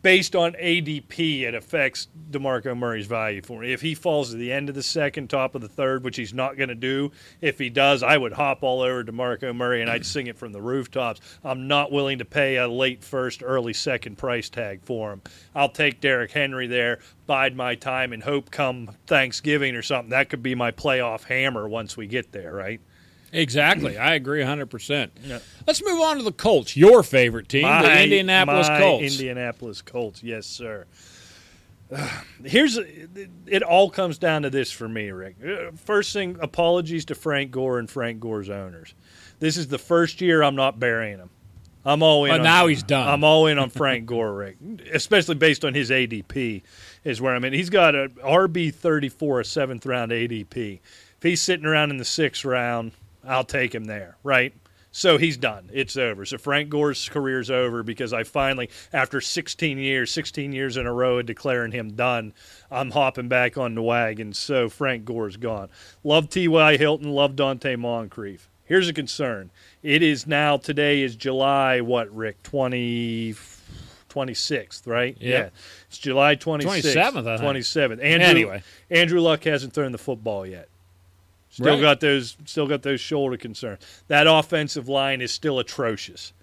Based 0.04 0.36
on 0.36 0.52
ADP, 0.62 1.44
it 1.44 1.56
affects 1.56 2.10
DeMarco 2.30 2.78
Murray's 2.78 3.08
value 3.08 3.42
for 3.42 3.62
me. 3.62 3.72
If 3.72 3.80
he 3.80 3.96
falls 3.96 4.32
to 4.32 4.36
the 4.36 4.52
end 4.52 4.68
of 4.68 4.76
the 4.76 4.84
second, 4.84 5.30
top 5.30 5.56
of 5.56 5.62
the 5.62 5.70
third, 5.70 6.04
which 6.04 6.18
he's 6.18 6.34
not 6.34 6.58
going 6.58 6.68
to 6.68 6.76
do, 6.76 7.14
if 7.40 7.58
he 7.58 7.70
does, 7.70 8.04
I 8.04 8.18
would 8.18 8.34
hop 8.34 8.64
all 8.64 8.82
over 8.82 9.02
DeMarco 9.06 9.56
Murray 9.56 9.82
and 9.82 9.90
I'd 9.90 10.06
sing 10.06 10.28
it 10.28 10.38
from 10.38 10.52
the 10.52 10.62
rooftops. 10.62 11.22
I'm 11.42 11.70
not 11.70 11.90
willing 11.90 12.18
to 12.18 12.26
pay 12.26 12.58
a 12.58 12.68
late 12.68 13.02
first, 13.02 13.42
early 13.42 13.72
second 13.72 14.18
price 14.18 14.50
tag 14.50 14.82
for 14.84 15.14
him. 15.14 15.22
I'll 15.56 15.70
take 15.70 16.02
Derrick 16.02 16.32
Henry 16.32 16.68
there, 16.68 17.00
bide 17.26 17.56
my 17.56 17.76
time, 17.76 18.12
and 18.12 18.24
hope 18.24 18.52
come 18.52 18.98
Thanksgiving 19.08 19.74
or 19.74 19.82
something 19.82 20.10
that 20.10 20.30
could 20.30 20.44
be 20.44 20.54
my 20.54 20.72
playoff 20.72 21.24
hammer 21.24 21.66
once 21.66 21.96
we 21.96 22.08
get 22.08 22.34
there, 22.34 22.54
right? 22.54 22.82
Exactly. 23.34 23.98
I 23.98 24.14
agree 24.14 24.42
100%. 24.42 25.10
Yeah. 25.24 25.40
Let's 25.68 25.84
move 25.84 26.00
on 26.00 26.18
to 26.18 26.24
the 26.24 26.32
Colts, 26.32 26.78
your 26.78 27.04
favorite 27.04 27.50
team, 27.50 27.64
My- 27.64 27.82
the 27.82 28.04
Indianapolis 28.04 28.68
my 28.70 28.80
Colts. 28.80 29.04
Indianapolis 29.14 29.82
Colts, 29.82 30.24
yes, 30.24 30.46
sir. 30.46 30.86
Here's 32.44 32.78
it. 32.78 33.64
All 33.64 33.90
comes 33.90 34.18
down 34.18 34.44
to 34.44 34.50
this 34.50 34.72
for 34.72 34.88
me, 34.88 35.10
Rick. 35.12 35.36
Uh, 35.46 35.72
First 35.76 36.14
thing, 36.14 36.38
apologies 36.42 37.06
to 37.06 37.16
Frank 37.16 37.52
Gore 37.52 37.80
and 37.80 37.90
Frank 37.90 38.20
Gore's 38.20 38.50
owners. 38.50 38.94
This 39.40 39.58
is 39.58 39.68
the 39.68 39.78
first 39.78 40.22
year 40.22 40.42
I'm 40.44 40.56
not 40.56 40.80
burying 40.80 41.18
him. 41.20 41.30
I'm 41.86 42.02
all 42.02 42.24
in. 42.26 42.32
Oh, 42.32 42.36
on, 42.36 42.44
now 42.44 42.68
he's 42.68 42.82
done. 42.84 43.08
I'm 43.08 43.24
all 43.26 43.48
in 43.48 43.58
on 43.60 43.70
Frank 43.70 44.06
Gore, 44.06 44.34
Rick, 44.34 44.58
especially 44.94 45.36
based 45.36 45.66
on 45.66 45.74
his 45.74 45.90
ADP. 45.90 46.62
Is 47.04 47.20
where 47.20 47.36
I'm 47.36 47.44
in. 47.44 47.52
He's 47.52 47.70
got 47.70 47.94
a 47.94 48.08
RB 48.24 48.74
34, 48.74 49.42
a 49.42 49.46
seventh 49.46 49.86
round 49.86 50.12
ADP. 50.14 50.80
If 51.18 51.24
he's 51.24 51.42
sitting 51.42 51.66
around 51.66 51.90
in 51.92 51.98
the 51.98 52.06
sixth 52.06 52.46
round, 52.46 52.94
I'll 53.26 53.44
take 53.44 53.74
him 53.74 53.86
there, 53.86 54.18
right? 54.24 54.54
So 54.96 55.18
he's 55.18 55.38
done. 55.38 55.72
It's 55.74 55.98
over. 55.98 56.24
So 56.24 56.38
Frank 56.38 56.70
Gore's 56.70 57.10
career's 57.10 57.50
over 57.50 57.82
because 57.82 58.14
I 58.14 58.24
finally, 58.24 58.70
after 58.94 59.22
16 59.22 59.80
years, 59.80 60.12
16 60.12 60.54
years 60.54 60.78
in 60.78 60.86
a 60.86 60.94
row 60.94 61.18
of 61.18 61.26
declaring 61.26 61.72
him 61.72 61.94
done, 61.96 62.32
I'm 62.70 62.92
hopping 62.92 63.28
back 63.28 63.58
on 63.58 63.74
the 63.74 63.82
wagon. 63.82 64.34
So 64.34 64.70
Frank 64.70 65.04
Gore's 65.04 65.36
gone. 65.36 65.70
Love 66.04 66.30
T.Y. 66.30 66.78
Hilton. 66.78 67.10
Love 67.10 67.36
Donte 67.36 67.76
Moncrief. 67.80 68.52
Here's 68.66 68.88
a 68.88 68.94
concern. 68.94 69.50
It 69.82 70.04
is 70.04 70.28
now, 70.28 70.58
today 70.58 71.02
is 71.02 71.16
July, 71.16 71.82
what, 71.82 72.14
Rick? 72.16 72.44
20, 72.44 73.34
26th, 74.10 74.88
right? 74.88 75.18
Yep. 75.20 75.44
Yeah. 75.44 75.50
It's 75.88 75.98
July 75.98 76.36
26th. 76.36 76.94
27th, 76.94 77.28
I 77.28 77.38
think. 77.38 77.50
27th. 77.58 78.04
Andrew, 78.04 78.28
Anyway. 78.28 78.64
Andrew 78.92 79.22
Luck 79.22 79.44
hasn't 79.44 79.74
thrown 79.74 79.92
the 79.92 79.98
football 79.98 80.46
yet. 80.46 80.70
Still 81.54 81.76
Right. 81.76 81.82
got 81.82 82.00
those 82.00 82.36
still 82.46 82.66
got 82.66 82.82
those 82.82 83.00
shoulder 83.00 83.38
concerns. 83.38 83.80
That 84.08 84.26
offensive 84.26 84.90
line 84.90 85.22
is 85.22 85.32
still 85.32 85.60
atrocious. 85.60 86.34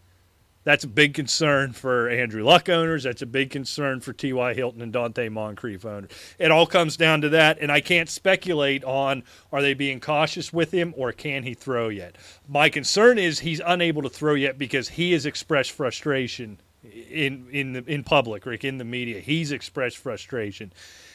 That's 0.63 0.85
a 0.85 0.89
big 0.89 1.15
concern 1.15 1.73
for 1.73 2.09
Andrew 2.09 2.45
Luck 2.45 2.69
owners. 2.69 3.03
That's 3.03 3.23
a 3.23 3.27
big 3.27 3.51
concern 3.51 4.01
for 4.01 4.13
T.Y. 4.13 4.55
Hilton 4.55 4.83
and 4.83 4.93
Donte 4.93 5.33
Moncrief 5.33 5.85
owners. 5.85 6.11
It 6.39 6.53
all 6.53 6.67
comes 6.67 6.97
down 6.97 7.23
to 7.23 7.31
that, 7.31 7.59
and 7.61 7.73
I 7.73 7.81
can't 7.81 8.09
speculate 8.09 8.85
on 8.85 9.25
are 9.51 9.63
they 9.63 9.75
being 9.75 9.99
cautious 9.99 10.53
with 10.53 10.71
him 10.71 10.95
or 10.97 11.11
can 11.11 11.43
he 11.43 11.55
throw 11.55 11.89
yet. 11.89 12.15
My 12.47 12.69
concern 12.69 13.19
is 13.19 13.41
he's 13.41 13.61
unable 13.67 14.03
to 14.03 14.11
throw 14.11 14.35
yet 14.35 14.59
because 14.59 14.91
he 14.91 15.11
has 15.13 15.27
expressed 15.27 15.73
frustration 15.73 16.61
in 16.85 17.49
in 17.51 17.73
the, 17.73 17.85
in 17.87 18.05
public, 18.05 18.47
Rick, 18.47 18.65
in 18.65 18.79
the 18.79 18.85
media. 18.85 19.19
He's 19.19 19.51
expressed 19.51 19.97
frustration. 19.97 20.73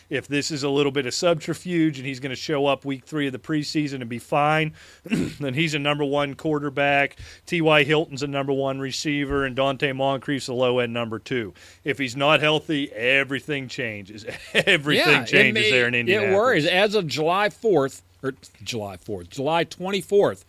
If 0.10 0.28
this 0.28 0.52
is 0.52 0.64
a 0.64 0.70
little 0.70 0.92
bit 0.92 1.06
of 1.06 1.14
subterfuge 1.14 1.98
and 1.98 2.06
he's 2.06 2.20
going 2.20 2.30
to 2.30 2.36
show 2.36 2.68
up 2.68 2.86
week 2.86 3.06
three 3.06 3.28
of 3.28 3.34
the 3.34 3.40
preseason 3.40 4.02
and 4.02 4.10
be 4.10 4.20
fine, 4.20 4.74
then 5.04 5.54
he's 5.56 5.74
a 5.74 5.80
number 5.80 6.06
one 6.06 6.36
quarterback. 6.36 7.18
T.Y. 7.46 7.84
Hilton's 7.84 8.22
a 8.22 8.28
number 8.28 8.54
one 8.54 8.80
receiver, 8.80 9.46
and 9.46 9.56
Donte 9.56 9.96
Moncrief's 9.96 10.48
a 10.48 10.54
low 10.54 10.80
end 10.80 10.94
number 10.94 11.18
two. 11.18 11.54
If 11.84 11.98
he's 11.98 12.16
not 12.16 12.40
healthy, 12.40 12.92
everything 12.94 13.68
changes. 13.68 14.26
everything 14.54 15.08
yeah, 15.08 15.26
changes 15.26 15.64
may- 15.64 15.72
there 15.72 15.88
in 15.88 15.96
Indianapolis. 15.96 16.34
It 16.34 16.38
worries. 16.38 16.66
As 16.68 16.96
of 16.96 17.08
July 17.08 17.50
4th, 17.50 18.02
or 18.22 18.34
July 18.64 18.98
4th, 18.98 19.30
July 19.30 19.66
24th, 19.66 20.44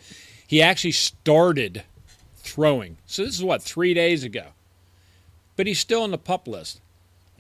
he 0.46 0.61
actually 0.61 0.92
started 0.92 1.82
throwing. 2.36 2.98
So 3.07 3.24
this 3.24 3.34
is 3.34 3.44
what, 3.44 3.62
three 3.62 3.94
days 3.94 4.22
ago. 4.22 4.48
But 5.57 5.66
he's 5.66 5.80
still 5.80 6.02
on 6.02 6.11
the 6.11 6.18
pup 6.18 6.46
list. 6.46 6.80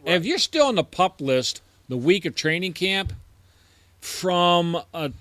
And 0.04 0.14
if 0.14 0.24
you're 0.24 0.38
still 0.38 0.66
on 0.66 0.76
the 0.76 0.84
pup 0.84 1.20
list 1.20 1.60
the 1.88 1.96
week 1.96 2.24
of 2.24 2.34
training 2.34 2.72
camp 2.72 3.12
from 4.00 4.80
a 4.94 5.12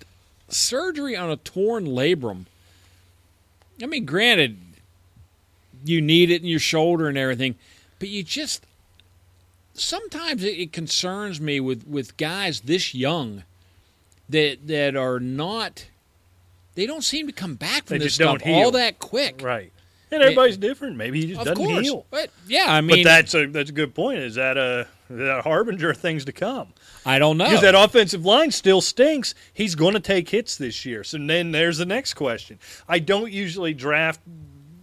surgery 0.50 1.16
on 1.16 1.30
a 1.30 1.38
torn 1.38 1.86
labrum, 1.86 2.46
I 3.82 3.86
mean, 3.86 4.06
granted, 4.06 4.58
you 5.84 6.02
need 6.02 6.32
it 6.32 6.42
in 6.42 6.48
your 6.48 6.60
shoulder 6.60 7.08
and 7.08 7.18
everything, 7.18 7.56
but 8.00 8.10
you 8.10 8.24
just 8.24 8.66
sometimes 9.74 10.44
it, 10.44 10.58
it 10.58 10.74
concerns 10.74 11.42
me 11.42 11.60
with, 11.60 11.86
with 11.88 12.18
guys 12.18 12.62
this 12.62 12.96
young 12.96 13.44
that 14.30 14.68
that 14.68 14.96
are 14.96 15.20
not 15.20 15.88
they 16.76 16.86
don't 16.86 17.04
seem 17.04 17.28
to 17.28 17.34
come 17.34 17.56
back 17.56 17.86
from 17.86 18.00
They 18.00 18.06
this 18.06 18.16
stuff 18.16 18.42
all 18.46 18.72
that 18.72 19.00
quick. 19.00 19.42
Right. 19.42 19.72
And 20.12 20.22
everybody's 20.22 20.58
different. 20.58 20.98
Maybe 20.98 21.22
he 21.22 21.34
just 21.34 21.40
doesn't 21.40 21.58
course. 21.58 21.86
heal. 21.86 22.06
But 22.10 22.30
yeah, 22.48 22.66
I 22.68 22.82
mean 22.82 23.04
but 23.04 23.10
that's 23.10 23.34
a 23.34 23.48
that's 23.48 23.70
a 23.70 23.74
good 23.74 23.94
point. 23.96 24.20
Is 24.20 24.36
that 24.36 24.58
a 24.58 24.88
that 25.10 25.44
harbinger 25.44 25.92
of 25.92 25.98
things 25.98 26.26
to 26.26 26.32
come? 26.32 26.74
I 27.06 27.20
don't 27.20 27.38
know. 27.38 27.46
Because 27.46 27.62
that 27.62 27.76
offensive 27.76 28.26
line 28.26 28.52
still 28.52 28.82
stinks. 28.82 29.36
He's 29.54 29.76
going 29.76 29.94
to 29.94 30.00
take 30.00 30.30
hits 30.30 30.58
this 30.58 30.86
year. 30.86 31.04
So 31.04 31.18
then 31.18 31.52
there's 31.52 31.78
the 31.78 31.86
next 31.86 32.16
question. 32.16 32.60
I 32.88 33.00
don't 33.00 33.32
usually 33.32 33.74
draft, 33.74 34.22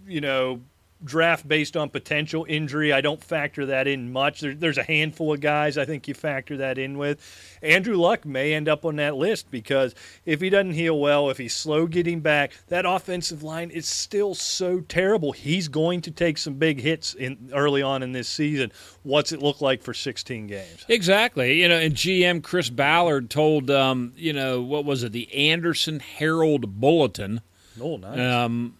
you 0.07 0.21
know, 0.21 0.61
draft 1.03 1.47
based 1.47 1.75
on 1.75 1.89
potential 1.89 2.45
injury. 2.47 2.93
I 2.93 3.01
don't 3.01 3.23
factor 3.23 3.65
that 3.67 3.87
in 3.87 4.11
much. 4.11 4.41
There, 4.41 4.53
there's 4.53 4.77
a 4.77 4.83
handful 4.83 5.33
of 5.33 5.41
guys 5.41 5.77
I 5.77 5.85
think 5.85 6.07
you 6.07 6.13
factor 6.13 6.57
that 6.57 6.77
in 6.77 6.97
with. 6.97 7.19
Andrew 7.61 7.95
Luck 7.95 8.25
may 8.25 8.53
end 8.53 8.67
up 8.69 8.85
on 8.85 8.95
that 8.97 9.15
list 9.15 9.49
because 9.51 9.95
if 10.25 10.41
he 10.41 10.49
doesn't 10.49 10.73
heal 10.73 10.99
well, 10.99 11.29
if 11.29 11.37
he's 11.37 11.53
slow 11.53 11.87
getting 11.87 12.19
back, 12.21 12.53
that 12.67 12.85
offensive 12.85 13.43
line 13.43 13.69
is 13.69 13.87
still 13.87 14.35
so 14.35 14.79
terrible. 14.81 15.31
He's 15.31 15.67
going 15.67 16.01
to 16.01 16.11
take 16.11 16.37
some 16.37 16.55
big 16.55 16.79
hits 16.79 17.13
in 17.13 17.49
early 17.53 17.81
on 17.81 18.03
in 18.03 18.11
this 18.11 18.27
season. 18.29 18.71
What's 19.03 19.31
it 19.31 19.41
look 19.41 19.61
like 19.61 19.81
for 19.81 19.93
16 19.93 20.47
games? 20.47 20.85
Exactly. 20.87 21.61
You 21.61 21.67
know, 21.69 21.77
and 21.77 21.93
GM 21.95 22.41
Chris 22.43 22.69
Ballard 22.69 23.29
told, 23.29 23.69
um, 23.69 24.13
you 24.15 24.33
know, 24.33 24.61
what 24.61 24.85
was 24.85 25.03
it, 25.03 25.11
the 25.11 25.33
Anderson 25.33 25.99
Herald 25.99 26.79
Bulletin. 26.79 27.41
Oh, 27.81 27.97
nice. 27.97 28.19
Um, 28.19 28.75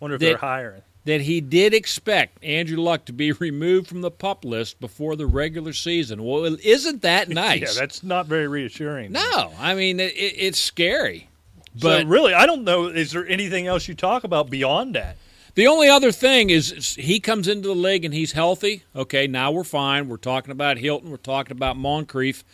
Wonder 0.00 0.14
if 0.16 0.20
that- 0.20 0.26
they're 0.26 0.36
hiring. 0.38 0.82
That 1.04 1.22
he 1.22 1.40
did 1.40 1.72
expect 1.72 2.42
Andrew 2.44 2.78
Luck 2.78 3.04
to 3.06 3.12
be 3.12 3.32
removed 3.46 3.88
from 3.88 4.00
the 4.00 4.10
pup 4.10 4.44
list 4.44 4.80
before 4.80 5.16
the 5.16 5.26
regular 5.26 5.72
season. 5.72 6.22
Well, 6.24 6.56
isn't 6.62 7.02
that 7.02 7.28
nice? 7.30 7.60
Yeah, 7.74 7.80
that's 7.80 8.02
not 8.02 8.26
very 8.26 8.48
reassuring. 8.48 9.12
no, 9.12 9.52
I 9.58 9.74
mean 9.74 10.00
it, 10.00 10.12
it, 10.14 10.34
it's 10.36 10.58
scary. 10.58 11.28
But 11.74 11.80
But 12.02 12.06
really, 12.06 12.34
I 12.34 12.46
don't 12.46 12.64
know. 12.64 12.86
Is 12.86 13.12
there 13.12 13.26
anything 13.28 13.66
else 13.66 13.86
you 13.86 13.94
talk 13.94 14.24
about 14.24 14.50
beyond 14.50 14.94
that? 14.94 15.16
the 15.56 15.66
only 15.66 15.88
other 15.88 16.12
thing 16.12 16.48
is 16.50 16.70
is 16.72 16.94
he 16.94 17.18
comes 17.20 17.48
into 17.48 17.68
the 17.68 17.74
league 17.74 18.04
and 18.04 18.14
he's 18.14 18.32
healthy. 18.32 18.82
Okay, 18.94 19.26
now 19.26 19.50
we're 19.50 19.64
fine. 19.64 20.08
We're 20.08 20.16
talking 20.16 20.52
about 20.52 20.78
Hilton. 20.78 21.10
We're 21.10 21.16
talking 21.16 21.52
about 21.52 21.76
Moncrief. 21.76 22.44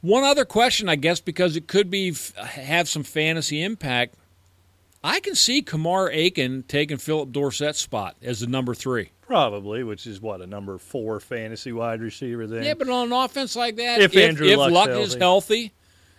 One 0.00 0.22
other 0.22 0.44
question, 0.44 0.88
I 0.88 0.96
guess, 0.96 1.20
because 1.20 1.56
it 1.56 1.66
could 1.66 1.90
be 1.90 2.14
have 2.36 2.88
some 2.88 3.02
fantasy 3.02 3.62
impact. 3.62 4.14
I 5.02 5.20
can 5.20 5.34
see 5.34 5.62
Kamar 5.62 6.10
Aiken 6.10 6.64
taking 6.66 6.96
Phillip 6.96 7.30
Dorsett's 7.30 7.78
spot 7.78 8.16
as 8.22 8.40
the 8.40 8.46
number 8.46 8.74
three. 8.74 9.10
Probably, 9.22 9.84
which 9.84 10.06
is 10.06 10.20
what 10.20 10.40
a 10.40 10.46
number 10.46 10.78
four 10.78 11.20
fantasy 11.20 11.70
wide 11.72 12.00
receiver. 12.00 12.46
Then 12.46 12.64
Yeah, 12.64 12.74
but 12.74 12.88
on 12.88 13.06
an 13.08 13.12
offense 13.12 13.54
like 13.54 13.76
that, 13.76 14.00
If 14.00 14.16
if, 14.16 14.28
Andrew 14.28 14.46
if 14.48 14.56
Luck 14.56 14.88
is 14.88 15.14
healthy. 15.14 15.18
healthy, 15.18 15.72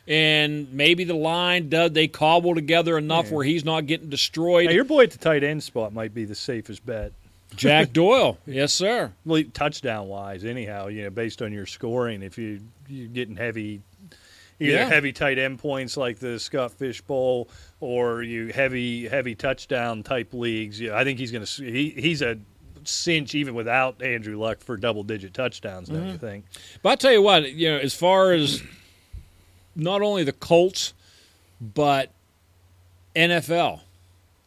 and 0.07 0.71
maybe 0.73 1.03
the 1.03 1.15
line 1.15 1.69
does 1.69 1.91
they 1.91 2.07
cobble 2.07 2.55
together 2.55 2.97
enough 2.97 3.27
Yeah. 3.30 3.34
where 3.36 3.45
he's 3.45 3.65
not 3.65 3.86
getting 3.88 4.09
destroyed. 4.09 4.67
Now, 4.67 4.71
your 4.73 4.84
boy 4.86 5.03
at 5.03 5.11
the 5.11 5.17
tight 5.17 5.43
end 5.43 5.63
spot 5.63 5.91
might 5.93 6.13
be 6.13 6.25
the 6.25 6.36
safest 6.36 6.86
bet. 6.86 7.11
Jack 7.55 7.91
Doyle, 7.93 8.38
yes 8.45 8.73
sir. 8.73 9.11
Well, 9.25 9.43
touchdown 9.53 10.07
wise, 10.07 10.45
anyhow, 10.45 10.88
you 10.88 11.03
know, 11.03 11.09
based 11.09 11.41
on 11.41 11.51
your 11.51 11.65
scoring, 11.65 12.21
if 12.21 12.38
you 12.38 12.59
you're 12.88 13.07
getting 13.07 13.36
heavy, 13.36 13.82
either 14.60 14.72
Yeah. 14.74 14.86
heavy 14.89 15.12
tight 15.14 15.38
end 15.39 15.60
points 15.60 15.95
like 15.97 16.20
the 16.20 16.39
Scott 16.39 16.72
Fish 16.72 17.01
Bowl, 17.01 17.49
or 17.80 18.22
you 18.24 18.47
heavy 18.47 19.07
heavy 19.07 19.36
touchdown 19.36 20.03
type 20.03 20.34
leagues, 20.34 20.80
yeah, 20.80 20.97
I 20.97 21.03
think 21.03 21.20
he's 21.20 21.32
going 21.32 21.45
to 21.45 21.64
he 21.64 21.89
he's 21.91 22.22
a 22.22 22.38
cinch 22.86 23.36
even 23.36 23.53
without 23.55 24.01
Andrew 24.01 24.38
Luck 24.38 24.62
for 24.62 24.78
double 24.78 25.03
digit 25.03 25.34
touchdowns. 25.34 25.89
Don't 25.89 25.99
Mm-hmm. 25.99 26.10
you 26.12 26.18
think? 26.18 26.45
But 26.82 26.89
I 26.89 26.95
tell 26.95 27.12
you 27.12 27.22
what, 27.22 27.51
you 27.51 27.70
know, 27.70 27.78
as 27.78 27.93
far 27.93 28.32
as 28.32 28.62
not 29.76 30.01
only 30.01 30.24
the 30.24 30.34
Colts, 30.34 30.93
but 31.62 32.12
NFL, 33.16 33.82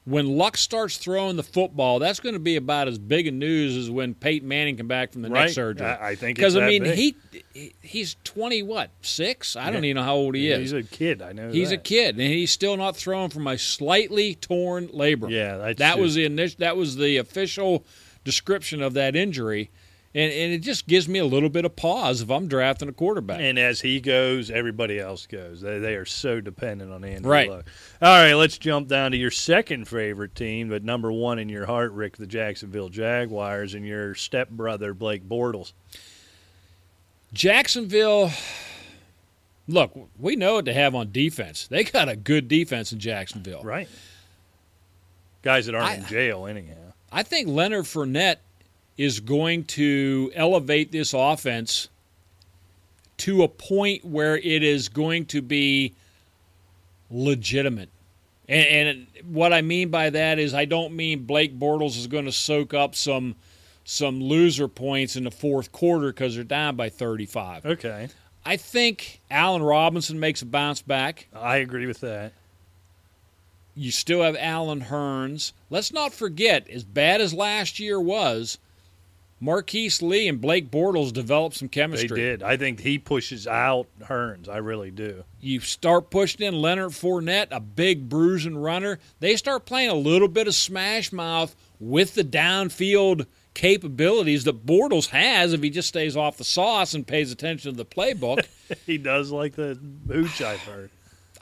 when 0.04 0.36
Luck 0.36 0.56
starts 0.56 0.96
throwing 0.96 1.36
the 1.36 1.44
football, 1.44 2.00
that's 2.00 2.18
going 2.18 2.32
to 2.32 2.40
be 2.40 2.56
about 2.56 2.88
as 2.88 2.98
big 2.98 3.28
a 3.28 3.30
news 3.30 3.76
as 3.76 3.88
when 3.88 4.14
Peyton 4.14 4.48
Manning 4.48 4.76
come 4.76 4.88
back 4.88 5.12
from 5.12 5.22
the 5.22 5.30
Right. 5.30 5.44
neck 5.44 5.50
surgery. 5.50 5.86
I- 5.86 6.10
I 6.10 6.14
think 6.16 6.36
because 6.36 6.56
I 6.56 6.66
mean 6.66 6.84
he 6.84 7.14
he- 7.54 7.72
he's 7.82 8.16
twenty 8.24 8.62
what 8.62 8.90
six? 9.02 9.54
I 9.54 9.70
don't 9.70 9.84
even 9.84 9.96
know 9.96 10.02
how 10.02 10.16
old 10.16 10.34
he 10.34 10.50
is. 10.50 10.58
He's 10.58 10.72
a 10.72 10.82
kid. 10.82 11.22
I 11.22 11.32
know. 11.32 11.50
He's 11.52 11.70
a 11.70 11.76
kid, 11.76 12.18
and 12.18 12.26
he's 12.32 12.50
still 12.50 12.76
not 12.76 12.96
thrown 12.96 13.30
from 13.30 13.46
a 13.46 13.56
slightly 13.56 14.34
torn 14.34 14.88
labrum. 14.88 15.30
Yeah, 15.30 15.56
that's 15.58 15.78
that 15.78 15.98
was 16.00 16.14
the 16.16 16.24
initial, 16.24 16.56
that 16.58 16.76
was 16.76 16.96
the 16.96 17.18
official 17.18 17.84
description 18.24 18.82
of 18.82 18.94
that 18.94 19.14
injury, 19.14 19.70
and 20.14 20.32
and 20.32 20.52
it 20.52 20.58
just 20.58 20.86
gives 20.86 21.08
me 21.08 21.18
a 21.18 21.24
little 21.24 21.48
bit 21.48 21.64
of 21.64 21.74
pause 21.76 22.20
if 22.22 22.30
I'm 22.30 22.48
drafting 22.48 22.88
a 22.88 22.92
quarterback. 22.92 23.40
And 23.40 23.58
as 23.58 23.80
he 23.80 24.00
goes, 24.00 24.50
everybody 24.50 24.98
else 25.00 25.26
goes. 25.26 25.60
They, 25.60 25.78
they 25.78 25.94
are 25.94 26.04
so 26.04 26.40
dependent 26.40 26.92
on 26.92 27.04
Andrew 27.04 27.30
Right. 27.30 27.48
Luck. 27.50 27.64
All 28.00 28.08
right, 28.22 28.34
let's 28.34 28.58
jump 28.58 28.88
down 28.88 29.12
to 29.12 29.16
your 29.16 29.30
second 29.30 29.88
favorite 29.88 30.34
team, 30.34 30.68
but 30.68 30.84
number 30.84 31.10
one 31.12 31.38
in 31.38 31.48
your 31.48 31.66
heart, 31.66 31.92
Rick, 31.92 32.16
the 32.18 32.26
Jacksonville 32.26 32.88
Jaguars, 32.88 33.74
and 33.74 33.86
your 33.86 34.14
stepbrother, 34.14 34.92
Blake 34.94 35.28
Bortles. 35.28 35.72
Jacksonville. 37.32 38.30
Look, 39.68 39.92
we 40.18 40.36
know 40.36 40.54
what 40.54 40.64
they 40.64 40.72
have 40.74 40.94
on 40.94 41.12
defense. 41.12 41.66
They 41.68 41.84
got 41.84 42.08
a 42.08 42.16
good 42.16 42.48
defense 42.48 42.92
in 42.92 42.98
Jacksonville. 42.98 43.62
Right. 43.62 43.88
Guys 45.42 45.66
that 45.66 45.74
aren't 45.74 45.86
I- 45.88 45.94
in 45.94 46.04
jail, 46.06 46.46
anyhow. 46.46 46.74
I 47.14 47.22
think 47.22 47.46
Leonard 47.48 47.84
Fournette 47.84 48.36
is 48.96 49.20
going 49.20 49.64
to 49.64 50.30
elevate 50.34 50.92
this 50.92 51.14
offense 51.14 51.88
to 53.18 53.42
a 53.42 53.48
point 53.48 54.04
where 54.04 54.36
it 54.36 54.62
is 54.62 54.88
going 54.88 55.26
to 55.26 55.40
be 55.40 55.94
legitimate. 57.10 57.88
And, 58.48 58.88
and 58.88 59.06
what 59.34 59.52
I 59.52 59.62
mean 59.62 59.90
by 59.90 60.10
that 60.10 60.38
is, 60.38 60.54
I 60.54 60.64
don't 60.64 60.94
mean 60.94 61.24
Blake 61.24 61.58
Bortles 61.58 61.96
is 61.96 62.06
going 62.06 62.24
to 62.24 62.32
soak 62.32 62.74
up 62.74 62.94
some 62.94 63.36
some 63.84 64.20
loser 64.20 64.68
points 64.68 65.16
in 65.16 65.24
the 65.24 65.30
fourth 65.30 65.72
quarter 65.72 66.08
because 66.08 66.36
they're 66.36 66.44
down 66.44 66.76
by 66.76 66.88
35. 66.88 67.66
Okay. 67.66 68.08
I 68.44 68.56
think 68.56 69.20
Allen 69.30 69.62
Robinson 69.62 70.20
makes 70.20 70.42
a 70.42 70.46
bounce 70.46 70.82
back. 70.82 71.26
I 71.34 71.56
agree 71.56 71.86
with 71.86 72.00
that. 72.00 72.32
You 73.74 73.90
still 73.90 74.22
have 74.22 74.36
Allen 74.38 74.82
Hurns. 74.82 75.52
Let's 75.70 75.92
not 75.92 76.12
forget, 76.12 76.68
as 76.68 76.84
bad 76.84 77.20
as 77.20 77.32
last 77.32 77.80
year 77.80 78.00
was, 78.00 78.58
Marquise 79.42 80.00
Lee 80.00 80.28
and 80.28 80.40
Blake 80.40 80.70
Bortles 80.70 81.12
developed 81.12 81.56
some 81.56 81.68
chemistry. 81.68 82.06
They 82.06 82.14
did. 82.14 82.42
I 82.44 82.56
think 82.56 82.78
he 82.78 82.96
pushes 82.96 83.48
out 83.48 83.88
Hurns. 84.02 84.48
I 84.48 84.58
really 84.58 84.92
do. 84.92 85.24
You 85.40 85.58
start 85.58 86.10
pushing 86.10 86.46
in 86.46 86.54
Leonard 86.54 86.92
Fournette, 86.92 87.48
a 87.50 87.58
big 87.58 88.08
bruising 88.08 88.56
runner. 88.56 89.00
They 89.18 89.34
start 89.34 89.66
playing 89.66 89.90
a 89.90 89.94
little 89.94 90.28
bit 90.28 90.46
of 90.46 90.54
smash 90.54 91.10
mouth 91.10 91.56
with 91.80 92.14
the 92.14 92.22
downfield 92.22 93.26
capabilities 93.52 94.44
that 94.44 94.64
Bortles 94.64 95.08
has 95.08 95.52
if 95.52 95.60
he 95.60 95.70
just 95.70 95.88
stays 95.88 96.16
off 96.16 96.36
the 96.36 96.44
sauce 96.44 96.94
and 96.94 97.04
pays 97.04 97.32
attention 97.32 97.72
to 97.72 97.76
the 97.76 97.84
playbook. 97.84 98.46
he 98.86 98.96
does 98.96 99.32
like 99.32 99.56
the 99.56 99.76
hooch, 100.06 100.40
I've 100.40 100.60
heard. 100.60 100.90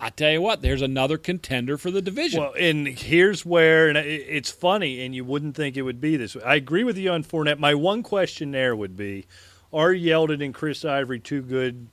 I 0.02 0.08
tell 0.10 0.30
you 0.32 0.40
what, 0.40 0.62
there's 0.62 0.80
another 0.82 1.18
contender 1.18 1.76
for 1.76 1.90
the 1.90 2.00
division. 2.00 2.40
Well, 2.40 2.54
and 2.58 2.86
here's 2.86 3.44
where, 3.44 3.88
and 3.88 3.98
it's 3.98 4.50
funny, 4.50 5.04
and 5.04 5.14
you 5.14 5.24
wouldn't 5.24 5.54
think 5.54 5.76
it 5.76 5.82
would 5.82 6.00
be 6.00 6.16
this 6.16 6.34
way. 6.34 6.42
I 6.42 6.54
agree 6.54 6.84
with 6.84 6.96
you 6.96 7.10
on 7.10 7.22
Fournette. 7.22 7.58
My 7.58 7.74
one 7.74 8.02
question 8.02 8.50
there 8.50 8.74
would 8.74 8.96
be 8.96 9.26
Are 9.72 9.92
Yeldon 9.92 10.42
and 10.42 10.54
Chris 10.54 10.84
Ivory 10.84 11.20
too 11.20 11.42
good 11.42 11.88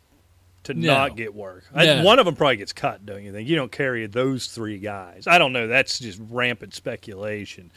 to 0.64 0.74
No. 0.74 0.94
not 0.94 1.18
get 1.18 1.36
work? 1.36 1.66
I, 1.76 2.02
one 2.02 2.18
of 2.18 2.26
them 2.26 2.36
probably 2.36 2.58
gets 2.58 2.72
cut, 2.74 3.06
don't 3.06 3.24
you 3.24 3.34
think? 3.34 3.48
You 3.50 3.58
don't 3.58 3.72
carry 3.72 4.06
those 4.08 4.48
three 4.48 4.78
guys. 4.80 5.28
I 5.28 5.38
don't 5.38 5.52
know. 5.52 5.68
That's 5.68 6.00
just 6.00 6.20
rampant 6.30 6.74
speculation. 6.74 7.72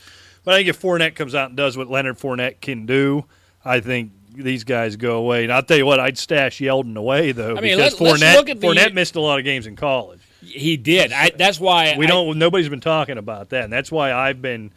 But 0.45 0.55
I 0.55 0.59
think 0.59 0.69
if 0.69 0.81
Fournette 0.81 1.17
comes 1.17 1.35
out 1.35 1.49
and 1.49 1.57
does 1.57 1.77
what 1.77 1.91
Leonard 1.91 2.19
Fournette 2.19 2.61
can 2.61 2.87
do, 2.87 3.27
I 3.65 3.81
think 3.81 4.13
these 4.43 4.65
guys 4.65 4.97
go 4.97 5.17
away. 5.19 5.45
And 5.45 5.53
I'll 5.53 5.63
tell 5.63 5.77
you 5.77 5.87
what, 5.87 6.01
I'd 6.01 6.19
stash 6.19 6.59
Yeldon 6.59 6.97
away 6.97 7.33
though 7.33 7.57
I 7.57 7.61
mean, 7.61 7.77
because 7.77 8.01
let- 8.01 8.13
let's 8.13 8.23
Fournette 8.23 8.35
look 8.37 8.49
at 8.51 8.61
the- 8.61 8.67
Fournette 8.67 8.95
missed 8.95 9.17
a 9.17 9.21
lot 9.21 9.39
of 9.39 9.45
games 9.45 9.67
in 9.67 9.77
college. 9.77 10.21
he 10.43 10.77
did. 10.77 11.13
I, 11.13 11.31
that's 11.31 11.61
why 11.61 11.95
We 11.99 12.07
I- 12.07 12.09
don't. 12.09 12.39
Nobody's 12.39 12.69
been 12.69 12.81
talking 12.81 13.19
about 13.19 13.51
that, 13.51 13.65
and 13.65 13.73
that's 13.73 13.91
why 13.93 14.13
I've 14.13 14.41
been 14.43 14.73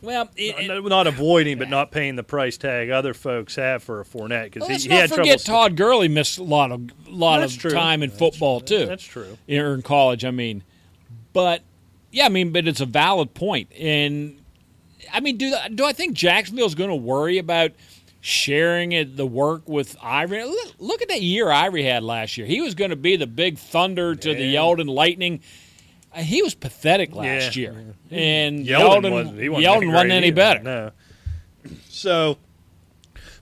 Well, 0.00 0.28
it, 0.36 0.66
not, 0.68 0.84
not 0.84 1.06
avoiding, 1.06 1.58
but 1.58 1.68
not 1.68 1.90
paying 1.90 2.16
the 2.16 2.22
price 2.24 2.56
tag 2.56 2.90
other 2.90 3.14
folks 3.14 3.54
have 3.56 3.82
for 3.82 4.00
a 4.00 4.04
Fournette 4.04 4.44
because 4.44 4.68
well, 4.68 4.78
he, 4.78 4.88
he 4.88 4.94
had 4.94 5.10
forget 5.10 5.44
trouble. 5.44 5.60
Todd 5.68 5.76
Gurley 5.76 6.08
missed 6.08 6.38
a 6.38 6.42
lot 6.42 6.72
of 6.72 6.82
lot 7.08 7.40
That's 7.40 7.54
of 7.54 7.60
true. 7.60 7.70
time 7.72 8.02
in 8.02 8.10
That's 8.10 8.18
football 8.18 8.60
too. 8.60 8.86
That's 8.86 9.04
true. 9.04 9.36
or 9.48 9.74
in 9.74 9.82
college. 9.82 10.24
I 10.24 10.30
mean, 10.30 10.62
but 11.32 11.62
yeah, 12.10 12.26
I 12.26 12.28
mean, 12.28 12.52
but 12.52 12.66
it's 12.68 12.80
a 12.80 12.86
valid 12.86 13.32
point. 13.34 13.70
And 13.78 14.38
I 15.12 15.20
mean, 15.20 15.36
do 15.36 15.54
do 15.74 15.84
I 15.84 15.92
think 15.92 16.14
Jacksonville's 16.14 16.74
going 16.74 16.90
to 16.90 16.96
worry 16.96 17.38
about 17.38 17.72
sharing 18.22 18.92
it, 18.92 19.16
the 19.16 19.26
work 19.26 19.68
with 19.68 19.96
Ivory? 20.00 20.44
Look, 20.44 20.74
look 20.78 21.02
at 21.02 21.08
that 21.08 21.20
year 21.20 21.50
Ivory 21.50 21.82
had 21.82 22.02
last 22.04 22.38
year. 22.38 22.46
He 22.46 22.60
was 22.62 22.74
going 22.74 22.90
to 22.90 22.96
be 22.96 23.16
the 23.16 23.26
big 23.26 23.58
thunder 23.58 24.14
to 24.14 24.34
the 24.34 24.44
Yeah. 24.46 24.60
Yeldon 24.60 24.88
Lightning. 24.88 25.40
Uh, 26.14 26.20
He 26.22 26.40
was 26.40 26.54
pathetic 26.54 27.14
last 27.14 27.56
Yeah. 27.56 27.62
year, 27.72 27.94
and 28.10 28.64
Yeldon, 28.64 29.02
Yeldon, 29.02 29.10
wasn't. 29.12 29.40
He 29.40 29.48
wasn't, 29.48 29.66
Yeldon 29.74 29.76
any, 29.82 29.86
wasn't 29.92 30.12
any 30.12 30.26
either. 30.28 30.34
better. 30.36 30.62
No. 30.62 30.90
So, 31.88 32.38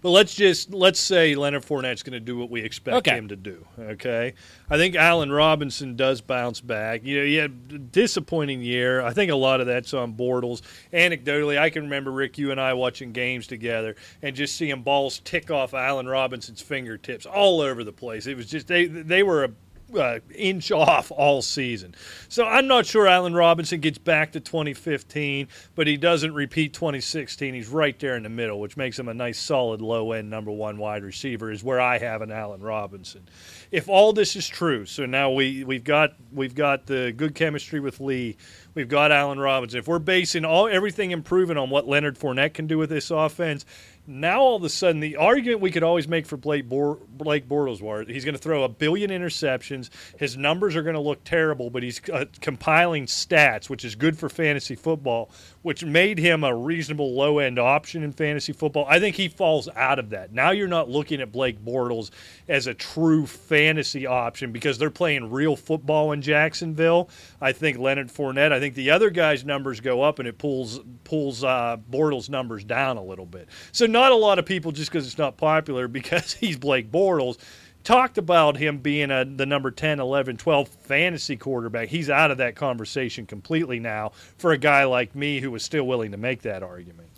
but 0.03 0.11
let's 0.11 0.35
just 0.35 0.73
let's 0.73 0.99
say 1.01 1.35
Leonard 1.35 1.63
Fournette's 1.65 2.03
going 2.03 2.13
to 2.15 2.21
do 2.21 2.37
what 2.39 2.51
we 2.51 2.63
expect 2.63 2.97
Okay. 2.99 3.17
him 3.17 3.29
to 3.29 3.37
do. 3.37 3.67
Okay, 3.79 4.35
I 4.71 4.77
think 4.77 4.97
Allen 4.97 5.31
Robinson 5.33 5.97
does 5.97 6.21
bounce 6.21 6.61
back. 6.61 7.05
You 7.05 7.19
know, 7.21 7.25
he 7.27 7.35
had 7.37 7.51
a 7.73 7.79
disappointing 7.79 8.63
year. 8.63 9.03
I 9.03 9.13
think 9.13 9.31
a 9.31 9.37
lot 9.37 9.61
of 9.61 9.67
that's 9.67 9.93
on 9.95 10.15
Bortles. 10.15 10.63
Anecdotally, 10.93 11.59
I 11.59 11.71
can 11.71 11.83
remember 11.85 12.11
Rick, 12.11 12.39
you 12.39 12.51
and 12.51 12.61
I 12.61 12.73
watching 12.75 13.13
games 13.13 13.47
together 13.47 13.97
and 14.23 14.35
just 14.37 14.57
seeing 14.57 14.83
balls 14.83 15.21
tick 15.25 15.51
off 15.51 15.75
Allen 15.75 16.07
Robinson's 16.09 16.63
fingertips 16.63 17.27
all 17.27 17.61
over 17.61 17.85
the 17.85 17.93
place. 17.93 18.27
It 18.27 18.37
was 18.37 18.47
just 18.47 18.67
they 18.67 18.87
they 18.87 19.23
were 19.23 19.45
a 19.45 19.51
uh, 19.97 20.21
inch 20.35 20.71
off 20.71 21.11
all 21.11 21.43
season. 21.43 21.95
So 22.29 22.47
I'm 22.47 22.67
not 22.67 22.87
sure 22.87 23.07
Allen 23.07 23.35
Robinson 23.35 23.81
gets 23.81 23.99
back 23.99 24.33
to 24.33 24.41
2015, 24.41 25.49
but 25.75 25.87
he 25.87 25.97
doesn't 25.97 26.35
repeat 26.35 26.73
2016. 26.75 27.55
He's 27.55 27.69
right 27.69 27.99
there 27.99 28.17
in 28.17 28.23
the 28.23 28.29
middle, 28.29 28.61
which 28.61 28.77
makes 28.77 28.99
him 28.99 29.09
a 29.09 29.15
nice, 29.15 29.39
solid, 29.39 29.81
low 29.81 30.13
end 30.13 30.31
number 30.31 30.51
one 30.51 30.79
wide 30.79 31.03
receiver. 31.03 31.51
Is 31.51 31.65
where 31.65 31.81
I 31.81 31.99
have 31.99 32.23
an 32.23 32.31
Allen 32.31 32.63
Robinson. 32.63 33.29
If 33.71 33.89
all 33.89 34.13
this 34.13 34.37
is 34.37 34.49
true, 34.49 34.87
so 34.87 35.07
now 35.07 35.31
we 35.31 35.65
we've 35.65 35.85
got 35.85 36.15
we've 36.33 36.55
got 36.55 36.87
the 36.87 37.13
good 37.17 37.35
chemistry 37.35 37.81
with 37.81 38.01
Lee. 38.01 38.37
We've 38.75 38.89
got 38.89 39.13
Allen 39.13 39.39
Robinson. 39.39 39.79
If 39.79 39.89
we're 39.89 39.99
basing 39.99 40.45
all 40.45 40.69
everything 40.69 41.11
improving 41.11 41.57
on 41.57 41.71
what 41.71 41.89
Leonard 41.89 42.19
Fournette 42.19 42.55
can 42.55 42.67
do 42.67 42.79
with 42.79 42.91
this 42.91 43.11
offense, 43.11 43.65
now 44.11 44.41
all 44.41 44.57
of 44.57 44.65
a 44.65 44.69
sudden 44.69 45.01
the 45.01 45.17
argument 45.17 45.61
we 45.61 45.71
could 45.71 45.83
always 45.83 46.09
make 46.09 46.27
for 46.27 46.37
Blake, 46.37 46.69
Bor- 46.69 46.99
Blake 47.09 47.49
Bortles 47.49 47.81
was 47.81 48.07
he's 48.09 48.25
going 48.25 48.35
to 48.35 48.41
throw 48.41 48.65
a 48.65 48.69
billion 48.69 49.11
interceptions. 49.11 49.91
His 50.19 50.37
numbers 50.37 50.75
are 50.77 50.83
going 50.83 50.95
to 50.95 51.01
look 51.01 51.23
terrible, 51.25 51.71
but 51.71 51.83
he's 51.83 52.01
uh, 52.13 52.25
compiling 52.41 53.07
stats, 53.07 53.71
which 53.71 53.85
is 53.85 53.95
good 53.95 54.19
for 54.19 54.29
fantasy 54.29 54.75
football, 54.75 55.31
which 55.63 55.85
made 55.85 56.19
him 56.19 56.43
a 56.45 56.55
reasonable 56.55 57.15
low 57.15 57.39
end 57.39 57.59
option 57.59 58.03
in 58.03 58.13
fantasy 58.13 58.53
football. 58.53 58.87
I 58.89 58.99
think 58.99 59.17
he 59.17 59.29
falls 59.29 59.69
out 59.77 59.99
of 59.99 60.11
that. 60.11 60.33
Now 60.33 60.51
you're 60.51 60.69
not 60.69 60.89
looking 60.91 61.21
at 61.21 61.31
Blake 61.31 61.65
Bortles 61.65 62.11
as 62.49 62.67
a 62.67 62.75
true 62.75 63.27
fantasy 63.27 64.07
option 64.07 64.51
because 64.51 64.79
they're 64.79 64.91
playing 64.91 65.31
real 65.31 65.57
football 65.57 66.13
in 66.13 66.23
Jacksonville. 66.23 67.09
I 67.41 67.53
think 67.53 67.79
Leonard 67.79 68.09
Fournette. 68.09 68.53
I 68.53 68.61
think 68.61 68.75
the 68.75 68.91
other 68.91 69.11
guys' 69.11 69.45
numbers 69.45 69.81
go 69.81 70.03
up 70.03 70.19
and 70.19 70.27
it 70.27 70.39
pulls 70.39 70.81
pulls 71.05 71.45
uh, 71.45 71.77
Bortles' 71.91 72.29
numbers 72.29 72.65
down 72.65 72.97
a 72.97 73.05
little 73.05 73.27
bit. 73.27 73.49
So 73.73 73.87
not 74.01 74.13
a 74.13 74.17
lot 74.17 74.39
of 74.39 74.47
people 74.47 74.73
just 74.73 74.91
because 74.91 75.07
it's 75.07 75.19
not 75.19 75.37
popular 75.37 75.89
because 76.01 76.33
he's 76.33 76.57
Blake 76.57 76.91
Bortles 76.91 77.39
talked 77.85 78.19
about 78.19 78.57
him 78.57 78.79
being 78.79 79.11
a, 79.11 79.25
the 79.25 79.47
number 79.47 79.71
10, 79.71 80.01
11, 80.01 80.37
12 80.37 80.69
fantasy 80.69 81.37
quarterback. 81.37 81.89
He's 81.89 82.11
out 82.11 82.31
of 82.31 82.39
that 82.39 82.57
conversation 82.57 83.27
completely 83.27 83.79
now 83.79 84.13
for 84.39 84.53
a 84.53 84.59
guy 84.59 84.85
like 84.85 85.15
me 85.15 85.41
who 85.41 85.51
was 85.51 85.65
still 85.65 85.85
willing 85.85 86.13
to 86.13 86.17
make 86.17 86.43
that 86.43 86.63
argument. 86.63 87.09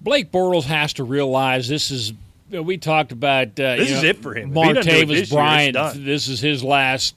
Blake 0.00 0.32
Bortles 0.32 0.64
has 0.64 0.92
to 0.94 1.04
realize 1.04 1.68
this 1.68 1.90
is. 1.90 2.12
We 2.50 2.76
talked 2.76 3.12
about 3.12 3.58
uh, 3.58 3.76
this 3.76 3.88
you 3.88 3.96
is 3.96 4.02
know, 4.02 4.08
it 4.10 4.18
for 4.18 4.34
him. 4.34 4.54
If 4.54 4.66
he 4.66 4.72
doesn't 4.74 4.92
do 4.92 4.98
it 4.98 5.06
Martavis 5.06 5.08
this 5.08 5.30
year, 5.30 5.38
Bryant. 5.38 6.04
This 6.04 6.28
is 6.28 6.40
his 6.40 6.62
last, 6.62 7.14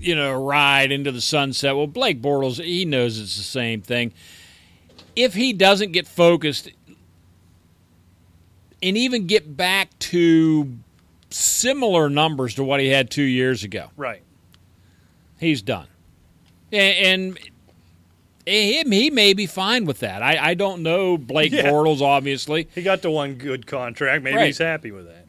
you 0.00 0.16
know, 0.16 0.32
ride 0.32 0.90
into 0.90 1.12
the 1.12 1.20
sunset. 1.20 1.76
Well, 1.76 1.86
Blake 1.86 2.20
Bortles, 2.20 2.60
he 2.60 2.84
knows 2.84 3.20
it's 3.20 3.36
the 3.36 3.44
same 3.44 3.80
thing. 3.80 4.12
If 5.14 5.34
he 5.34 5.52
doesn't 5.52 5.92
get 5.92 6.08
focused 6.08 6.70
and 8.82 8.96
even 8.96 9.26
get 9.26 9.56
back 9.56 9.96
to 9.98 10.72
similar 11.30 12.10
numbers 12.10 12.54
to 12.56 12.64
what 12.64 12.80
he 12.80 12.88
had 12.88 13.10
two 13.10 13.22
years 13.22 13.64
ago, 13.64 13.90
Right. 13.96 14.22
he's 15.38 15.62
done. 15.62 15.86
And, 16.70 17.36
and 17.36 17.38
him, 18.46 18.90
he 18.92 19.10
may 19.10 19.32
be 19.34 19.46
fine 19.46 19.84
with 19.84 20.00
that. 20.00 20.22
I, 20.22 20.50
I 20.50 20.54
don't 20.54 20.82
know 20.82 21.16
Blake 21.16 21.52
Yeah. 21.52 21.70
Bortles, 21.70 22.00
obviously. 22.00 22.68
He 22.74 22.82
got 22.82 23.02
the 23.02 23.10
one 23.10 23.34
good 23.34 23.66
contract. 23.66 24.22
Maybe 24.24 24.36
Right. 24.36 24.46
he's 24.46 24.58
happy 24.58 24.90
with 24.90 25.06
that. 25.06 25.26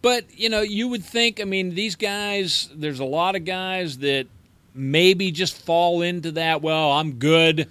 But, 0.00 0.24
you 0.38 0.48
know, 0.48 0.60
you 0.60 0.86
would 0.88 1.04
think, 1.04 1.40
I 1.40 1.44
mean, 1.44 1.74
these 1.74 1.96
guys, 1.96 2.68
there's 2.74 3.00
a 3.00 3.04
lot 3.04 3.34
of 3.34 3.44
guys 3.44 3.98
that 3.98 4.26
maybe 4.72 5.32
just 5.32 5.60
fall 5.60 6.02
into 6.02 6.30
that, 6.32 6.62
well, 6.62 6.92
I'm 6.92 7.14
good, 7.14 7.68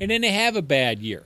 and 0.00 0.10
then 0.10 0.22
they 0.22 0.32
have 0.32 0.56
a 0.56 0.62
bad 0.62 0.98
year. 0.98 1.22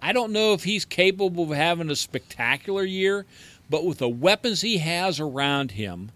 I 0.00 0.12
don't 0.12 0.32
know 0.32 0.52
if 0.52 0.64
he's 0.64 0.84
capable 0.84 1.44
of 1.44 1.50
having 1.50 1.90
a 1.90 1.96
spectacular 1.96 2.84
year, 2.84 3.26
but 3.68 3.84
with 3.84 3.98
the 3.98 4.08
weapons 4.08 4.60
he 4.60 4.78
has 4.78 5.20
around 5.20 5.72
him, 5.72 6.10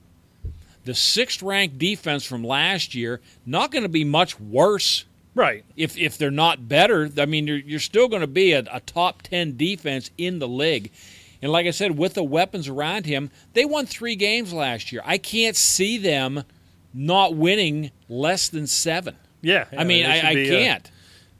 the 0.85 0.95
sixth 0.95 1.43
ranked 1.43 1.79
defense 1.79 2.25
from 2.25 2.43
last 2.45 2.95
year, 2.95 3.21
not 3.47 3.71
going 3.71 3.83
to 3.85 3.89
be 3.89 4.05
much 4.05 4.39
worse 4.41 5.05
Right. 5.35 5.65
if 5.77 5.97
if 5.97 6.19
they're 6.19 6.31
not 6.31 6.69
better, 6.69 7.09
I 7.17 7.25
mean, 7.27 7.47
you're, 7.47 7.57
you're 7.57 7.81
still 7.81 8.09
going 8.09 8.21
to 8.21 8.27
be 8.27 8.53
a, 8.53 8.65
a 8.71 8.81
top 8.81 9.23
10 9.23 9.57
defense 9.57 10.11
in 10.19 10.39
the 10.41 10.49
league. 10.49 10.91
And 11.41 11.51
like 11.51 11.67
I 11.67 11.71
said, 11.71 11.97
with 11.97 12.15
the 12.15 12.23
weapons 12.23 12.69
around 12.69 13.07
him, 13.07 13.31
they 13.55 13.65
won 13.65 13.87
three 13.87 14.15
games 14.15 14.53
last 14.53 14.93
year. 14.93 15.03
I 15.05 15.19
can't 15.19 15.57
see 15.57 15.99
them 15.99 16.45
not 16.95 17.35
winning 17.35 17.91
less 18.09 18.49
than 18.49 18.67
seven. 18.67 19.17
Yeah. 19.41 19.67
I 19.77 19.85
mean, 19.85 20.07
I, 20.07 20.19
I 20.19 20.35
can't. 20.35 20.91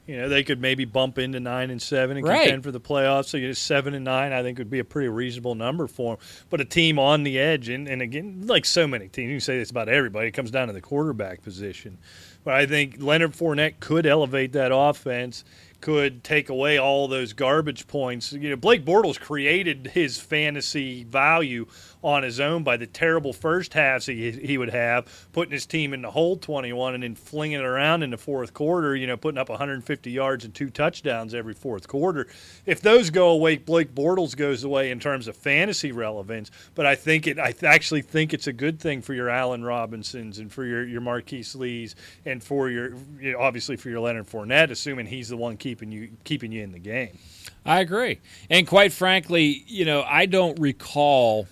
You 0.05 0.17
know, 0.17 0.27
they 0.29 0.43
could 0.43 0.59
maybe 0.59 0.85
bump 0.85 1.17
into 1.17 1.39
nine 1.39 1.69
and 1.69 1.81
seven 1.81 2.17
and 2.17 2.25
Right. 2.27 2.41
contend 2.41 2.63
for 2.63 2.71
the 2.71 2.81
playoffs. 2.81 3.25
So 3.25 3.37
you 3.37 3.47
know, 3.47 3.53
seven 3.53 3.93
and 3.93 4.03
nine, 4.05 4.33
I 4.33 4.41
think, 4.43 4.57
would 4.57 4.69
be 4.69 4.79
a 4.79 4.83
pretty 4.83 5.07
reasonable 5.07 5.55
number 5.55 5.87
for 5.87 6.15
them. 6.17 6.25
But 6.49 6.59
a 6.61 6.65
team 6.65 6.99
on 6.99 7.23
the 7.23 7.39
edge, 7.39 7.69
and, 7.69 7.87
and 7.87 8.01
again, 8.01 8.43
like 8.45 8.65
so 8.65 8.85
many 8.87 9.07
teams, 9.07 9.29
you 9.29 9.35
can 9.35 9.41
say 9.41 9.57
this 9.57 9.71
about 9.71 9.89
everybody. 9.89 10.27
It 10.27 10.31
comes 10.31 10.51
down 10.51 10.67
to 10.67 10.73
the 10.73 10.81
quarterback 10.81 11.41
position. 11.41 11.97
But 12.43 12.55
I 12.55 12.65
think 12.65 12.95
Leonard 12.99 13.31
Fournette 13.31 13.79
could 13.79 14.05
elevate 14.05 14.51
that 14.53 14.71
offense. 14.73 15.45
Could 15.79 16.23
take 16.23 16.47
away 16.49 16.77
all 16.77 17.09
those 17.09 17.33
garbage 17.33 17.87
points. 17.87 18.31
You 18.31 18.49
know, 18.51 18.55
Blake 18.55 18.85
Bortles 18.85 19.19
created 19.19 19.91
his 19.93 20.17
fantasy 20.17 21.03
value 21.03 21.65
on 22.03 22.23
his 22.23 22.39
own 22.39 22.63
by 22.63 22.77
the 22.77 22.85
terrible 22.85 23.33
first 23.33 23.73
halves 23.73 24.05
he, 24.05 24.31
he 24.31 24.57
would 24.57 24.69
have, 24.69 25.27
putting 25.31 25.53
his 25.53 25.65
team 25.65 25.93
in 25.93 26.01
the 26.01 26.11
hole 26.11 26.35
21 26.37 26.93
and 26.93 27.03
then 27.03 27.15
flinging 27.15 27.59
it 27.59 27.65
around 27.65 28.03
in 28.03 28.11
the 28.11 28.17
fourth 28.17 28.53
quarter, 28.53 28.95
you 28.95 29.07
know, 29.07 29.17
putting 29.17 29.37
up 29.37 29.49
150 29.49 30.11
yards 30.11 30.45
and 30.45 30.53
two 30.53 30.69
touchdowns 30.69 31.33
every 31.33 31.53
fourth 31.53 31.87
quarter. 31.87 32.27
If 32.65 32.81
those 32.81 33.09
go 33.09 33.29
away, 33.29 33.57
Blake 33.57 33.95
Bortles 33.95 34.35
goes 34.35 34.63
away 34.63 34.91
in 34.91 34.99
terms 34.99 35.27
of 35.27 35.35
fantasy 35.35 35.91
relevance, 35.91 36.51
but 36.75 36.85
I 36.85 36.95
think 36.95 37.27
it 37.27 37.39
I 37.39 37.55
actually 37.63 38.01
think 38.01 38.33
it's 38.33 38.47
a 38.47 38.53
good 38.53 38.79
thing 38.79 39.01
for 39.01 39.13
your 39.13 39.29
Allen 39.29 39.63
Robinsons 39.63 40.39
and 40.39 40.51
for 40.51 40.65
your 40.65 40.83
your 40.83 41.01
Marquise 41.01 41.55
Lees 41.55 41.95
and 42.25 42.43
for 42.43 42.69
your 42.69 42.95
you 43.19 43.31
know, 43.31 43.39
obviously 43.39 43.77
for 43.77 43.89
your 43.89 44.01
Leonard 44.01 44.27
Fournette 44.27 44.69
assuming 44.69 45.05
he's 45.05 45.29
the 45.29 45.37
one 45.37 45.57
keeping 45.57 45.91
you 45.91 46.09
keeping 46.23 46.51
you 46.51 46.63
in 46.63 46.71
the 46.71 46.79
game. 46.79 47.17
I 47.65 47.79
agree. 47.79 48.19
And 48.49 48.67
quite 48.67 48.91
frankly, 48.91 49.63
you 49.67 49.85
know, 49.85 50.03
I 50.03 50.25
don't 50.25 50.59
recall. 50.59 51.47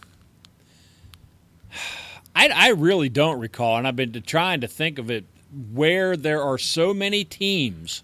I, 2.36 2.50
I 2.50 2.70
really 2.70 3.10
don't 3.10 3.40
recall, 3.40 3.78
and 3.78 3.88
I've 3.88 3.96
been 3.96 4.22
trying 4.26 4.62
to 4.62 4.68
think 4.68 4.98
of 5.00 5.12
it 5.12 5.26
where 5.74 6.16
there 6.16 6.42
are 6.42 6.58
so 6.58 6.94
many 6.94 7.24
teams 7.26 8.04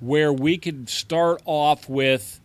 where 0.00 0.32
we 0.32 0.58
could 0.58 0.88
start 0.90 1.40
off 1.46 1.88
with 1.88 2.40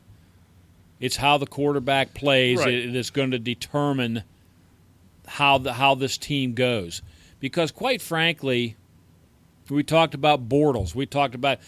it's 1.02 1.18
how 1.18 1.38
the 1.38 1.46
quarterback 1.48 2.14
plays 2.14 2.60
Right. 2.60 2.74
it- 2.74 2.94
that's 2.94 3.10
going 3.10 3.32
to 3.32 3.40
determine 3.40 4.24
how 5.28 5.58
the 5.58 5.74
how 5.74 5.96
this 5.96 6.18
team 6.18 6.54
goes. 6.54 7.02
Because 7.40 7.72
quite 7.72 8.02
frankly, 8.02 8.76
we 9.70 9.84
talked 9.84 10.14
about 10.14 10.50
Bortles. 10.50 10.96
We 10.96 11.06
talked 11.06 11.36
about 11.36 11.60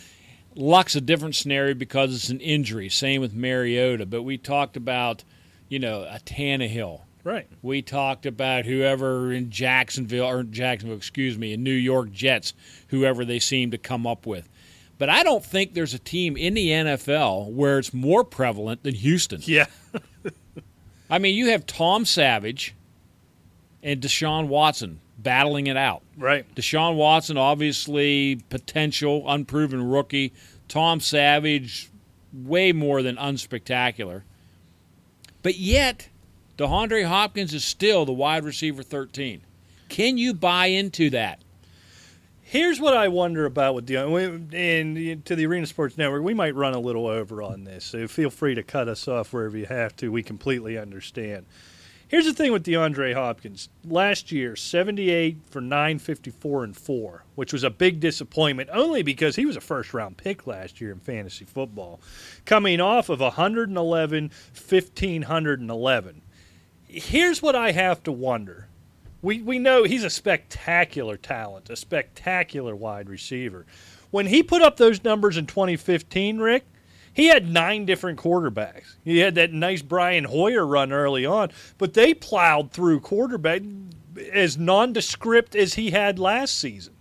Luck's 0.56 0.96
a 0.96 1.02
different 1.02 1.36
scenario 1.36 1.74
because 1.74 2.14
it's 2.16 2.30
an 2.30 2.40
injury. 2.42 2.90
Same 2.90 3.22
with 3.22 3.34
Mariota. 3.34 4.06
But 4.06 4.24
we 4.24 4.38
talked 4.38 4.76
about, 4.76 5.24
you 5.70 5.80
know, 5.80 6.02
a 6.04 6.20
Tannehill. 6.26 7.02
Right. 7.24 7.48
We 7.62 7.82
talked 7.82 8.26
about 8.26 8.66
whoever 8.66 9.32
in 9.32 9.50
Jacksonville 9.52 10.26
or 10.26 10.44
Jacksonville, 10.44 10.98
excuse 10.98 11.38
me, 11.38 11.54
in 11.54 11.64
New 11.64 11.72
York 11.72 12.12
Jets, 12.12 12.54
whoever 12.88 13.24
they 13.26 13.40
seem 13.40 13.72
to 13.72 13.78
come 13.78 14.08
up 14.08 14.26
with. 14.26 14.50
But 14.98 15.10
I 15.10 15.24
don't 15.24 15.44
think 15.44 15.74
there's 15.74 15.94
a 15.94 16.00
team 16.00 16.38
in 16.38 16.54
the 16.54 16.70
NFL 16.70 17.52
where 17.52 17.80
it's 17.80 17.94
more 17.94 18.24
prevalent 18.24 18.84
than 18.84 18.96
Houston. 18.96 19.42
Yeah. 19.44 19.66
I 21.10 21.20
mean, 21.20 21.36
you 21.36 21.50
have 21.50 21.66
Tom 21.66 22.06
Savage 22.06 22.76
and 23.84 24.00
Deshaun 24.00 24.48
Watson 24.48 25.02
battling 25.18 25.68
it 25.68 25.78
out. 25.78 26.04
Right. 26.18 26.46
Deshaun 26.56 26.96
Watson, 26.96 27.38
obviously 27.38 28.42
potential, 28.50 29.24
unproven 29.28 29.84
rookie. 29.90 30.34
Tom 30.68 31.00
Savage, 31.00 31.90
way 32.34 32.72
more 32.72 33.02
than 33.02 33.18
unspectacular. 33.18 34.22
But 35.42 35.58
yet, 35.58 36.10
DeAndre 36.58 37.06
Hopkins 37.06 37.54
is 37.54 37.64
still 37.64 38.06
the 38.06 38.12
wide 38.12 38.44
receiver 38.44 38.84
13. 38.84 39.42
Can 39.90 40.18
you 40.18 40.34
buy 40.34 40.68
into 40.68 41.10
that? 41.12 41.42
Here's 42.42 42.82
what 42.82 42.96
I 42.96 43.08
wonder 43.08 43.46
about 43.46 43.76
with 43.76 43.88
the 43.88 43.96
and 43.96 45.26
to 45.26 45.36
the 45.36 45.46
Arena 45.46 45.66
Sports 45.66 45.98
Network, 45.98 46.22
we 46.22 46.34
might 46.34 46.54
run 46.54 46.74
a 46.74 46.80
little 46.80 47.08
over 47.08 47.42
on 47.42 47.64
this, 47.64 47.86
so 47.86 48.08
feel 48.10 48.30
free 48.30 48.56
to 48.56 48.64
cut 48.64 48.90
us 48.90 49.08
off 49.08 49.32
wherever 49.32 49.58
you 49.58 49.68
have 49.68 49.96
to. 49.98 50.12
We 50.12 50.22
completely 50.22 50.78
understand. 50.78 51.46
Here's 52.10 52.26
the 52.26 52.34
thing 52.34 52.52
with 52.52 52.66
DeAndre 52.66 53.14
Hopkins. 53.14 53.70
Last 53.86 54.34
year, 54.34 54.58
78 54.58 55.38
for 55.50 55.62
954 55.62 56.66
and 56.66 56.76
4, 56.76 57.24
which 57.36 57.54
was 57.54 57.64
a 57.64 57.70
big 57.70 58.02
disappointment 58.02 58.70
only 58.74 59.02
because 59.02 59.38
he 59.38 59.46
was 59.46 59.56
a 59.56 59.62
first 59.62 59.94
round 59.94 60.18
pick 60.18 60.46
last 60.46 60.82
year 60.82 60.92
in 60.92 61.00
fantasy 61.00 61.46
football, 61.46 62.02
coming 62.44 62.82
off 62.82 63.08
of 63.08 63.22
111, 63.22 64.24
1511. 64.24 66.21
Here's 66.92 67.42
what 67.42 67.56
I 67.56 67.72
have 67.72 68.04
to 68.04 68.12
wonder 68.12 68.68
we 69.22 69.42
we 69.42 69.60
know 69.60 69.84
he's 69.84 70.04
a 70.04 70.10
spectacular 70.10 71.16
talent, 71.16 71.70
a 71.70 71.76
spectacular 71.76 72.76
wide 72.76 73.10
receiver. 73.10 73.66
When 74.10 74.28
he 74.28 74.44
put 74.44 74.62
up 74.62 74.76
those 74.76 75.04
numbers 75.04 75.38
in 75.38 75.46
2015, 75.46 76.40
Rick, 76.40 76.66
he 77.14 77.28
had 77.28 77.50
nine 77.50 77.86
different 77.86 78.20
quarterbacks. 78.20 78.96
He 79.06 79.20
had 79.20 79.36
that 79.36 79.54
nice 79.54 79.82
Brian 79.82 80.26
Hoyer 80.26 80.66
run 80.66 80.92
early 80.92 81.26
on, 81.26 81.52
but 81.78 81.94
they 81.94 82.14
plowed 82.14 82.72
through 82.72 83.00
quarterback. 83.00 83.62
as 84.34 84.58
nondescript 84.58 85.56
as 85.56 85.76
he 85.76 85.92
had 85.92 86.20
last 86.20 86.58
season, 86.58 86.94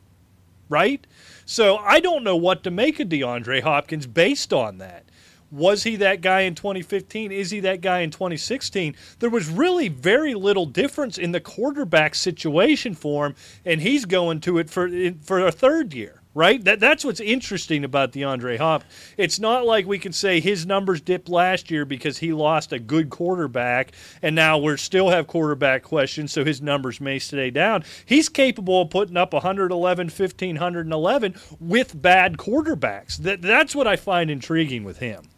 right? 0.69 1.05
So 1.45 1.79
I 1.79 1.99
don't 1.99 2.23
know 2.23 2.37
what 2.37 2.63
to 2.63 2.71
make 2.71 3.01
of 3.01 3.09
DeAndre 3.09 3.63
Hopkins 3.63 4.07
based 4.07 4.53
on 4.53 4.79
that. 4.79 5.05
Was 5.51 5.83
he 5.83 5.97
that 5.97 6.21
guy 6.21 6.43
in 6.43 6.55
2015? 6.55 7.33
Is 7.33 7.51
he 7.51 7.61
that 7.61 7.81
guy 7.81 8.01
in 8.01 8.11
2016? 8.11 8.95
There 9.19 9.31
was 9.31 9.49
really 9.49 9.89
very 9.89 10.35
little 10.35 10.67
difference 10.67 11.19
in 11.19 11.33
the 11.33 11.41
quarterback 11.41 12.15
situation 12.15 12.95
for 12.95 13.27
him, 13.27 13.35
and 13.65 13.81
he's 13.81 14.05
going 14.05 14.41
to 14.41 14.59
it 14.59 14.71
for 14.71 14.89
for 15.23 15.47
a 15.47 15.53
third 15.53 15.93
year 15.95 16.21
right? 16.35 16.63
That 16.65 16.81
that's 16.81 17.05
what's 17.05 17.21
interesting 17.21 17.85
about 17.85 18.13
DeAndre 18.13 18.59
Hop. 18.59 18.85
It's 19.17 19.39
not 19.39 19.67
like 19.67 19.87
we 19.87 19.99
can 19.99 20.13
say 20.13 20.41
his 20.41 20.67
numbers 20.67 21.01
dipped 21.01 21.29
last 21.29 21.71
year 21.71 21.85
because 21.85 22.19
he 22.19 22.33
lost 22.33 22.73
a 22.73 22.79
good 22.79 23.11
quarterback, 23.11 23.93
and 24.23 24.35
now 24.35 24.59
we're 24.59 24.77
still 24.77 25.11
have 25.11 25.27
quarterback 25.27 25.83
questions, 25.83 26.33
so 26.33 26.45
his 26.45 26.63
numbers 26.63 27.01
may 27.01 27.19
stay 27.19 27.51
down. 27.51 27.85
He's 28.07 28.29
capable 28.29 28.83
of 28.83 28.91
putting 28.91 29.17
up 29.17 29.33
111, 29.33 30.07
1511 30.07 31.35
with 31.59 32.01
bad 32.01 32.37
quarterbacks. 32.37 33.17
That 33.17 33.43
that's 33.43 33.75
what 33.75 33.87
I 33.87 33.97
find 33.97 34.31
intriguing 34.31 34.85
with 34.85 34.99
him. 34.99 35.30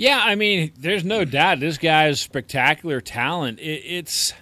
Yeah, 0.00 0.22
I 0.24 0.34
mean, 0.34 0.72
there's 0.78 1.04
no 1.04 1.26
doubt 1.26 1.60
this 1.60 1.76
guy 1.76 2.08
is 2.08 2.22
spectacular 2.22 3.02
talent. 3.02 3.60
It, 3.60 3.82
it's 3.84 4.32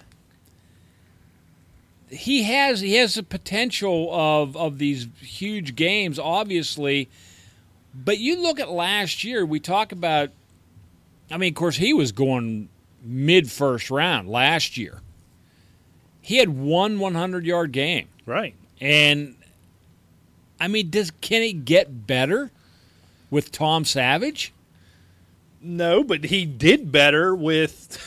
he 2.09 2.43
has 2.43 2.79
he 2.79 2.93
has 2.93 3.15
the 3.15 3.23
potential 3.23 4.07
of 4.09 4.55
of 4.55 4.77
these 4.77 5.09
huge 5.19 5.75
games, 5.75 6.17
obviously. 6.17 7.09
But 7.93 8.19
you 8.19 8.41
look 8.41 8.61
at 8.61 8.71
last 8.71 9.25
year. 9.25 9.45
We 9.45 9.59
talk 9.59 9.91
about. 9.91 10.29
I 11.29 11.35
mean, 11.35 11.51
of 11.51 11.55
course, 11.55 11.75
he 11.75 11.93
was 11.93 12.13
going 12.13 12.69
mid 13.03 13.51
first 13.51 13.91
round 13.91 14.29
last 14.29 14.77
year. 14.77 15.01
He 16.21 16.37
had 16.37 16.47
one 16.47 16.99
100 16.99 17.45
yard 17.45 17.73
game, 17.73 18.07
right? 18.25 18.55
And 18.79 19.35
I 20.57 20.69
mean, 20.69 20.89
does 20.89 21.11
can 21.19 21.41
it 21.41 21.65
get 21.65 22.07
better 22.07 22.49
with 23.29 23.51
Tom 23.51 23.83
Savage? 23.83 24.53
No, 25.61 26.03
but 26.03 26.25
he 26.25 26.45
did 26.45 26.91
better 26.91 27.35
with 27.35 27.97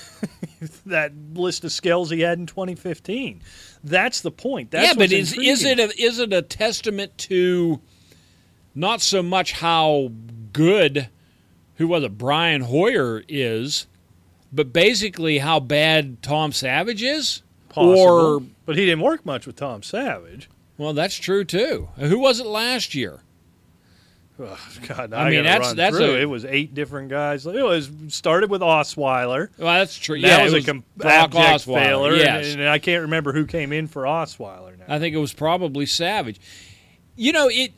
that 0.86 1.12
list 1.34 1.64
of 1.64 1.72
skills 1.72 2.10
he 2.10 2.20
had 2.20 2.38
in 2.38 2.46
2015. 2.46 3.42
That's 3.84 4.20
the 4.20 4.30
point. 4.30 4.70
That's 4.70 4.88
yeah, 4.88 4.94
but 4.94 5.12
is 5.12 5.36
is 5.36 5.64
it 5.64 5.78
a, 5.78 6.02
is 6.02 6.18
it 6.18 6.32
a 6.32 6.42
testament 6.42 7.18
to 7.18 7.80
not 8.74 9.00
so 9.00 9.22
much 9.22 9.52
how 9.52 10.12
good 10.52 11.08
who 11.76 11.88
was 11.88 12.04
it 12.04 12.16
Brian 12.16 12.62
Hoyer 12.62 13.24
is, 13.28 13.86
but 14.52 14.72
basically 14.72 15.38
how 15.38 15.60
bad 15.60 16.22
Tom 16.22 16.52
Savage 16.52 17.02
is? 17.02 17.42
Possible. 17.68 17.98
Or 17.98 18.42
but 18.64 18.76
he 18.76 18.84
didn't 18.86 19.02
work 19.02 19.26
much 19.26 19.46
with 19.46 19.56
Tom 19.56 19.82
Savage. 19.82 20.48
Well, 20.78 20.92
that's 20.92 21.16
true 21.16 21.44
too. 21.44 21.88
Who 21.96 22.18
was 22.18 22.40
it 22.40 22.46
last 22.46 22.94
year? 22.94 23.20
Oh, 24.44 24.58
God, 24.88 25.12
I, 25.12 25.26
I 25.26 25.30
mean 25.30 25.44
that's 25.44 25.72
that's 25.74 25.96
a, 25.96 26.20
it 26.20 26.24
was 26.24 26.44
eight 26.44 26.74
different 26.74 27.08
guys. 27.08 27.46
It 27.46 27.62
was 27.62 27.90
started 28.08 28.50
with 28.50 28.60
Osweiler. 28.60 29.48
Well, 29.58 29.78
that's 29.78 29.96
true. 29.96 30.16
Yeah, 30.16 30.38
that 30.38 30.44
was, 30.44 30.54
was 30.54 30.64
a 30.64 30.66
com- 30.66 30.84
Osweiler. 30.98 31.64
failure. 31.64 32.16
Yes. 32.16 32.52
And, 32.52 32.60
and, 32.60 32.70
I 32.70 32.78
can't 32.78 33.02
remember 33.02 33.32
who 33.32 33.46
came 33.46 33.72
in 33.72 33.86
for 33.86 34.02
Osweiler. 34.02 34.78
Now. 34.78 34.86
I 34.88 34.98
think 34.98 35.14
it 35.14 35.18
was 35.18 35.32
probably 35.32 35.86
Savage. 35.86 36.40
You 37.16 37.32
know 37.32 37.48
it. 37.50 37.72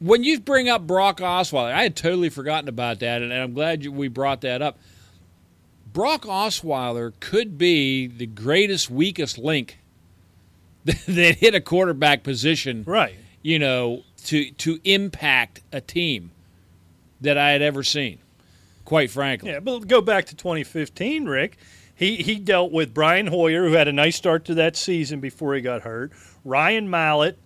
When 0.00 0.22
you 0.22 0.38
bring 0.38 0.68
up 0.68 0.86
Brock 0.86 1.18
Osweiler, 1.18 1.72
I 1.72 1.82
had 1.82 1.96
totally 1.96 2.28
forgotten 2.28 2.68
about 2.68 3.00
that, 3.00 3.20
and, 3.20 3.32
and 3.32 3.42
I'm 3.42 3.52
glad 3.52 3.82
you, 3.82 3.90
we 3.90 4.06
brought 4.06 4.42
that 4.42 4.62
up. 4.62 4.78
Brock 5.92 6.22
Osweiler 6.22 7.12
could 7.18 7.58
be 7.58 8.06
the 8.06 8.26
greatest, 8.26 8.90
weakest 8.90 9.38
link 9.38 9.80
that 10.84 11.36
hit 11.38 11.54
a 11.54 11.60
quarterback 11.60 12.22
position. 12.22 12.84
Right. 12.86 13.16
You 13.42 13.58
know, 13.58 14.04
to 14.28 14.50
to 14.50 14.78
impact 14.84 15.62
a 15.72 15.80
team 15.80 16.30
that 17.20 17.38
I 17.38 17.50
had 17.50 17.62
ever 17.62 17.82
seen. 17.82 18.18
Quite 18.84 19.10
frankly. 19.10 19.50
Yeah, 19.50 19.60
but 19.60 19.86
go 19.86 20.00
back 20.00 20.26
to 20.26 20.36
2015, 20.36 21.26
Rick. 21.26 21.56
He 21.94 22.16
he 22.16 22.36
dealt 22.36 22.70
with 22.70 22.92
Brian 22.92 23.26
Hoyer, 23.26 23.66
who 23.66 23.72
had 23.72 23.88
a 23.88 23.92
nice 23.92 24.16
start 24.16 24.44
to 24.46 24.54
that 24.54 24.76
season 24.76 25.20
before 25.20 25.54
he 25.54 25.60
got 25.62 25.82
hurt. 25.82 26.12
Ryan 26.44 26.88
Mallett, 26.90 27.38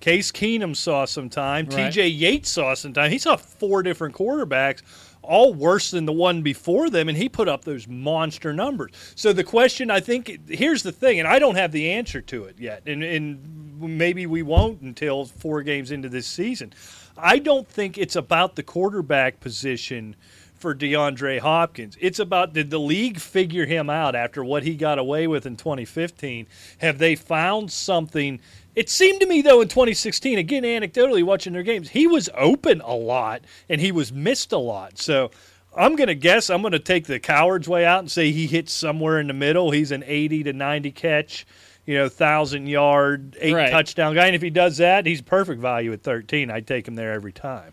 Case 0.00 0.30
Keenum 0.30 0.76
saw 0.76 1.04
some 1.04 1.28
time. 1.28 1.66
Right. 1.66 1.92
T.J. 1.92 2.08
Yates 2.08 2.50
saw 2.50 2.74
some 2.74 2.92
time. 2.92 3.10
He 3.10 3.18
saw 3.18 3.36
four 3.36 3.82
different 3.82 4.14
quarterbacks 4.14 4.82
all 5.26 5.52
worse 5.52 5.90
than 5.90 6.06
the 6.06 6.12
one 6.12 6.42
before 6.42 6.90
them, 6.90 7.08
and 7.08 7.18
he 7.18 7.28
put 7.28 7.48
up 7.48 7.64
those 7.64 7.86
monster 7.86 8.52
numbers. 8.52 8.92
So 9.14 9.32
the 9.32 9.44
question, 9.44 9.90
I 9.90 10.00
think, 10.00 10.48
here's 10.48 10.82
the 10.82 10.92
thing, 10.92 11.18
and 11.18 11.28
I 11.28 11.38
don't 11.38 11.56
have 11.56 11.72
the 11.72 11.90
answer 11.90 12.20
to 12.22 12.44
it 12.44 12.58
yet, 12.58 12.82
and, 12.86 13.02
and 13.02 13.78
maybe 13.80 14.26
we 14.26 14.42
won't 14.42 14.80
until 14.80 15.24
four 15.26 15.62
games 15.62 15.90
into 15.90 16.08
this 16.08 16.26
season. 16.26 16.72
I 17.18 17.38
don't 17.38 17.66
think 17.66 17.96
it's 17.98 18.16
about 18.16 18.56
the 18.56 18.62
quarterback 18.62 19.40
position 19.40 20.16
for 20.54 20.74
DeAndre 20.74 21.38
Hopkins. 21.40 21.96
It's 22.00 22.18
about 22.18 22.52
did 22.52 22.70
the 22.70 22.80
league 22.80 23.20
figure 23.20 23.66
him 23.66 23.90
out 23.90 24.14
after 24.14 24.42
what 24.42 24.62
he 24.62 24.74
got 24.74 24.98
away 24.98 25.26
with 25.26 25.46
in 25.46 25.56
2015? 25.56 26.46
Have 26.78 26.98
they 26.98 27.14
found 27.14 27.70
something 27.70 28.40
it 28.76 28.90
seemed 28.90 29.20
to 29.20 29.26
me, 29.26 29.40
though, 29.40 29.62
in 29.62 29.68
2016, 29.68 30.38
again, 30.38 30.62
anecdotally 30.62 31.24
watching 31.24 31.54
their 31.54 31.62
games, 31.62 31.88
he 31.88 32.06
was 32.06 32.28
open 32.34 32.82
a 32.82 32.94
lot 32.94 33.40
and 33.70 33.80
he 33.80 33.90
was 33.90 34.12
missed 34.12 34.52
a 34.52 34.58
lot. 34.58 34.98
So 34.98 35.30
I'm 35.74 35.96
going 35.96 36.08
to 36.08 36.14
guess 36.14 36.50
I'm 36.50 36.60
going 36.60 36.72
to 36.72 36.78
take 36.78 37.06
the 37.06 37.18
coward's 37.18 37.66
way 37.66 37.86
out 37.86 38.00
and 38.00 38.10
say 38.10 38.32
he 38.32 38.46
hits 38.46 38.74
somewhere 38.74 39.18
in 39.18 39.28
the 39.28 39.32
middle. 39.32 39.70
He's 39.70 39.92
an 39.92 40.04
80 40.06 40.44
to 40.44 40.52
90 40.52 40.90
catch, 40.90 41.46
you 41.86 41.94
know, 41.94 42.02
1,000 42.02 42.66
yard, 42.66 43.38
eight 43.40 43.54
right. 43.54 43.70
touchdown 43.70 44.14
guy. 44.14 44.26
And 44.26 44.36
if 44.36 44.42
he 44.42 44.50
does 44.50 44.76
that, 44.76 45.06
he's 45.06 45.22
perfect 45.22 45.58
value 45.58 45.94
at 45.94 46.02
13. 46.02 46.50
I'd 46.50 46.66
take 46.66 46.86
him 46.86 46.96
there 46.96 47.12
every 47.12 47.32
time. 47.32 47.72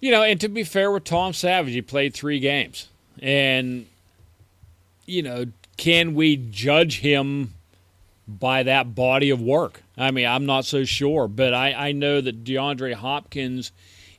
You 0.00 0.12
know, 0.12 0.22
and 0.22 0.40
to 0.40 0.48
be 0.48 0.64
fair 0.64 0.90
with 0.90 1.04
Tom 1.04 1.34
Savage, 1.34 1.74
he 1.74 1.82
played 1.82 2.14
three 2.14 2.40
games. 2.40 2.88
And, 3.20 3.84
you 5.04 5.22
know, 5.22 5.44
can 5.76 6.14
we 6.14 6.36
judge 6.36 7.00
him 7.00 7.52
by 8.28 8.62
that 8.62 8.94
body 8.94 9.30
of 9.30 9.40
work. 9.40 9.82
I 9.96 10.10
mean, 10.10 10.26
I'm 10.26 10.44
not 10.44 10.66
so 10.66 10.84
sure, 10.84 11.26
but 11.26 11.54
I, 11.54 11.72
I 11.72 11.92
know 11.92 12.20
that 12.20 12.44
DeAndre 12.44 12.94
Hopkins 12.94 13.72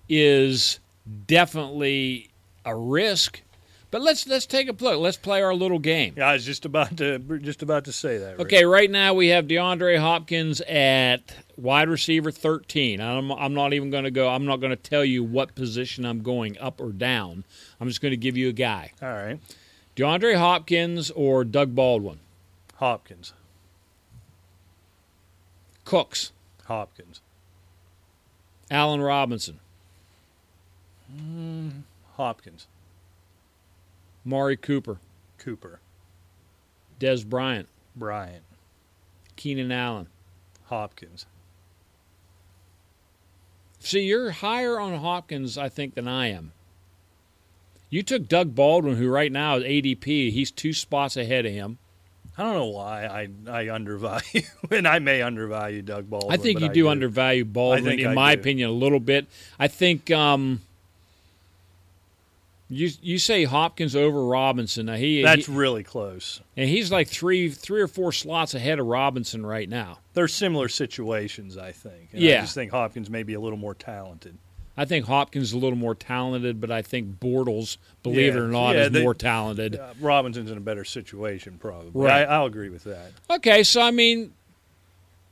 is 0.09 0.79
definitely 1.27 2.31
a 2.65 2.75
risk. 2.75 3.41
But 3.91 4.03
let's 4.03 4.27
let's 4.27 4.45
take 4.45 4.69
a 4.69 4.71
look. 4.71 4.99
Let's 4.99 5.17
play 5.17 5.41
our 5.41 5.55
little 5.55 5.79
game. 5.79 6.13
Yeah, 6.15 6.29
I 6.29 6.33
was 6.33 6.45
just 6.45 6.63
about 6.63 6.97
to 6.97 7.17
just 7.39 7.63
about 7.63 7.85
to 7.85 7.91
say 7.91 8.19
that. 8.19 8.37
Rick. 8.37 8.41
Okay, 8.41 8.63
right 8.63 8.89
now 8.89 9.15
we 9.15 9.29
have 9.29 9.47
DeAndre 9.47 9.97
Hopkins 9.97 10.61
at 10.61 11.33
wide 11.57 11.89
receiver 11.89 12.29
13. 12.29 13.01
I'm 13.01 13.31
I'm 13.31 13.55
not 13.55 13.73
even 13.73 13.89
going 13.89 14.03
to 14.03 14.11
go. 14.11 14.29
I'm 14.29 14.45
not 14.45 14.57
going 14.57 14.69
to 14.69 14.75
tell 14.75 15.03
you 15.03 15.23
what 15.23 15.55
position 15.55 16.05
I'm 16.05 16.21
going 16.21 16.55
up 16.59 16.79
or 16.79 16.91
down. 16.91 17.43
I'm 17.79 17.87
just 17.87 17.99
going 17.99 18.11
to 18.11 18.17
give 18.17 18.37
you 18.37 18.49
a 18.49 18.53
guy. 18.53 18.91
All 19.01 19.09
right. 19.09 19.39
DeAndre 19.95 20.37
Hopkins 20.37 21.09
or 21.09 21.43
Doug 21.43 21.73
Baldwin. 21.73 22.19
Hopkins. 22.75 23.33
Cooks. 25.89 26.33
Hopkins. 26.65 27.19
Allen 28.69 29.01
Robinson. 29.01 29.59
Mm, 31.11 31.81
Hopkins. 32.13 32.67
Mari 34.23 34.55
Cooper. 34.55 34.99
Cooper. 35.39 35.79
Dez 36.99 37.25
Bryant. 37.25 37.67
Bryant. 37.95 38.43
Keenan 39.35 39.71
Allen. 39.71 40.05
Hopkins. 40.65 41.25
See, 43.79 44.01
you're 44.01 44.29
higher 44.29 44.79
on 44.79 44.93
Hopkins, 44.93 45.57
I 45.57 45.69
think, 45.69 45.95
than 45.95 46.07
I 46.07 46.27
am. 46.27 46.51
You 47.89 48.03
took 48.03 48.27
Doug 48.27 48.53
Baldwin, 48.53 48.97
who 48.97 49.09
right 49.09 49.31
now 49.31 49.57
is 49.57 49.63
ADP. 49.63 50.31
He's 50.33 50.51
two 50.51 50.73
spots 50.73 51.17
ahead 51.17 51.47
of 51.47 51.51
him. 51.51 51.79
I 52.39 52.43
don't 52.43 52.53
know 52.53 52.65
why 52.67 53.05
I 53.05 53.27
I 53.51 53.69
undervalue, 53.69 54.43
and 54.71 54.87
I 54.87 54.99
may 54.99 55.21
undervalue 55.21 55.81
Doug 55.81 56.09
Baldwin. 56.09 56.31
I 56.31 56.41
think 56.41 56.61
you 56.61 56.69
do, 56.69 56.73
do, 56.73 56.87
undervalue 56.87 57.43
Baldwin, 57.43 57.99
in 57.99 58.07
I 58.07 58.13
my 58.13 58.33
do. 58.33 58.39
opinion, 58.39 58.69
a 58.69 58.73
little 58.73 59.01
bit. 59.01 59.27
I 59.59 59.67
think 59.67 60.09
um, 60.09 60.61
you 62.69 62.91
you 63.01 63.19
say 63.19 63.43
Hopkins 63.43 63.93
over 63.93 64.25
Robinson. 64.25 64.85
Now 64.85 64.95
he 64.95 65.21
that's 65.21 65.47
he, 65.47 65.51
really 65.51 65.83
close, 65.83 66.39
and 66.55 66.69
he's 66.69 66.89
like 66.89 67.09
three 67.09 67.49
three 67.49 67.81
or 67.81 67.89
four 67.89 68.13
slots 68.13 68.55
ahead 68.55 68.79
of 68.79 68.85
Robinson 68.85 69.45
right 69.45 69.67
now. 69.67 69.99
They're 70.13 70.29
similar 70.29 70.69
situations, 70.69 71.57
I 71.57 71.73
think. 71.73 72.13
And 72.13 72.21
yeah, 72.21 72.37
I 72.37 72.41
just 72.41 72.55
think 72.55 72.71
Hopkins 72.71 73.09
may 73.09 73.23
be 73.23 73.33
a 73.33 73.39
little 73.41 73.59
more 73.59 73.75
talented. 73.75 74.37
I 74.79 74.85
think 74.85 75.07
Hopkins 75.07 75.49
is 75.49 75.51
a 75.51 75.57
little 75.57 75.77
more 75.77 75.93
talented, 75.93 76.61
but 76.61 76.71
I 76.71 76.81
think 76.81 77.19
Bortles, 77.19 77.75
believe 78.01 78.33
yeah. 78.33 78.39
it 78.39 78.43
or 78.43 78.47
not, 78.47 78.75
yeah, 78.75 78.85
is 78.85 78.91
they, 78.91 79.03
more 79.03 79.13
talented. 79.13 79.75
Uh, 79.75 79.91
Robinson's 79.99 80.49
in 80.49 80.57
a 80.57 80.61
better 80.61 80.85
situation, 80.85 81.57
probably. 81.59 81.91
Right. 81.93 82.25
I, 82.25 82.39
will 82.39 82.45
agree 82.45 82.69
with 82.69 82.85
that. 82.85 83.11
Okay, 83.29 83.63
so 83.63 83.81
I 83.81 83.91
mean, 83.91 84.31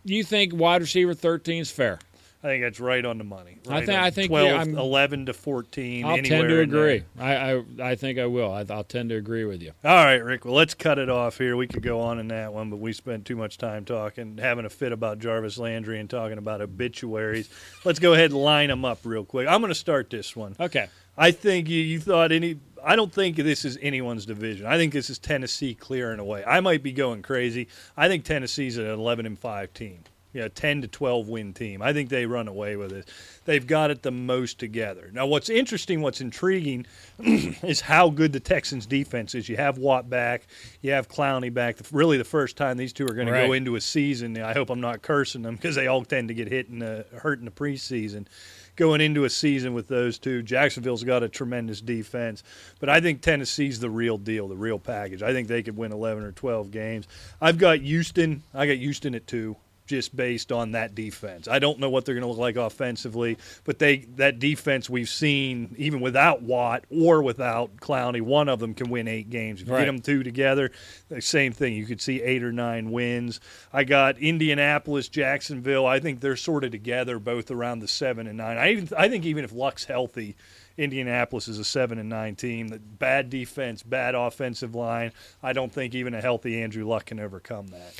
you 0.03 0.25
think 0.25 0.53
wide 0.53 0.81
receiver 0.81 1.13
13 1.13 1.61
is 1.61 1.71
fair? 1.71 1.99
I 2.47 2.51
think 2.51 2.63
that's 2.63 2.79
right 2.79 3.03
on 3.03 3.17
the 3.17 3.23
money. 3.23 3.57
I 3.69 3.85
think-. 3.85 3.99
I 3.99 4.09
think, 4.09 4.29
12, 4.29 4.47
yeah, 4.47 4.57
I'm- 4.57 4.77
11 4.77 5.25
to 5.25 5.33
14. 5.33 6.05
I'll 6.05 6.15
tend 6.17 6.49
to 6.49 6.59
agree. 6.61 7.03
I, 7.19 7.35
I 7.35 7.63
I 7.81 7.95
think 7.95 8.19
I 8.19 8.25
will. 8.25 8.51
I, 8.51 8.65
I'll 8.69 8.83
tend 8.83 9.09
to 9.09 9.15
agree 9.15 9.43
with 9.45 9.61
you. 9.61 9.73
All 9.83 9.95
right, 9.95 10.23
Rick. 10.23 10.45
Well, 10.45 10.53
let's 10.53 10.73
cut 10.73 10.97
it 10.97 11.09
off 11.09 11.37
here. 11.37 11.57
We 11.57 11.67
could 11.67 11.83
go 11.83 11.99
on 11.99 12.19
in 12.19 12.29
that 12.29 12.53
one, 12.53 12.69
but 12.69 12.77
we 12.77 12.93
spent 12.93 13.25
too 13.25 13.35
much 13.35 13.57
time 13.57 13.85
talking, 13.85 14.37
having 14.37 14.65
a 14.65 14.69
fit 14.69 14.91
about 14.91 15.19
Jarvis 15.19 15.57
Landry 15.57 15.99
and 15.99 16.09
talking 16.09 16.37
about 16.37 16.61
obituaries. 16.61 17.49
Let's 17.83 17.99
go 17.99 18.13
ahead 18.13 18.31
and 18.31 18.39
line 18.41 18.69
them 18.69 18.85
up 18.85 18.99
real 19.03 19.25
quick. 19.25 19.47
I'm 19.47 19.59
going 19.61 19.69
to 19.71 19.75
start 19.75 20.09
this 20.09 20.35
one. 20.35 20.55
Okay. 20.59 20.87
I 21.17 21.31
think 21.31 21.67
you, 21.67 21.81
you 21.81 21.99
thought 21.99 22.31
any. 22.31 22.59
I 22.83 22.95
don't 22.95 23.11
think 23.11 23.37
this 23.37 23.65
is 23.65 23.77
anyone's 23.81 24.25
division. 24.25 24.67
I 24.67 24.77
think 24.77 24.93
this 24.93 25.09
is 25.09 25.17
Tennessee 25.17 25.73
clear 25.73 25.87
clearing 26.07 26.19
away. 26.19 26.43
I 26.45 26.59
might 26.59 26.83
be 26.83 26.93
going 26.93 27.23
crazy. 27.23 27.67
I 27.97 28.07
think 28.07 28.23
Tennessee's 28.23 28.77
an 28.77 28.85
11 28.85 29.25
and 29.25 29.37
five 29.37 29.73
team. 29.73 30.03
Yeah, 30.37 30.49
10 30.53 30.83
to 30.83 30.87
12 30.87 31.27
win 31.27 31.51
team. 31.51 31.81
I 31.81 31.93
think 31.93 32.09
they 32.09 32.27
run 32.27 32.47
away 32.47 32.75
with 32.75 32.91
it. 32.91 33.09
They've 33.45 33.65
got 33.65 33.89
it 33.89 34.03
the 34.03 34.11
most 34.11 34.59
together. 34.59 35.09
Now, 35.11 35.25
what's 35.25 35.49
interesting, 35.49 36.01
what's 36.01 36.21
intriguing, 36.21 36.85
is 37.19 37.81
how 37.81 38.11
good 38.11 38.33
the 38.33 38.39
Texans' 38.39 38.85
defense 38.85 39.33
is. 39.33 39.49
You 39.49 39.55
have 39.55 39.79
Watt 39.79 40.11
back, 40.11 40.45
you 40.81 40.91
have 40.91 41.09
Clowney 41.09 41.51
back. 41.51 41.77
Really, 41.91 42.19
the 42.19 42.23
first 42.23 42.55
time 42.55 42.77
these 42.77 42.93
two 42.93 43.05
are 43.05 43.15
going 43.15 43.25
to 43.25 43.33
go 43.33 43.53
into 43.53 43.77
a 43.77 43.81
season. 43.81 44.39
I 44.39 44.53
hope 44.53 44.69
I'm 44.69 44.79
not 44.79 45.01
cursing 45.01 45.41
them 45.41 45.55
because 45.55 45.73
they 45.73 45.87
all 45.87 46.05
tend 46.05 46.27
to 46.27 46.35
get 46.35 46.49
hit 46.49 46.67
in 46.69 46.77
the 46.77 47.07
hurt 47.15 47.39
in 47.39 47.45
the 47.45 47.51
preseason 47.51 48.27
going 48.75 49.01
into 49.01 49.25
a 49.25 49.29
season 49.31 49.73
with 49.73 49.87
those 49.87 50.19
two. 50.19 50.43
Jacksonville's 50.43 51.03
got 51.03 51.23
a 51.23 51.27
tremendous 51.27 51.81
defense, 51.81 52.43
but 52.79 52.89
I 52.89 53.01
think 53.01 53.21
Tennessee's 53.21 53.79
the 53.79 53.89
real 53.89 54.19
deal, 54.19 54.47
the 54.47 54.55
real 54.55 54.77
package. 54.77 55.23
I 55.23 55.33
think 55.33 55.47
they 55.47 55.63
could 55.63 55.75
win 55.75 55.91
11 55.91 56.23
or 56.23 56.31
12 56.31 56.69
games. 56.69 57.07
I've 57.41 57.57
got 57.57 57.79
Houston. 57.79 58.43
I 58.53 58.67
got 58.67 58.77
Houston 58.77 59.15
at 59.15 59.25
two. 59.25 59.55
Just 59.87 60.15
based 60.15 60.51
on 60.51 60.71
that 60.73 60.93
defense, 60.95 61.47
I 61.47 61.59
don't 61.59 61.79
know 61.79 61.89
what 61.89 62.05
they're 62.05 62.13
going 62.13 62.23
to 62.23 62.27
look 62.27 62.37
like 62.37 62.57
offensively, 62.57 63.37
but 63.63 63.79
they 63.79 63.99
that 64.17 64.37
defense 64.37 64.89
we've 64.89 65.09
seen 65.09 65.73
even 65.77 66.01
without 66.01 66.41
Watt 66.41 66.83
or 66.91 67.23
without 67.23 67.77
Clowney, 67.77 68.21
one 68.21 68.49
of 68.49 68.59
them 68.59 68.73
can 68.73 68.89
win 68.89 69.07
eight 69.07 69.29
games. 69.29 69.61
If 69.61 69.67
you 69.67 69.73
Right. 69.73 69.79
get 69.81 69.85
them 69.87 70.01
two 70.01 70.23
together, 70.23 70.71
the 71.09 71.21
same 71.21 71.53
thing. 71.53 71.73
You 71.73 71.85
could 71.85 72.01
see 72.01 72.21
eight 72.21 72.43
or 72.43 72.51
nine 72.51 72.91
wins. 72.91 73.39
I 73.71 73.85
got 73.85 74.17
Indianapolis, 74.19 75.07
Jacksonville. 75.07 75.85
I 75.85 75.99
think 75.99 76.19
they're 76.19 76.35
sort 76.35 76.65
of 76.65 76.71
together, 76.71 77.17
both 77.17 77.49
around 77.49 77.79
the 77.79 77.87
seven 77.87 78.27
and 78.27 78.37
nine. 78.37 78.57
I 78.57 78.71
even 78.73 78.89
I 78.97 79.07
think 79.07 79.25
even 79.25 79.45
if 79.45 79.53
Luck's 79.53 79.85
healthy, 79.85 80.35
Indianapolis 80.77 81.47
is 81.47 81.57
a 81.59 81.63
seven 81.63 81.97
and 81.97 82.09
nine 82.09 82.35
team. 82.35 82.67
The 82.67 82.77
bad 82.79 83.29
defense, 83.29 83.83
bad 83.83 84.15
offensive 84.15 84.75
line. 84.75 85.11
I 85.41 85.53
don't 85.53 85.71
think 85.71 85.95
even 85.95 86.13
a 86.13 86.21
healthy 86.21 86.61
Andrew 86.61 86.85
Luck 86.85 87.05
can 87.05 87.19
overcome 87.19 87.67
that. 87.67 87.93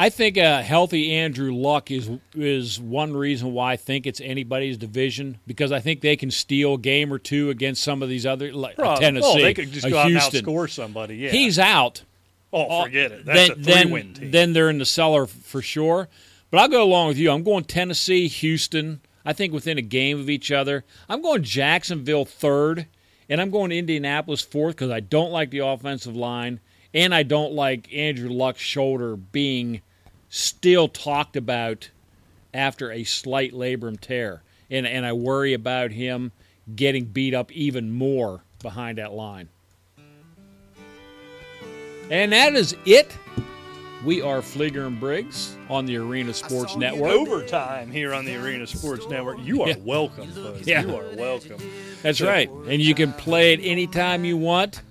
I 0.00 0.10
think 0.10 0.36
a 0.36 0.62
healthy 0.62 1.12
Andrew 1.12 1.52
Luck 1.52 1.90
is 1.90 2.08
is 2.32 2.80
one 2.80 3.16
reason 3.16 3.52
why 3.52 3.72
I 3.72 3.76
think 3.76 4.06
it's 4.06 4.20
anybody's 4.20 4.76
division 4.76 5.38
because 5.44 5.72
I 5.72 5.80
think 5.80 6.02
they 6.02 6.14
can 6.14 6.30
steal 6.30 6.74
a 6.74 6.78
game 6.78 7.12
or 7.12 7.18
two 7.18 7.50
against 7.50 7.82
some 7.82 8.00
of 8.00 8.08
these 8.08 8.24
other 8.24 8.52
like 8.52 8.76
Probably. 8.76 9.04
Tennessee, 9.04 9.26
Oh, 9.26 9.42
they 9.42 9.54
could 9.54 9.72
just 9.72 9.88
go 9.88 9.98
out 9.98 10.06
and 10.06 10.16
outscore 10.16 10.70
somebody. 10.70 11.16
Yeah. 11.16 11.30
He's 11.30 11.58
out. 11.58 12.04
oh, 12.52 12.62
uh, 12.62 12.84
forget 12.84 13.10
it. 13.10 13.26
That's 13.26 13.48
then, 13.56 13.58
a 13.58 13.82
three-win 13.82 14.14
team. 14.14 14.30
then 14.30 14.52
they're 14.52 14.70
in 14.70 14.78
the 14.78 14.86
cellar 14.86 15.26
for 15.26 15.60
sure. 15.60 16.08
But 16.52 16.60
I'll 16.60 16.68
go 16.68 16.84
along 16.84 17.08
with 17.08 17.18
you. 17.18 17.32
I'm 17.32 17.42
going 17.42 17.64
Tennessee, 17.64 18.28
Houston. 18.28 19.00
I 19.24 19.32
think 19.32 19.52
within 19.52 19.78
a 19.78 19.82
game 19.82 20.20
of 20.20 20.30
each 20.30 20.52
other. 20.52 20.84
I'm 21.08 21.20
going 21.22 21.42
Jacksonville 21.42 22.24
third, 22.24 22.86
and 23.28 23.40
I'm 23.40 23.50
going 23.50 23.72
Indianapolis 23.72 24.42
fourth 24.42 24.76
because 24.76 24.92
I 24.92 25.00
don't 25.00 25.32
like 25.32 25.50
the 25.50 25.58
offensive 25.58 26.16
line, 26.16 26.60
and 26.94 27.12
I 27.12 27.24
don't 27.24 27.52
like 27.52 27.92
Andrew 27.92 28.30
Luck's 28.30 28.62
shoulder 28.62 29.16
being 29.16 29.82
still 30.28 30.88
talked 30.88 31.36
about 31.36 31.90
after 32.54 32.90
a 32.90 33.04
slight 33.04 33.52
labrum 33.52 33.98
tear, 34.00 34.42
and 34.70 34.86
and 34.86 35.04
I 35.06 35.12
worry 35.12 35.54
about 35.54 35.90
him 35.92 36.32
getting 36.74 37.04
beat 37.06 37.34
up 37.34 37.50
even 37.52 37.90
more 37.92 38.42
behind 38.62 38.98
that 38.98 39.12
line. 39.12 39.48
And 42.10 42.32
that 42.32 42.54
is 42.54 42.74
it. 42.86 43.16
We 44.04 44.22
are 44.22 44.40
Fleeger 44.40 44.86
and 44.86 44.98
Briggs 45.00 45.56
on 45.68 45.84
the 45.84 45.96
Arena 45.96 46.32
Sports 46.32 46.76
Network. 46.76 47.10
overtime 47.10 47.90
here 47.90 48.14
on 48.14 48.24
the 48.24 48.36
Arena 48.36 48.66
Sports 48.66 49.06
Network. 49.08 49.38
You 49.42 49.62
are 49.62 49.70
Yeah. 49.70 49.76
welcome, 49.84 50.30
folks. 50.30 50.66
Yeah. 50.66 50.82
You 50.82 50.96
are 50.96 51.16
welcome. 51.16 51.58
That's 52.02 52.20
right. 52.20 52.48
And 52.68 52.80
you 52.80 52.94
can 52.94 53.12
play 53.12 53.52
it 53.54 53.60
anytime 53.60 54.24
you 54.24 54.36
want. 54.36 54.82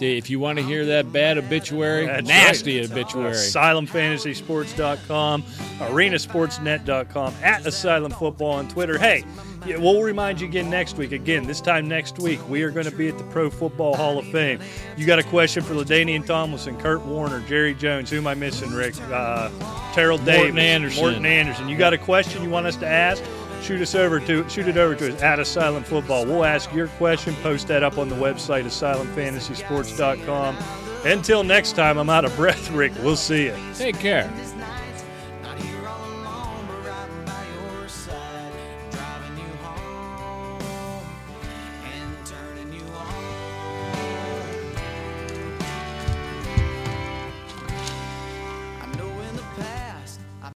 If 0.00 0.30
you 0.30 0.40
want 0.40 0.58
to 0.58 0.64
hear 0.64 0.86
that 0.86 1.12
bad 1.12 1.38
obituary, 1.38 2.06
That's 2.06 2.26
nasty 2.26 2.80
right. 2.80 2.90
obituary. 2.90 3.32
AsylumFantasySports.com, 3.32 5.42
ArenaSportsNet.com, 5.42 7.34
at 7.42 7.66
Asylum 7.66 8.12
Football 8.12 8.52
on 8.52 8.68
Twitter. 8.68 8.98
Hey, 8.98 9.24
yeah, 9.66 9.76
we'll 9.76 10.02
remind 10.02 10.40
you 10.40 10.48
again 10.48 10.70
next 10.70 10.96
week. 10.96 11.12
Again, 11.12 11.46
this 11.46 11.60
time 11.60 11.88
next 11.88 12.18
week, 12.18 12.40
we 12.48 12.62
are 12.62 12.70
going 12.70 12.86
to 12.86 12.96
be 12.96 13.08
at 13.08 13.18
the 13.18 13.24
Pro 13.24 13.50
Football 13.50 13.96
Hall 13.96 14.18
of 14.18 14.26
Fame. 14.28 14.60
You 14.96 15.06
got 15.06 15.18
a 15.18 15.24
question 15.24 15.62
for 15.62 15.74
LaDainian 15.74 16.26
Tomlinson, 16.26 16.78
Kurt 16.78 17.04
Warner, 17.04 17.40
Jerry 17.40 17.74
Jones. 17.74 18.10
Who 18.10 18.18
am 18.18 18.26
I 18.26 18.34
missing, 18.34 18.72
Rick? 18.72 18.94
Uh, 19.10 19.50
Terrell 19.94 20.18
Davis, 20.18 20.36
Morten 20.38 20.58
Andersen. 20.58 21.02
Morten 21.02 21.26
Andersen. 21.26 21.68
You 21.68 21.76
got 21.76 21.92
a 21.92 21.98
question 21.98 22.42
you 22.42 22.50
want 22.50 22.66
us 22.66 22.76
to 22.76 22.86
ask? 22.86 23.22
Shoot 23.62 23.80
us 23.82 23.94
over 23.94 24.20
to 24.20 24.48
shoot 24.48 24.68
it 24.68 24.76
over 24.76 24.94
to 24.94 25.14
us 25.14 25.22
at 25.22 25.38
Asylum 25.38 25.82
Football. 25.82 26.24
We'll 26.26 26.44
ask 26.44 26.72
your 26.72 26.88
question. 26.88 27.34
Post 27.36 27.68
that 27.68 27.82
up 27.82 27.98
on 27.98 28.08
the 28.08 28.16
website 28.16 28.64
AsylumFantasySports.com. 28.64 30.56
Until 31.04 31.44
next 31.44 31.72
time, 31.72 31.98
I'm 31.98 32.10
out 32.10 32.24
of 32.24 32.34
breath, 32.34 32.70
Rick. 32.70 32.92
We'll 33.02 33.16
see 33.16 33.44
you. 33.46 33.54
Take 33.74 33.98
care. 33.98 34.30